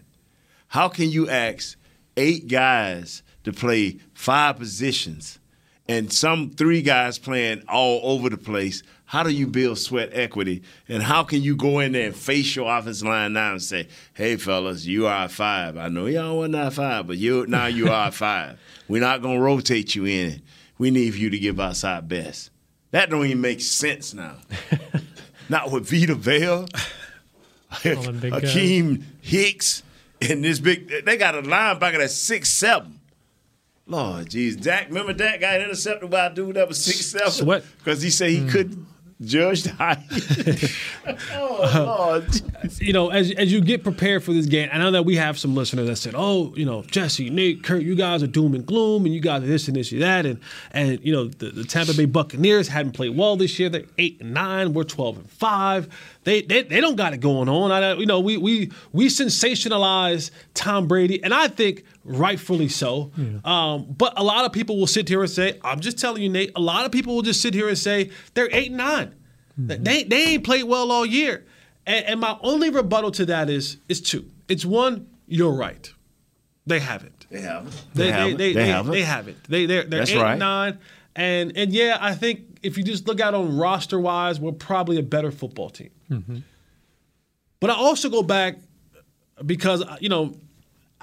How 0.67 0.89
can 0.89 1.09
you 1.09 1.29
ask 1.29 1.77
eight 2.17 2.47
guys 2.47 3.23
to 3.43 3.51
play 3.51 3.99
five 4.13 4.57
positions 4.57 5.39
and 5.87 6.11
some 6.11 6.51
three 6.51 6.81
guys 6.81 7.17
playing 7.17 7.63
all 7.67 8.01
over 8.03 8.29
the 8.29 8.37
place? 8.37 8.83
How 9.05 9.21
do 9.21 9.29
you 9.29 9.45
build 9.45 9.77
sweat 9.77 10.09
equity? 10.13 10.63
And 10.89 11.03
how 11.03 11.23
can 11.23 11.41
you 11.41 11.55
go 11.55 11.79
in 11.79 11.91
there 11.91 12.07
and 12.07 12.15
face 12.15 12.55
your 12.55 12.75
offensive 12.75 13.07
line 13.07 13.33
now 13.33 13.51
and 13.51 13.61
say, 13.61 13.87
hey, 14.15 14.35
fellas, 14.35 14.85
you 14.85 15.05
are 15.05 15.29
five. 15.29 15.77
I 15.77 15.89
know 15.89 16.07
y'all 16.07 16.37
wasn't 16.37 16.55
a 16.55 16.71
five, 16.71 17.07
but 17.07 17.17
you 17.17 17.45
now 17.47 17.67
you 17.67 17.89
are 17.89 18.11
five. 18.11 18.59
We're 18.87 19.01
not 19.01 19.21
going 19.21 19.37
to 19.37 19.41
rotate 19.41 19.93
you 19.93 20.05
in. 20.05 20.41
We 20.77 20.91
need 20.91 21.13
you 21.13 21.29
to 21.29 21.37
give 21.37 21.59
us 21.59 21.83
our 21.83 22.01
best. 22.01 22.49
That 22.91 23.09
don't 23.09 23.25
even 23.25 23.41
make 23.41 23.61
sense 23.61 24.13
now. 24.13 24.37
Not 25.49 25.71
with 25.71 25.87
Vita 25.89 26.15
Vea, 26.15 26.65
them 27.83 28.19
big 28.19 28.31
guys. 28.31 28.43
Akiem 28.43 29.03
Hicks, 29.21 29.83
and 30.21 30.43
this 30.43 30.59
big. 30.59 31.05
They 31.05 31.17
got 31.17 31.35
a 31.35 31.41
linebacker 31.41 31.99
that's 31.99 32.15
six 32.15 32.49
seven. 32.49 32.99
Lord, 33.85 34.29
jeez, 34.29 34.59
Dak. 34.59 34.87
Remember 34.87 35.13
Dak 35.13 35.39
got 35.41 35.61
intercepted 35.61 36.09
by 36.09 36.27
a 36.27 36.33
dude 36.33 36.55
that 36.55 36.67
was 36.67 36.83
six 36.83 37.05
seven. 37.05 37.31
Sweat. 37.31 37.63
because 37.77 38.01
he 38.01 38.09
said 38.09 38.31
he 38.31 38.39
hmm. 38.39 38.49
couldn't 38.49 38.87
judge 39.21 39.65
oh 41.33 41.71
Lord, 41.73 42.41
you 42.79 42.93
know, 42.93 43.09
as 43.09 43.31
as 43.31 43.51
you 43.51 43.61
get 43.61 43.83
prepared 43.83 44.23
for 44.23 44.33
this 44.33 44.45
game, 44.45 44.69
I 44.71 44.77
know 44.77 44.91
that 44.91 45.05
we 45.05 45.15
have 45.15 45.39
some 45.39 45.55
listeners 45.55 45.87
that 45.87 45.95
said, 45.95 46.13
"Oh, 46.15 46.53
you 46.55 46.65
know, 46.65 46.83
Jesse, 46.83 47.29
Nate, 47.29 47.63
Kurt, 47.63 47.83
you 47.83 47.95
guys 47.95 48.21
are 48.23 48.27
doom 48.27 48.53
and 48.53 48.65
gloom, 48.65 49.05
and 49.05 49.13
you 49.13 49.21
guys 49.21 49.43
are 49.43 49.47
this 49.47 49.67
and 49.67 49.77
this 49.77 49.91
and 49.91 50.01
that," 50.01 50.25
and 50.25 50.39
and 50.71 50.99
you 51.01 51.13
know, 51.13 51.27
the, 51.27 51.49
the 51.51 51.63
Tampa 51.63 51.93
Bay 51.93 52.05
Buccaneers 52.05 52.67
hadn't 52.67 52.91
played 52.91 53.15
well 53.15 53.37
this 53.37 53.57
year. 53.57 53.69
They're 53.69 53.85
eight 53.97 54.19
and 54.19 54.33
nine. 54.33 54.73
We're 54.73 54.83
twelve 54.83 55.17
and 55.17 55.29
five. 55.29 55.87
They 56.23 56.41
they, 56.41 56.63
they 56.63 56.81
don't 56.81 56.95
got 56.95 57.13
it 57.13 57.19
going 57.19 57.47
on. 57.47 57.71
I 57.71 57.93
you 57.93 58.05
know 58.05 58.19
we 58.19 58.37
we 58.37 58.71
we 58.91 59.07
sensationalize 59.07 60.31
Tom 60.53 60.87
Brady, 60.87 61.23
and 61.23 61.33
I 61.33 61.47
think 61.47 61.85
rightfully 62.05 62.69
so. 62.69 63.11
Um, 63.43 63.85
but 63.97 64.13
a 64.15 64.23
lot 64.23 64.45
of 64.45 64.53
people 64.53 64.77
will 64.77 64.87
sit 64.87 65.09
here 65.09 65.21
and 65.21 65.29
say, 65.29 65.59
"I'm 65.63 65.79
just 65.81 65.97
telling 65.97 66.21
you, 66.21 66.29
Nate." 66.29 66.51
A 66.55 66.61
lot 66.61 66.85
of 66.85 66.91
people 66.91 67.15
will 67.15 67.23
just 67.23 67.41
sit 67.41 67.53
here 67.53 67.67
and 67.67 67.77
say 67.77 68.11
they're 68.33 68.49
eight 68.53 68.67
and 68.69 68.77
9 68.77 69.13
They 69.57 70.03
they 70.03 70.23
ain't 70.33 70.43
played 70.43 70.63
well 70.63 70.91
all 70.91 71.05
year. 71.05 71.45
And, 71.87 72.05
and 72.05 72.19
my 72.19 72.37
only 72.41 72.69
rebuttal 72.69 73.11
to 73.11 73.25
that 73.27 73.49
is 73.49 73.77
is 73.89 73.99
two. 74.01 74.29
It's 74.47 74.63
one, 74.65 75.07
you're 75.27 75.51
right. 75.53 75.91
They 76.67 76.79
haven't. 76.79 77.27
they 77.29 77.41
haven't. 77.41 77.73
They, 77.93 78.05
They, 78.05 78.11
haven't. 78.11 78.37
They, 78.37 78.53
They, 78.53 78.53
they, 78.53 78.67
haven't. 78.67 78.91
they 78.91 79.01
haven't. 79.03 79.37
They 79.49 79.65
they're, 79.65 79.83
they're 79.83 79.99
That's 79.99 80.11
eight 80.11 80.17
right. 80.21 80.31
and 80.31 80.39
nine. 80.39 80.79
And 81.15 81.55
and 81.55 81.71
yeah, 81.73 81.97
I 82.01 82.13
think 82.15 82.59
if 82.63 82.77
you 82.77 82.83
just 82.83 83.07
look 83.07 83.19
out 83.19 83.33
on 83.33 83.55
roster 83.57 83.99
wise, 83.99 84.39
we're 84.39 84.51
probably 84.51 84.97
a 84.97 85.03
better 85.03 85.31
football 85.31 85.69
team. 85.69 85.91
But 87.59 87.69
I 87.69 87.73
also 87.75 88.09
go 88.09 88.21
back 88.23 88.57
because 89.45 89.83
you 89.99 90.09
know 90.09 90.35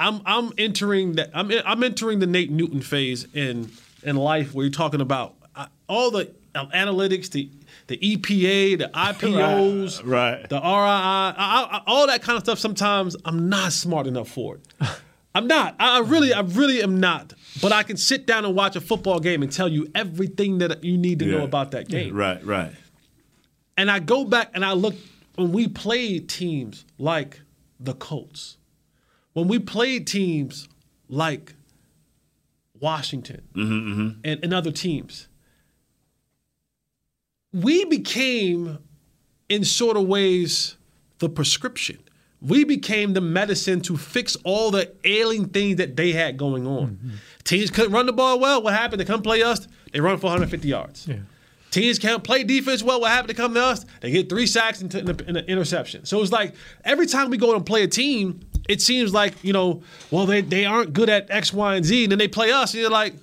I'm 0.02 0.20
I'm 0.26 0.52
entering 0.58 1.12
that 1.14 1.30
I'm 1.34 1.50
I'm 1.64 1.82
entering 1.82 2.18
the 2.18 2.26
Nate 2.26 2.50
Newton 2.50 2.80
phase 2.82 3.26
in 3.34 3.70
in 4.02 4.16
life 4.16 4.52
where 4.54 4.64
you're 4.64 4.72
talking 4.72 5.00
about 5.00 5.34
uh, 5.54 5.66
all 5.88 6.10
the 6.10 6.32
um, 6.54 6.68
analytics, 6.70 7.30
the 7.30 7.48
the 7.86 7.96
EPA, 7.98 8.78
the 8.78 8.90
IPOs, 8.94 10.02
Right. 10.04 10.48
the 10.48 10.56
RII, 10.56 10.62
I, 10.62 11.34
I, 11.36 11.82
all 11.86 12.06
that 12.06 12.22
kind 12.22 12.36
of 12.36 12.42
stuff. 12.44 12.58
Sometimes 12.58 13.16
I'm 13.24 13.48
not 13.48 13.72
smart 13.72 14.06
enough 14.06 14.28
for 14.28 14.56
it. 14.56 14.62
I'm 15.34 15.46
not. 15.46 15.76
I 15.78 15.96
I 15.96 16.00
really, 16.00 16.32
I 16.32 16.40
really 16.40 16.82
am 16.82 17.00
not. 17.00 17.32
But 17.60 17.72
I 17.72 17.82
can 17.82 17.96
sit 17.96 18.26
down 18.26 18.44
and 18.44 18.54
watch 18.54 18.76
a 18.76 18.80
football 18.80 19.20
game 19.20 19.42
and 19.42 19.52
tell 19.52 19.68
you 19.68 19.86
everything 19.94 20.58
that 20.58 20.82
you 20.84 20.96
need 20.98 21.18
to 21.20 21.26
know 21.26 21.44
about 21.44 21.70
that 21.72 21.88
game. 21.88 22.14
Right, 22.14 22.44
right. 22.44 22.72
And 23.76 23.90
I 23.90 23.98
go 23.98 24.24
back 24.24 24.50
and 24.54 24.64
I 24.64 24.72
look 24.72 24.94
when 25.36 25.52
we 25.52 25.68
played 25.68 26.28
teams 26.28 26.84
like 26.98 27.40
the 27.80 27.94
Colts, 27.94 28.56
when 29.32 29.48
we 29.48 29.58
played 29.58 30.06
teams 30.06 30.68
like 31.08 31.54
Washington 32.80 33.42
mm-hmm, 33.54 33.72
mm-hmm. 33.72 34.20
And, 34.24 34.44
and 34.44 34.52
other 34.52 34.72
teams, 34.72 35.28
we 37.52 37.84
became, 37.84 38.78
in 39.48 39.64
sort 39.64 39.96
of 39.96 40.06
ways, 40.06 40.76
the 41.18 41.28
prescription. 41.28 41.98
We 42.40 42.64
became 42.64 43.12
the 43.12 43.20
medicine 43.20 43.82
to 43.82 43.96
fix 43.96 44.36
all 44.42 44.72
the 44.72 44.92
ailing 45.04 45.50
things 45.50 45.76
that 45.76 45.96
they 45.96 46.10
had 46.12 46.36
going 46.36 46.66
on. 46.66 46.96
Mm-hmm. 46.96 47.10
Teams 47.44 47.70
couldn't 47.70 47.92
run 47.92 48.06
the 48.06 48.12
ball 48.12 48.40
well. 48.40 48.62
What 48.62 48.74
happened? 48.74 49.00
They 49.00 49.04
come 49.04 49.22
play 49.22 49.42
us, 49.42 49.68
they 49.92 50.00
run 50.00 50.18
for 50.18 50.26
150 50.26 50.66
yards. 50.66 51.08
Teams 51.70 51.98
can't 51.98 52.22
play 52.22 52.44
defense 52.44 52.82
well. 52.82 53.00
What 53.00 53.10
happened 53.12 53.30
to 53.30 53.34
come 53.34 53.54
to 53.54 53.62
us? 53.62 53.86
They 54.00 54.10
get 54.10 54.28
three 54.28 54.46
sacks 54.46 54.82
and 54.82 54.90
t- 54.90 54.98
and 54.98 55.08
an 55.08 55.44
interception. 55.46 56.04
So 56.04 56.20
it's 56.20 56.30
like 56.30 56.54
every 56.84 57.06
time 57.06 57.30
we 57.30 57.38
go 57.38 57.54
and 57.54 57.64
play 57.64 57.82
a 57.82 57.88
team, 57.88 58.40
it 58.72 58.80
seems 58.82 59.12
like 59.12 59.34
you 59.44 59.52
know, 59.52 59.82
well 60.10 60.26
they 60.26 60.40
they 60.40 60.64
aren't 60.64 60.92
good 60.92 61.08
at 61.08 61.30
X, 61.30 61.52
Y, 61.52 61.76
and 61.76 61.84
Z, 61.84 62.04
and 62.04 62.10
then 62.12 62.18
they 62.18 62.28
play 62.28 62.50
us, 62.52 62.72
and 62.74 62.80
you're 62.80 62.90
like, 62.90 63.14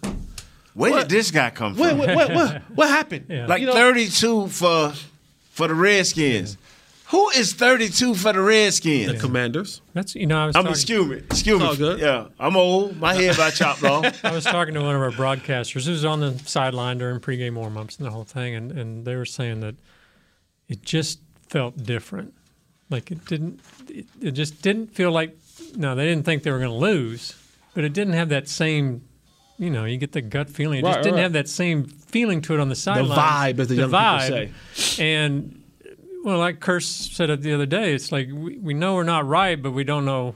Where 0.74 0.92
What? 0.92 1.02
did 1.02 1.10
this 1.18 1.32
guy 1.32 1.50
come 1.50 1.76
from? 1.76 1.98
what 1.98 2.16
what 2.16 2.30
what, 2.34 2.62
what 2.76 2.90
happened? 2.90 3.26
Like 3.48 3.62
You 3.62 3.68
know, 3.68 3.74
32 3.74 4.48
for 4.48 4.94
for 5.52 5.68
the 5.68 5.76
Redskins. 5.76 6.58
Who 7.12 7.28
is 7.32 7.54
32 7.54 8.14
for 8.14 8.34
the 8.34 8.40
Redskins? 8.42 9.12
the 9.12 9.18
Commanders. 9.20 9.82
That's 9.96 10.14
you 10.16 10.28
know 10.28 10.38
I 10.44 10.46
was 10.46 10.56
I'm 10.56 10.62
talking, 10.64 10.76
excuse 10.76 11.08
me, 11.08 11.18
excuse 11.18 11.60
me. 11.60 11.66
all 11.66 11.76
good. 11.76 12.00
Yeah, 12.00 12.28
I'm 12.40 12.56
old. 12.56 12.98
My 12.98 13.16
head 13.16 13.36
got 13.36 13.54
chopped 13.54 13.84
off. 13.84 14.24
I 14.24 14.32
was 14.32 14.44
talking 14.44 14.76
to 14.76 14.82
one 14.82 14.96
of 14.96 15.02
our 15.02 15.10
broadcasters 15.12 15.86
who 15.86 15.92
was 15.92 16.06
on 16.06 16.20
the 16.20 16.38
sideline 16.46 17.00
during 17.00 17.20
pregame 17.20 17.56
warm-ups 17.56 17.98
and 17.98 18.06
the 18.06 18.12
whole 18.12 18.26
thing, 18.26 18.54
and, 18.54 18.72
and 18.72 19.06
they 19.06 19.16
were 19.16 19.26
saying 19.26 19.62
that 19.62 19.74
it 20.68 20.84
just 20.84 21.20
felt 21.48 21.76
different. 21.84 22.36
Like 22.90 23.12
it 23.12 23.26
didn't, 23.26 23.60
it, 23.90 24.06
it 24.22 24.32
just 24.32 24.62
didn't 24.62 24.88
feel 24.96 25.12
like. 25.12 25.38
No, 25.76 25.94
they 25.96 26.06
didn't 26.06 26.26
think 26.26 26.44
they 26.44 26.52
were 26.52 26.58
going 26.58 26.72
to 26.72 26.76
lose, 26.76 27.36
but 27.76 27.84
it 27.84 27.94
didn't 27.94 28.14
have 28.14 28.30
that 28.30 28.48
same. 28.48 29.04
You 29.60 29.70
know, 29.70 29.86
you 29.86 29.98
get 29.98 30.14
the 30.14 30.22
gut 30.22 30.50
feeling. 30.50 30.80
It 30.80 30.84
Right, 30.86 30.94
just 30.96 31.04
didn't 31.04 31.16
right. 31.18 31.24
have 31.24 31.34
that 31.34 31.50
same 31.50 31.84
feeling 31.84 32.42
to 32.44 32.54
it 32.54 32.60
on 32.60 32.70
the 32.70 32.76
sideline. 32.76 33.10
The 33.10 33.16
vibe, 33.56 33.60
as 33.60 33.68
the 33.68 33.76
young 33.76 33.92
people 33.92 34.20
say. 34.20 35.04
And 35.04 35.62
well, 36.24 36.40
like 36.40 36.60
Curse 36.60 36.88
said 36.88 37.30
it 37.30 37.42
the 37.42 37.54
other 37.54 37.66
day, 37.66 37.94
it's 37.94 38.12
like 38.12 38.30
we, 38.32 38.58
we 38.58 38.74
know 38.74 38.96
we're 38.96 39.04
not 39.04 39.28
right, 39.28 39.62
but 39.62 39.72
we 39.72 39.84
don't 39.84 40.06
know 40.06 40.36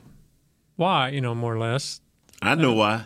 why, 0.76 1.10
you 1.10 1.22
know, 1.22 1.34
more 1.34 1.54
or 1.54 1.60
less. 1.60 2.01
I 2.41 2.56
know 2.56 2.74
uh, 2.74 2.76
why. 2.76 3.06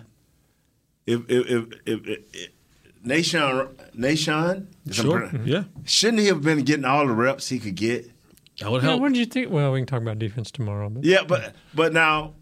If 1.05 1.21
if 1.29 1.47
if, 1.49 1.65
if, 1.85 2.07
if, 2.07 2.19
if 2.33 2.49
Nation 3.03 3.69
Nation, 3.93 4.67
Sure, 4.91 5.31
yeah. 5.45 5.63
shouldn't 5.85 6.19
he 6.19 6.27
have 6.27 6.41
been 6.41 6.63
getting 6.63 6.83
all 6.85 7.07
the 7.07 7.13
reps 7.13 7.47
he 7.49 7.59
could 7.59 7.75
get? 7.75 8.09
That 8.59 8.71
would 8.71 8.81
Yeah, 8.81 8.89
help. 8.89 9.01
what 9.01 9.09
did 9.13 9.19
you 9.19 9.25
think? 9.25 9.51
Well, 9.51 9.71
we 9.71 9.79
can 9.79 9.85
talk 9.85 10.01
about 10.01 10.19
defense 10.19 10.49
tomorrow. 10.51 10.89
But 10.89 11.03
Yeah, 11.03 11.23
but 11.27 11.53
but 11.73 11.93
now, 11.93 12.33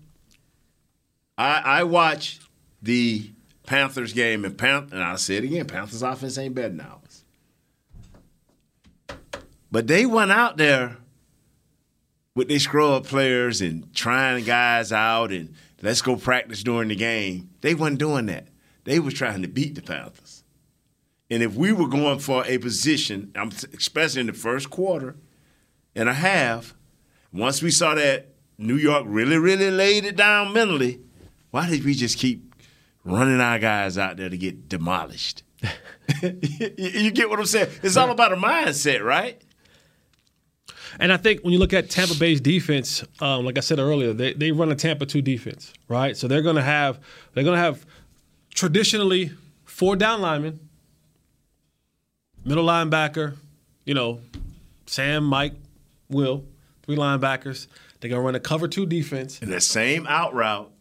I 1.38 1.60
I 1.80 1.84
watched 1.84 2.42
the 2.82 3.30
Panthers 3.66 4.14
game 4.14 4.46
and 4.46 4.58
Pan 4.58 4.90
and 4.92 5.04
I 5.04 5.16
say 5.16 5.36
it 5.38 5.44
again, 5.44 5.66
Panthers 5.68 6.04
offense 6.04 6.38
ain't 6.38 6.56
better 6.56 6.70
than 6.70 6.82
ours. 6.82 7.24
But 9.72 9.88
they 9.88 10.06
went 10.06 10.32
out 10.32 10.58
there 10.58 10.98
with 12.34 12.48
their 12.48 12.60
scrub 12.60 13.06
players 13.06 13.62
and 13.62 13.94
trying 13.94 14.44
guys 14.46 14.92
out 14.92 15.32
and 15.32 15.54
let's 15.82 16.02
go 16.02 16.16
practice 16.16 16.64
during 16.64 16.90
the 16.90 16.96
game. 16.96 17.50
They 17.62 17.76
wasn't 17.76 18.00
doing 18.00 18.28
that. 18.28 18.48
They 18.86 19.00
was 19.00 19.14
trying 19.14 19.42
to 19.42 19.48
beat 19.48 19.76
the 19.76 19.82
Panthers. 19.82 20.44
And 21.30 21.42
if 21.42 21.56
we 21.56 21.74
were 21.74 21.88
going 21.88 22.20
for 22.20 22.46
a 22.46 22.58
position, 22.60 23.32
I'm 23.36 23.50
especially 23.76 24.22
in 24.22 24.28
the 24.28 24.34
first 24.34 24.70
quarter 24.70 25.16
and 25.96 26.10
a 26.10 26.14
half, 26.14 26.76
once 27.32 27.62
we 27.62 27.72
saw 27.72 27.96
that 27.96 28.30
New 28.58 28.76
York 28.76 29.04
really, 29.08 29.38
really 29.38 29.72
laid 29.72 30.06
it 30.06 30.16
down 30.16 30.54
mentally, 30.54 31.00
why 31.52 31.70
did 31.70 31.84
we 31.84 31.94
just 31.94 32.18
keep 32.18 32.54
running 33.04 33.40
our 33.40 33.60
guys 33.60 33.98
out 33.98 34.18
there 34.18 34.30
to 34.30 34.38
get 34.38 34.68
demolished? 34.68 35.44
you, 36.22 37.12
get 37.12 37.30
what 37.30 37.40
I'm 37.40 37.46
saying? 37.46 37.70
It's 37.82 37.98
all 37.98 38.12
about 38.12 38.34
a 38.34 38.36
mindset, 38.36 39.04
right? 39.04 39.42
And 41.00 41.12
I 41.12 41.18
think 41.18 41.42
when 41.42 41.52
you 41.52 41.60
look 41.60 41.74
at 41.74 41.90
Tampa 41.90 42.16
Bay's 42.16 42.40
defense, 42.40 43.04
um, 43.20 43.46
like 43.46 43.58
I 43.58 43.62
said 43.62 43.80
earlier, 43.80 44.14
they, 44.14 44.34
they 44.34 44.52
run 44.52 44.72
a 44.72 44.76
Tampa 44.76 45.06
two 45.06 45.22
defense, 45.22 45.74
right? 45.88 46.16
So 46.16 46.28
they're 46.28 46.42
gonna 46.42 46.62
have 46.62 47.00
they're 47.34 47.44
gonna 47.44 47.58
have 47.58 47.86
traditionally 48.54 49.32
four 49.66 49.98
down 49.98 50.22
linemen, 50.22 50.60
middle 52.46 52.66
linebacker, 52.66 53.36
you 53.86 53.94
know, 53.94 54.22
Sam, 54.86 55.26
Mike, 55.26 55.54
Will, 56.10 56.46
three 56.84 56.96
linebackers. 56.96 57.68
They're 58.00 58.10
gonna 58.10 58.22
run 58.22 58.36
a 58.36 58.40
cover 58.40 58.68
two 58.68 58.86
defense. 58.86 59.42
And 59.42 59.52
the 59.52 59.62
same 59.62 60.06
out 60.08 60.34
route. 60.34 60.72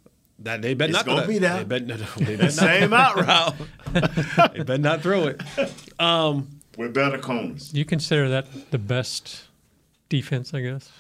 That 0.41 0.63
they 0.63 0.75
better 0.75 0.91
It's 0.91 0.97
not 0.99 1.07
gonna 1.07 1.23
throw 1.23 1.29
be 1.29 1.39
that. 1.39 1.69
that. 1.69 1.87
They 1.87 1.95
better, 1.95 2.25
they 2.25 2.37
better 2.37 2.51
Same 2.51 2.91
not, 2.91 3.17
out 3.19 3.55
route. 3.95 4.53
they 4.55 4.65
better 4.65 4.79
not 4.79 5.01
throw 5.01 5.29
it. 5.29 5.41
Um, 6.01 6.61
With 6.77 6.93
better 6.93 7.19
corners. 7.19 7.73
you 7.73 7.85
consider 7.85 8.29
that 8.31 8.71
the 8.73 8.79
best 8.79 9.45
defense, 10.09 10.53
I 10.53 10.61
guess? 10.61 10.91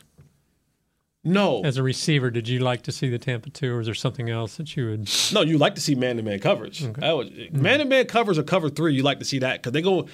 No. 1.24 1.62
As 1.64 1.78
a 1.78 1.82
receiver, 1.82 2.30
did 2.30 2.46
you 2.48 2.60
like 2.60 2.82
to 2.82 2.92
see 2.92 3.08
the 3.08 3.18
Tampa 3.18 3.50
two, 3.50 3.74
or 3.74 3.80
is 3.80 3.86
there 3.86 3.94
something 3.94 4.30
else 4.30 4.56
that 4.56 4.76
you 4.76 4.90
would? 4.90 5.10
No, 5.32 5.40
you 5.40 5.58
like 5.58 5.74
to 5.74 5.80
see 5.80 5.94
man 5.96 6.16
to 6.18 6.22
man 6.22 6.38
coverage. 6.38 6.80
That 6.80 7.12
was 7.12 7.28
man 7.50 7.80
to 7.80 7.86
man 7.86 8.06
covers 8.06 8.38
or 8.38 8.42
cover 8.44 8.68
three. 8.70 8.94
You 8.94 9.02
like 9.02 9.18
to 9.18 9.24
see 9.24 9.40
that 9.40 9.60
because 9.62 9.72
they 9.72 9.82
go 9.82 10.06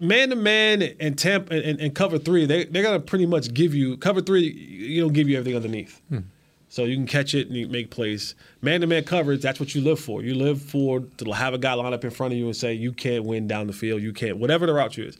man 0.00 0.30
to 0.30 0.36
man 0.36 0.82
and 1.00 1.18
temp 1.18 1.50
and, 1.50 1.80
and 1.80 1.94
cover 1.94 2.18
three. 2.18 2.46
They 2.46 2.64
they're 2.64 2.82
gonna 2.82 3.00
pretty 3.00 3.26
much 3.26 3.52
give 3.54 3.74
you 3.74 3.96
cover 3.96 4.20
three. 4.20 4.50
You 4.50 5.02
don't 5.02 5.12
give 5.12 5.28
you 5.28 5.36
everything 5.38 5.56
underneath. 5.56 6.00
Hmm. 6.08 6.20
So 6.68 6.84
you 6.84 6.96
can 6.96 7.06
catch 7.06 7.34
it 7.34 7.46
and 7.46 7.56
you 7.56 7.68
make 7.68 7.90
plays. 7.90 8.34
Man 8.60 8.80
to 8.80 8.86
man 8.86 9.04
coverage, 9.04 9.40
that's 9.40 9.60
what 9.60 9.74
you 9.74 9.80
live 9.80 10.00
for. 10.00 10.22
You 10.22 10.34
live 10.34 10.60
for 10.60 11.00
to 11.00 11.32
have 11.32 11.54
a 11.54 11.58
guy 11.58 11.74
line 11.74 11.92
up 11.92 12.04
in 12.04 12.10
front 12.10 12.32
of 12.32 12.38
you 12.38 12.46
and 12.46 12.56
say 12.56 12.74
you 12.74 12.92
can't 12.92 13.24
win 13.24 13.46
down 13.46 13.66
the 13.66 13.72
field. 13.72 14.02
You 14.02 14.12
can't 14.12 14.38
whatever 14.38 14.66
the 14.66 14.74
route 14.74 14.96
you 14.96 15.04
is. 15.04 15.16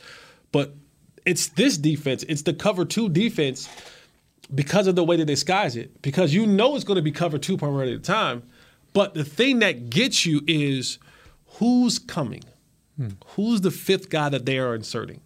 But 0.52 0.74
it's 1.24 1.48
this 1.48 1.76
defense. 1.76 2.24
It's 2.28 2.42
the 2.42 2.54
cover 2.54 2.84
two 2.84 3.08
defense 3.08 3.68
because 4.54 4.86
of 4.86 4.96
the 4.96 5.04
way 5.04 5.16
that 5.16 5.26
they 5.26 5.32
disguise 5.34 5.76
it. 5.76 6.02
Because 6.02 6.34
you 6.34 6.46
know 6.46 6.74
it's 6.76 6.84
going 6.84 6.96
to 6.96 7.02
be 7.02 7.12
cover 7.12 7.38
two 7.38 7.56
primarily 7.56 7.94
at 7.94 8.02
the 8.02 8.06
time. 8.06 8.42
But 8.92 9.14
the 9.14 9.24
thing 9.24 9.58
that 9.58 9.90
gets 9.90 10.24
you 10.24 10.40
is 10.46 10.98
who's 11.58 11.98
coming? 11.98 12.42
Who's 13.28 13.60
the 13.60 13.70
fifth 13.70 14.08
guy 14.08 14.28
that 14.28 14.46
they 14.46 14.58
are 14.58 14.74
inserting? 14.74 15.20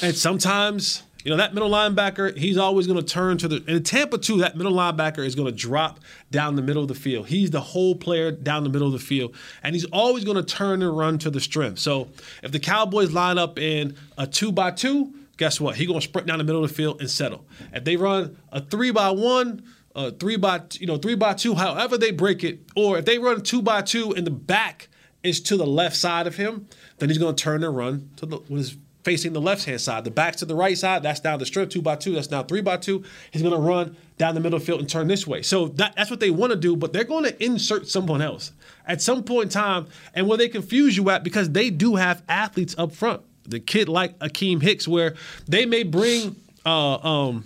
And 0.00 0.14
sometimes, 0.14 1.02
you 1.24 1.30
know, 1.30 1.36
that 1.36 1.52
middle 1.52 1.68
linebacker, 1.68 2.36
he's 2.36 2.56
always 2.56 2.86
going 2.86 2.98
to 2.98 3.04
turn 3.04 3.38
to 3.38 3.48
the. 3.48 3.64
In 3.66 3.82
Tampa, 3.82 4.18
too, 4.18 4.38
that 4.38 4.56
middle 4.56 4.72
linebacker 4.72 5.24
is 5.24 5.34
going 5.34 5.52
to 5.52 5.56
drop 5.56 6.00
down 6.30 6.56
the 6.56 6.62
middle 6.62 6.82
of 6.82 6.88
the 6.88 6.94
field. 6.94 7.28
He's 7.28 7.50
the 7.50 7.60
whole 7.60 7.94
player 7.94 8.30
down 8.30 8.64
the 8.64 8.70
middle 8.70 8.86
of 8.86 8.92
the 8.92 9.04
field. 9.04 9.34
And 9.62 9.74
he's 9.74 9.84
always 9.86 10.24
going 10.24 10.36
to 10.36 10.42
turn 10.42 10.82
and 10.82 10.96
run 10.96 11.18
to 11.18 11.30
the 11.30 11.40
strength. 11.40 11.80
So 11.80 12.08
if 12.42 12.52
the 12.52 12.60
Cowboys 12.60 13.12
line 13.12 13.36
up 13.36 13.58
in 13.58 13.96
a 14.16 14.26
two 14.26 14.52
by 14.52 14.70
two, 14.70 15.12
guess 15.36 15.60
what? 15.60 15.76
He's 15.76 15.86
going 15.86 16.00
to 16.00 16.04
sprint 16.04 16.26
down 16.26 16.38
the 16.38 16.44
middle 16.44 16.64
of 16.64 16.70
the 16.70 16.74
field 16.74 17.00
and 17.00 17.10
settle. 17.10 17.44
If 17.74 17.84
they 17.84 17.96
run 17.96 18.38
a 18.52 18.60
three 18.60 18.90
by 18.90 19.10
one, 19.10 19.64
uh, 19.94 20.12
three 20.12 20.36
by 20.36 20.62
you 20.78 20.86
know 20.86 20.96
three 20.96 21.16
by 21.16 21.34
two, 21.34 21.54
however 21.54 21.98
they 21.98 22.12
break 22.12 22.44
it, 22.44 22.60
or 22.76 22.98
if 22.98 23.04
they 23.04 23.18
run 23.18 23.42
two 23.42 23.60
by 23.60 23.82
two 23.82 24.12
and 24.12 24.26
the 24.26 24.30
back 24.30 24.88
is 25.22 25.40
to 25.40 25.56
the 25.56 25.66
left 25.66 25.96
side 25.96 26.26
of 26.26 26.36
him, 26.36 26.66
then 26.98 27.08
he's 27.08 27.18
going 27.18 27.34
to 27.34 27.42
turn 27.42 27.62
and 27.64 27.76
run 27.76 28.10
to 28.16 28.26
the 28.26 28.38
with 28.38 28.58
his 28.58 28.76
facing 29.02 29.32
the 29.32 29.40
left 29.40 29.64
hand 29.64 29.80
side. 29.80 30.04
The 30.04 30.10
back's 30.10 30.38
to 30.38 30.44
the 30.44 30.54
right 30.54 30.76
side. 30.76 31.02
That's 31.02 31.22
now 31.24 31.36
the 31.36 31.46
strip 31.46 31.70
two 31.70 31.82
by 31.82 31.96
two. 31.96 32.14
That's 32.14 32.30
now 32.30 32.42
three 32.42 32.60
by 32.60 32.76
two. 32.76 33.04
He's 33.30 33.42
going 33.42 33.54
to 33.54 33.60
run 33.60 33.96
down 34.18 34.34
the 34.34 34.40
middle 34.40 34.58
field 34.58 34.80
and 34.80 34.88
turn 34.88 35.08
this 35.08 35.26
way. 35.26 35.42
So 35.42 35.68
that, 35.68 35.94
that's 35.96 36.10
what 36.10 36.20
they 36.20 36.30
want 36.30 36.52
to 36.52 36.58
do, 36.58 36.76
but 36.76 36.92
they're 36.92 37.04
going 37.04 37.24
to 37.24 37.44
insert 37.44 37.88
someone 37.88 38.20
else 38.20 38.52
at 38.86 39.00
some 39.00 39.22
point 39.22 39.44
in 39.44 39.48
time. 39.50 39.86
And 40.14 40.26
where 40.26 40.38
they 40.38 40.48
confuse 40.48 40.96
you 40.96 41.08
at 41.10 41.24
because 41.24 41.50
they 41.50 41.70
do 41.70 41.96
have 41.96 42.22
athletes 42.28 42.74
up 42.76 42.92
front. 42.92 43.22
The 43.44 43.60
kid 43.60 43.88
like 43.88 44.18
Akiem 44.18 44.62
Hicks, 44.62 44.86
where 44.86 45.14
they 45.48 45.66
may 45.66 45.82
bring. 45.82 46.36
Uh, 46.64 46.96
um, 46.96 47.44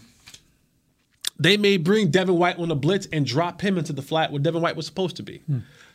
they 1.38 1.56
may 1.56 1.78
bring 1.78 2.10
Devin 2.10 2.36
White 2.36 2.58
on 2.58 2.70
a 2.70 2.76
blitz 2.76 3.08
and 3.12 3.26
drop 3.26 3.60
him 3.60 3.76
into 3.76 3.92
the 3.92 4.02
flat 4.02 4.30
where 4.30 4.40
Devin 4.40 4.62
White 4.62 4.76
was 4.76 4.86
supposed 4.86 5.16
to 5.16 5.22
be. 5.22 5.42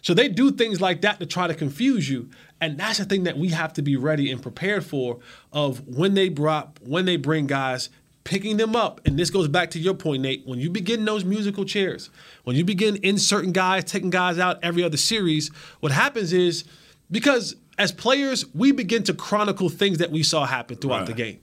So 0.02 0.14
they 0.14 0.30
do 0.30 0.52
things 0.52 0.80
like 0.80 1.02
that 1.02 1.20
to 1.20 1.26
try 1.26 1.48
to 1.48 1.54
confuse 1.54 2.10
you, 2.10 2.30
and 2.62 2.78
that's 2.78 3.00
the 3.00 3.06
thing 3.06 3.24
that 3.24 3.38
we 3.38 3.50
have 3.50 3.74
to 3.74 3.82
be 3.82 3.96
ready 3.98 4.32
and 4.32 4.42
prepared 4.42 4.86
for. 4.86 5.20
Of 5.52 5.88
when 5.88 6.14
they 6.14 6.30
drop, 6.30 6.80
when 6.84 7.06
they 7.06 7.18
bring 7.18 7.48
guys, 7.48 7.90
picking 8.24 8.58
them 8.58 8.76
up, 8.76 9.02
and 9.06 9.18
this 9.18 9.30
goes 9.30 9.48
back 9.48 9.72
to 9.72 9.80
your 9.80 9.94
point, 9.94 10.22
Nate. 10.22 10.46
When 10.46 10.60
you 10.60 10.70
begin 10.70 11.06
those 11.06 11.26
musical 11.26 11.66
chairs, 11.66 12.10
when 12.44 12.56
you 12.56 12.64
begin 12.64 12.98
inserting 13.04 13.52
guys, 13.52 13.84
taking 13.84 14.10
guys 14.10 14.40
out 14.40 14.60
every 14.64 14.84
other 14.84 14.98
series, 14.98 15.50
what 15.80 15.92
happens 15.92 16.34
is 16.34 16.64
because 17.12 17.56
as 17.78 17.92
players, 17.92 18.46
we 18.54 18.72
begin 18.72 19.04
to 19.04 19.14
chronicle 19.14 19.70
things 19.70 19.98
that 19.98 20.12
we 20.12 20.24
saw 20.24 20.46
happen 20.46 20.78
throughout 20.78 21.06
the 21.06 21.14
game 21.14 21.40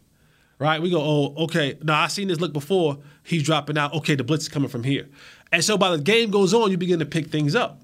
right? 0.58 0.80
We 0.80 0.90
go, 0.90 1.00
oh, 1.02 1.44
okay. 1.44 1.76
Now 1.82 2.00
I 2.00 2.06
seen 2.06 2.28
this 2.28 2.40
look 2.40 2.52
before. 2.52 2.98
He's 3.22 3.42
dropping 3.42 3.76
out. 3.76 3.92
Okay, 3.94 4.14
the 4.14 4.24
blitz 4.24 4.44
is 4.44 4.48
coming 4.48 4.68
from 4.68 4.84
here, 4.84 5.08
and 5.52 5.62
so 5.62 5.76
by 5.76 5.90
the 5.90 6.02
game 6.02 6.30
goes 6.30 6.54
on, 6.54 6.70
you 6.70 6.78
begin 6.78 6.98
to 7.00 7.06
pick 7.06 7.28
things 7.28 7.54
up. 7.54 7.82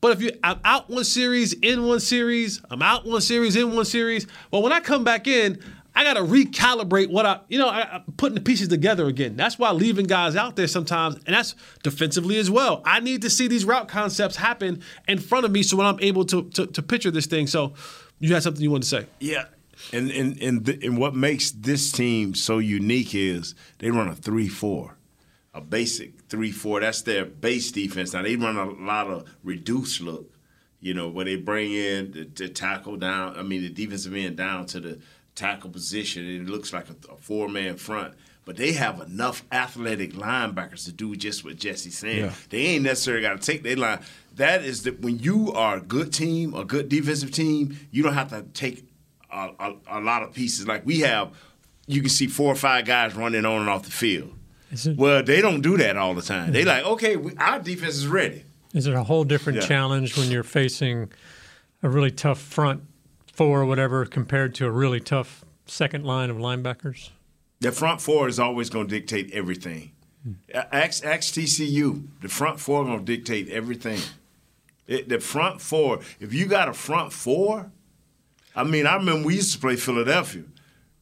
But 0.00 0.12
if 0.12 0.22
you, 0.22 0.32
I'm 0.42 0.60
out 0.64 0.88
one 0.88 1.04
series, 1.04 1.52
in 1.52 1.84
one 1.84 2.00
series, 2.00 2.62
I'm 2.70 2.82
out 2.82 3.06
one 3.06 3.20
series, 3.20 3.56
in 3.56 3.74
one 3.74 3.84
series. 3.84 4.26
Well, 4.50 4.62
when 4.62 4.72
I 4.72 4.80
come 4.80 5.04
back 5.04 5.26
in, 5.26 5.62
I 5.94 6.04
got 6.04 6.14
to 6.14 6.22
recalibrate 6.22 7.10
what 7.10 7.26
I, 7.26 7.40
you 7.48 7.58
know, 7.58 7.68
I, 7.68 7.96
I'm 7.96 8.04
putting 8.16 8.34
the 8.34 8.40
pieces 8.40 8.68
together 8.68 9.06
again. 9.06 9.36
That's 9.36 9.58
why 9.58 9.70
leaving 9.72 10.06
guys 10.06 10.36
out 10.36 10.56
there 10.56 10.68
sometimes, 10.68 11.16
and 11.26 11.34
that's 11.34 11.54
defensively 11.82 12.38
as 12.38 12.50
well. 12.50 12.80
I 12.84 13.00
need 13.00 13.22
to 13.22 13.30
see 13.30 13.48
these 13.48 13.64
route 13.64 13.88
concepts 13.88 14.36
happen 14.36 14.82
in 15.08 15.18
front 15.18 15.44
of 15.44 15.50
me 15.50 15.62
so 15.62 15.76
when 15.76 15.86
I'm 15.86 16.00
able 16.00 16.24
to 16.26 16.44
to, 16.50 16.66
to 16.66 16.82
picture 16.82 17.10
this 17.10 17.26
thing. 17.26 17.46
So, 17.46 17.74
you 18.20 18.32
had 18.32 18.42
something 18.42 18.62
you 18.62 18.70
wanted 18.70 18.84
to 18.84 18.88
say? 18.88 19.06
Yeah. 19.18 19.46
And 19.92 20.10
and 20.10 20.40
and, 20.40 20.64
th- 20.64 20.84
and 20.84 20.96
what 20.96 21.14
makes 21.14 21.50
this 21.50 21.90
team 21.90 22.34
so 22.34 22.58
unique 22.58 23.14
is 23.14 23.54
they 23.78 23.90
run 23.90 24.08
a 24.08 24.14
three 24.14 24.48
four, 24.48 24.96
a 25.54 25.60
basic 25.60 26.19
three 26.30 26.52
four. 26.52 26.80
That's 26.80 27.02
their 27.02 27.26
base 27.26 27.70
defense. 27.70 28.14
Now 28.14 28.22
they 28.22 28.36
run 28.36 28.56
a 28.56 28.70
lot 28.70 29.08
of 29.08 29.28
reduced 29.44 30.00
look, 30.00 30.32
you 30.80 30.94
know, 30.94 31.08
where 31.08 31.26
they 31.26 31.36
bring 31.36 31.72
in 31.72 32.12
the, 32.12 32.24
the 32.24 32.48
tackle 32.48 32.96
down. 32.96 33.36
I 33.36 33.42
mean, 33.42 33.60
the 33.60 33.68
defensive 33.68 34.14
end 34.14 34.36
down 34.36 34.64
to 34.66 34.80
the 34.80 34.98
tackle 35.34 35.70
position. 35.70 36.24
And 36.24 36.48
it 36.48 36.50
looks 36.50 36.72
like 36.72 36.86
a, 36.88 37.12
a 37.12 37.16
four 37.16 37.48
man 37.48 37.76
front. 37.76 38.14
But 38.46 38.56
they 38.56 38.72
have 38.72 39.00
enough 39.00 39.44
athletic 39.52 40.14
linebackers 40.14 40.86
to 40.86 40.92
do 40.92 41.14
just 41.14 41.44
what 41.44 41.56
Jesse's 41.56 41.98
saying. 41.98 42.24
Yeah. 42.24 42.32
They 42.48 42.58
ain't 42.58 42.84
necessarily 42.84 43.22
got 43.22 43.40
to 43.40 43.46
take 43.46 43.62
their 43.62 43.76
line. 43.76 44.00
That 44.36 44.64
is 44.64 44.84
that 44.84 45.00
when 45.00 45.18
you 45.18 45.52
are 45.52 45.76
a 45.76 45.80
good 45.80 46.12
team, 46.12 46.54
a 46.54 46.64
good 46.64 46.88
defensive 46.88 47.32
team, 47.32 47.78
you 47.90 48.02
don't 48.02 48.14
have 48.14 48.30
to 48.30 48.42
take 48.54 48.88
a, 49.30 49.50
a, 49.58 49.74
a 49.88 50.00
lot 50.00 50.22
of 50.22 50.32
pieces. 50.32 50.66
Like 50.66 50.86
we 50.86 51.00
have, 51.00 51.36
you 51.86 52.00
can 52.00 52.08
see 52.08 52.26
four 52.26 52.50
or 52.50 52.56
five 52.56 52.86
guys 52.86 53.14
running 53.14 53.44
on 53.44 53.60
and 53.60 53.68
off 53.68 53.84
the 53.84 53.90
field. 53.90 54.34
It, 54.70 54.96
Well, 54.96 55.22
they 55.22 55.40
don't 55.40 55.60
do 55.62 55.76
that 55.78 55.96
all 55.96 56.14
the 56.14 56.22
time. 56.22 56.52
They 56.52 56.64
like, 56.64 56.84
okay, 56.84 57.16
we, 57.16 57.34
our 57.36 57.58
defense 57.58 57.94
is 57.96 58.06
ready. 58.06 58.44
is 58.72 58.86
it 58.86 58.94
a 58.94 59.02
whole 59.02 59.24
different 59.24 59.60
Yeah. 59.60 59.66
challenge 59.66 60.16
when 60.16 60.30
you're 60.30 60.42
facing 60.44 61.10
a 61.82 61.88
really 61.88 62.10
tough 62.10 62.40
front 62.40 62.82
four 63.32 63.60
or 63.62 63.64
whatever 63.66 64.04
compared 64.06 64.54
to 64.56 64.66
a 64.66 64.70
really 64.70 65.00
tough 65.00 65.44
second 65.66 66.04
line 66.04 66.30
of 66.30 66.36
linebackers? 66.36 67.10
The 67.60 67.72
front 67.72 68.00
four 68.00 68.28
is 68.28 68.38
always 68.38 68.70
going 68.70 68.86
to 68.88 68.94
dictate 69.00 69.30
everything. 69.32 69.90
Ask, 70.54 71.04
ask 71.04 71.34
TCU. 71.34 72.06
The 72.22 72.28
front 72.28 72.60
four 72.60 72.84
going 72.84 72.98
to 72.98 73.04
dictate 73.04 73.48
everything. 73.48 73.98
It, 74.86 75.08
the 75.08 75.18
front 75.20 75.60
four. 75.60 76.00
If 76.20 76.32
you 76.34 76.46
got 76.46 76.68
a 76.68 76.72
front 76.74 77.12
four, 77.12 77.70
I 78.54 78.64
mean, 78.64 78.86
I 78.86 78.96
remember 78.96 79.26
we 79.26 79.36
used 79.36 79.52
to 79.54 79.58
play 79.58 79.76
Philadelphia. 79.76 80.42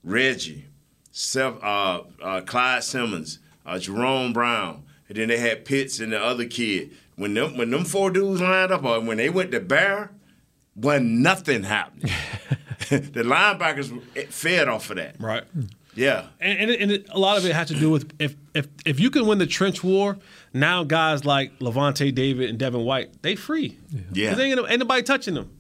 Reggie, 0.05 0.67
Seth, 1.11 1.63
uh, 1.63 2.03
uh, 2.23 2.41
Clyde 2.43 2.85
Simmons, 2.85 3.39
uh, 3.69 3.79
Jerome 3.79 4.33
Brown, 4.33 4.85
and 5.09 5.17
then 5.19 5.29
they 5.29 5.39
had 5.39 5.65
Pitts 5.65 6.01
and 6.01 6.13
the 6.13 6.21
other 6.23 6.47
kid. 6.47 6.91
When 7.17 7.35
them 7.35 7.57
when 7.57 7.71
them 7.71 7.85
four 7.85 8.11
dudes 8.11 8.41
lined 8.41 8.73
up, 8.73 8.85
or 8.85 9.01
when 9.01 9.17
they 9.17 9.29
went 9.31 9.51
to 9.53 9.61
Bear, 9.61 10.11
when 10.75 11.23
nothing 11.23 11.65
happened. 11.65 12.11
the 12.89 13.23
linebackers 13.23 14.01
fed 14.31 14.69
off 14.69 14.89
of 14.91 14.97
that. 14.97 15.17
Right. 15.21 15.43
Yeah. 15.95 16.27
And, 16.41 16.59
and, 16.59 16.71
it, 16.71 16.81
and 16.81 16.91
it, 16.93 17.07
a 17.11 17.19
lot 17.19 17.37
of 17.37 17.45
it 17.45 17.53
has 17.55 17.69
to 17.69 17.75
do 17.75 17.91
with 17.91 18.11
if, 18.21 18.35
if 18.55 18.69
if 18.87 19.01
you 19.01 19.11
can 19.11 19.27
win 19.27 19.39
the 19.39 19.47
trench 19.47 19.83
war, 19.85 20.17
now 20.55 20.85
guys 20.85 21.25
like 21.25 21.59
Lavonte 21.59 22.15
David 22.15 22.49
and 22.49 22.59
Devin 22.59 22.83
White, 22.85 23.21
they 23.23 23.35
free. 23.35 23.77
Yeah. 24.13 24.31
'Cause 24.31 24.41
Ain't, 24.41 24.61
ain't 24.71 24.79
nobody 24.79 25.03
touching 25.03 25.35
them. 25.35 25.51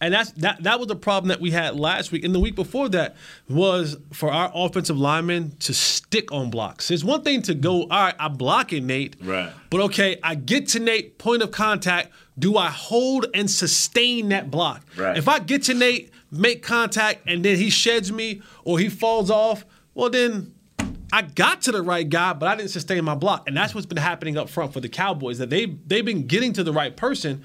And 0.00 0.14
that's 0.14 0.30
that 0.32 0.62
that 0.62 0.78
was 0.78 0.88
the 0.88 0.96
problem 0.96 1.28
that 1.28 1.40
we 1.40 1.50
had 1.50 1.78
last 1.78 2.12
week. 2.12 2.24
And 2.24 2.34
the 2.34 2.38
week 2.38 2.54
before 2.54 2.88
that 2.90 3.16
was 3.48 3.96
for 4.12 4.30
our 4.32 4.50
offensive 4.54 4.98
linemen 4.98 5.56
to 5.60 5.74
stick 5.74 6.30
on 6.30 6.50
blocks. 6.50 6.90
It's 6.90 7.02
one 7.02 7.22
thing 7.22 7.42
to 7.42 7.54
go, 7.54 7.82
all 7.82 7.88
right, 7.88 8.14
I'm 8.20 8.34
blocking 8.34 8.86
Nate. 8.86 9.16
Right. 9.20 9.52
But 9.70 9.80
okay, 9.82 10.18
I 10.22 10.36
get 10.36 10.68
to 10.68 10.78
Nate, 10.78 11.18
point 11.18 11.42
of 11.42 11.50
contact. 11.50 12.12
Do 12.38 12.56
I 12.56 12.68
hold 12.68 13.26
and 13.34 13.50
sustain 13.50 14.28
that 14.28 14.50
block? 14.50 14.84
Right. 14.96 15.16
If 15.16 15.26
I 15.26 15.40
get 15.40 15.64
to 15.64 15.74
Nate, 15.74 16.12
make 16.30 16.62
contact, 16.62 17.22
and 17.26 17.44
then 17.44 17.56
he 17.56 17.68
sheds 17.68 18.12
me 18.12 18.42
or 18.64 18.78
he 18.78 18.88
falls 18.88 19.30
off, 19.30 19.64
well 19.94 20.10
then 20.10 20.54
I 21.12 21.22
got 21.22 21.62
to 21.62 21.72
the 21.72 21.82
right 21.82 22.08
guy, 22.08 22.34
but 22.34 22.48
I 22.48 22.54
didn't 22.54 22.70
sustain 22.70 23.02
my 23.04 23.14
block. 23.14 23.48
And 23.48 23.56
that's 23.56 23.74
what's 23.74 23.86
been 23.86 23.98
happening 23.98 24.36
up 24.36 24.48
front 24.48 24.72
for 24.72 24.80
the 24.80 24.88
Cowboys, 24.88 25.38
that 25.38 25.50
they 25.50 25.66
they've 25.66 26.04
been 26.04 26.26
getting 26.26 26.52
to 26.52 26.62
the 26.62 26.72
right 26.72 26.96
person, 26.96 27.42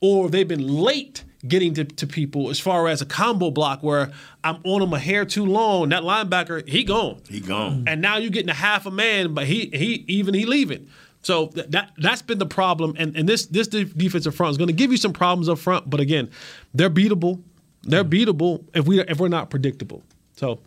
or 0.00 0.28
they've 0.28 0.46
been 0.46 0.66
late 0.66 1.24
getting 1.46 1.74
to, 1.74 1.84
to 1.84 2.06
people 2.06 2.50
as 2.50 2.58
far 2.58 2.88
as 2.88 3.02
a 3.02 3.06
combo 3.06 3.50
block 3.50 3.82
where 3.82 4.12
I'm 4.42 4.60
on 4.64 4.82
him 4.82 4.92
a 4.92 4.98
hair 4.98 5.24
too 5.24 5.44
long. 5.44 5.90
That 5.90 6.02
linebacker, 6.02 6.66
he 6.68 6.84
gone. 6.84 7.20
He 7.28 7.40
gone. 7.40 7.84
And 7.86 8.00
now 8.00 8.16
you're 8.16 8.30
getting 8.30 8.50
a 8.50 8.54
half 8.54 8.86
a 8.86 8.90
man, 8.90 9.34
but 9.34 9.46
he 9.46 9.70
he 9.72 10.04
even 10.08 10.34
he 10.34 10.46
leaving. 10.46 10.88
So 11.22 11.48
th- 11.48 11.68
that 11.70 11.92
that's 11.98 12.22
been 12.22 12.38
the 12.38 12.46
problem, 12.46 12.94
and 12.98 13.16
and 13.16 13.28
this 13.28 13.46
this 13.46 13.68
defensive 13.68 14.34
front 14.34 14.52
is 14.52 14.58
going 14.58 14.68
to 14.68 14.74
give 14.74 14.90
you 14.90 14.98
some 14.98 15.12
problems 15.12 15.48
up 15.48 15.58
front. 15.58 15.88
But 15.88 16.00
again, 16.00 16.30
they're 16.74 16.90
beatable. 16.90 17.42
They're 17.82 18.04
beatable 18.04 18.64
if 18.74 18.86
we 18.86 19.00
if 19.00 19.18
we're 19.18 19.28
not 19.28 19.50
predictable. 19.50 20.02
So, 20.36 20.60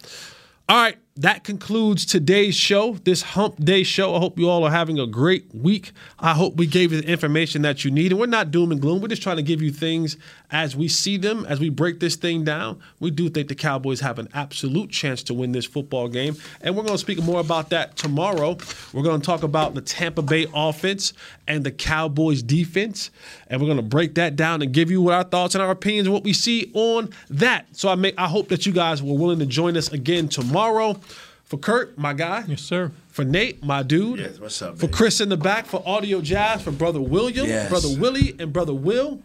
all 0.70 0.78
right, 0.78 0.98
that 1.18 1.44
concludes 1.44 2.06
today's 2.06 2.56
show. 2.56 2.94
This 3.04 3.22
Hump 3.22 3.64
Day 3.64 3.84
show. 3.84 4.16
I 4.16 4.20
hope 4.20 4.38
you 4.38 4.50
all 4.50 4.64
are 4.64 4.72
having 4.72 5.00
a 5.00 5.08
great 5.08 5.54
week. 5.54 5.92
I 6.20 6.34
hope 6.34 6.56
we 6.56 6.68
gave 6.68 6.92
you 6.92 7.02
the 7.02 7.08
information 7.08 7.64
that 7.64 7.84
you 7.84 7.92
need, 7.92 8.12
and 8.12 8.20
we're 8.20 8.28
not 8.28 8.52
doom 8.52 8.72
and 8.72 8.80
gloom. 8.80 9.02
We're 9.02 9.08
just 9.08 9.24
trying 9.24 9.38
to 9.38 9.44
give 9.44 9.62
you 9.62 9.72
things 9.72 10.16
as 10.52 10.76
we 10.76 10.88
see 10.88 11.18
them, 11.18 11.46
as 11.46 11.60
we 11.60 11.70
break 11.70 12.00
this 12.00 12.16
thing 12.16 12.44
down. 12.44 12.80
We 13.00 13.12
do 13.12 13.30
think 13.30 13.48
the 13.48 13.56
Cowboys 13.56 14.00
have 14.02 14.20
an 14.20 14.30
absolute 14.34 14.92
chance 14.92 15.24
to 15.24 15.34
win 15.34 15.52
this 15.52 15.66
football 15.66 16.08
game, 16.08 16.36
and 16.62 16.76
we're 16.76 16.84
going 16.84 16.96
to 16.96 17.00
speak 17.00 17.22
more 17.24 17.40
about 17.40 17.70
that 17.72 17.96
tomorrow. 17.96 18.58
We're 18.94 19.04
going 19.04 19.20
to 19.20 19.26
talk 19.26 19.44
about 19.44 19.74
the 19.74 19.82
Tampa 19.82 20.22
Bay 20.22 20.46
offense 20.54 21.14
and 21.48 21.64
the 21.64 21.72
Cowboys 21.72 22.44
defense, 22.44 23.10
and 23.48 23.60
we're 23.60 23.68
going 23.68 23.78
to 23.78 23.84
break 23.84 24.16
that 24.16 24.36
down 24.36 24.62
and 24.62 24.72
give 24.72 24.92
you 24.92 25.02
what 25.02 25.16
our 25.16 25.24
thoughts 25.24 25.56
and 25.56 25.64
our 25.64 25.72
opinions 25.72 26.08
and 26.08 26.14
what 26.14 26.24
we 26.24 26.34
see 26.34 26.72
on 26.74 27.10
that. 27.30 27.66
So 27.76 27.90
I 27.90 27.96
make 27.96 28.14
I 28.18 28.28
hope 28.28 28.50
that 28.50 28.66
you 28.66 28.72
guys 28.72 29.02
were 29.02 29.18
willing 29.18 29.40
to 29.40 29.46
join 29.46 29.76
us 29.78 29.92
again 29.92 30.28
tomorrow. 30.28 31.00
For 31.48 31.58
Kurt, 31.58 31.98
my 31.98 32.14
guy. 32.14 32.44
Yes, 32.48 32.62
sir. 32.62 32.92
For 33.10 33.24
Nate, 33.24 33.64
my 33.64 33.82
dude. 33.82 34.20
Yes, 34.20 34.40
what's 34.40 34.62
up, 34.62 34.76
For 34.76 34.88
baby? 34.88 34.94
Chris 34.94 35.22
in 35.22 35.30
the 35.30 35.38
back, 35.38 35.66
for 35.66 35.82
Audio 35.86 36.20
Jazz, 36.22 36.62
for 36.62 36.72
Brother 36.72 37.00
William, 37.02 37.48
Yes. 37.48 37.70
Brother 37.70 37.88
Willie, 38.00 38.36
and 38.38 38.52
Brother 38.52 38.74
Will. 38.74 39.20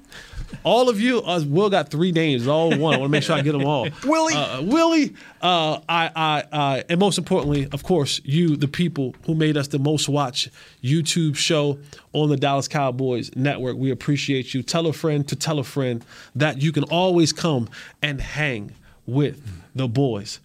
All 0.64 0.88
of 0.88 1.00
you, 1.00 1.20
uh, 1.22 1.42
Will 1.46 1.70
got 1.70 1.88
three 1.90 2.12
names, 2.12 2.46
all 2.46 2.68
one. 2.76 2.94
I 2.94 2.98
want 2.98 3.04
to 3.04 3.08
make 3.08 3.22
sure 3.22 3.34
I 3.34 3.40
get 3.40 3.52
them 3.52 3.64
all. 3.64 3.88
Willie. 4.04 4.34
Uh, 4.34 4.62
Willie, 4.62 5.14
uh, 5.40 5.80
I, 5.88 6.10
I, 6.14 6.44
I, 6.52 6.84
and 6.90 7.00
most 7.00 7.16
importantly, 7.18 7.68
of 7.72 7.82
course, 7.82 8.20
you, 8.22 8.56
the 8.56 8.68
people 8.68 9.14
who 9.26 9.34
made 9.34 9.56
us 9.56 9.68
the 9.68 9.78
most 9.78 10.08
watched 10.10 10.50
YouTube 10.84 11.36
show 11.36 11.78
on 12.12 12.28
the 12.28 12.36
Dallas 12.36 12.68
Cowboys 12.68 13.34
Network. 13.34 13.76
We 13.78 13.90
appreciate 13.90 14.52
you. 14.54 14.62
Tell 14.62 14.86
a 14.86 14.92
friend 14.92 15.26
to 15.28 15.34
tell 15.36 15.58
a 15.58 15.64
friend 15.64 16.04
that 16.36 16.60
you 16.62 16.70
can 16.70 16.84
always 16.84 17.32
come 17.32 17.68
and 18.02 18.20
hang 18.20 18.72
with 19.06 19.42
the 19.74 19.88
boys. 19.88 20.38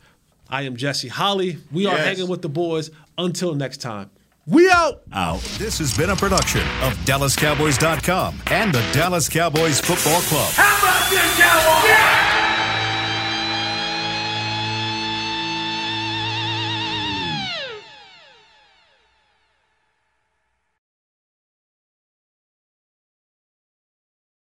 I 0.49 0.63
am 0.63 0.75
Jesse 0.75 1.07
Holley. 1.07 1.57
We 1.71 1.85
are 1.85 1.97
hanging 1.97 2.27
with 2.27 2.41
the 2.41 2.49
boys. 2.49 2.91
Until 3.17 3.55
next 3.55 3.77
time, 3.77 4.09
we 4.45 4.69
out. 4.69 5.01
Out. 5.11 5.41
This 5.57 5.79
has 5.79 5.95
been 5.97 6.09
a 6.09 6.15
production 6.15 6.61
of 6.81 6.93
DallasCowboys.com 7.05 8.41
and 8.47 8.73
the 8.73 8.85
Dallas 8.93 9.27
Cowboys 9.27 9.79
Football 9.81 10.21
Club. 10.21 10.51
How 10.53 10.77
about 10.79 11.09
this, 11.09 11.37
Cowboys? 11.39 11.89
Yeah! 11.89 12.26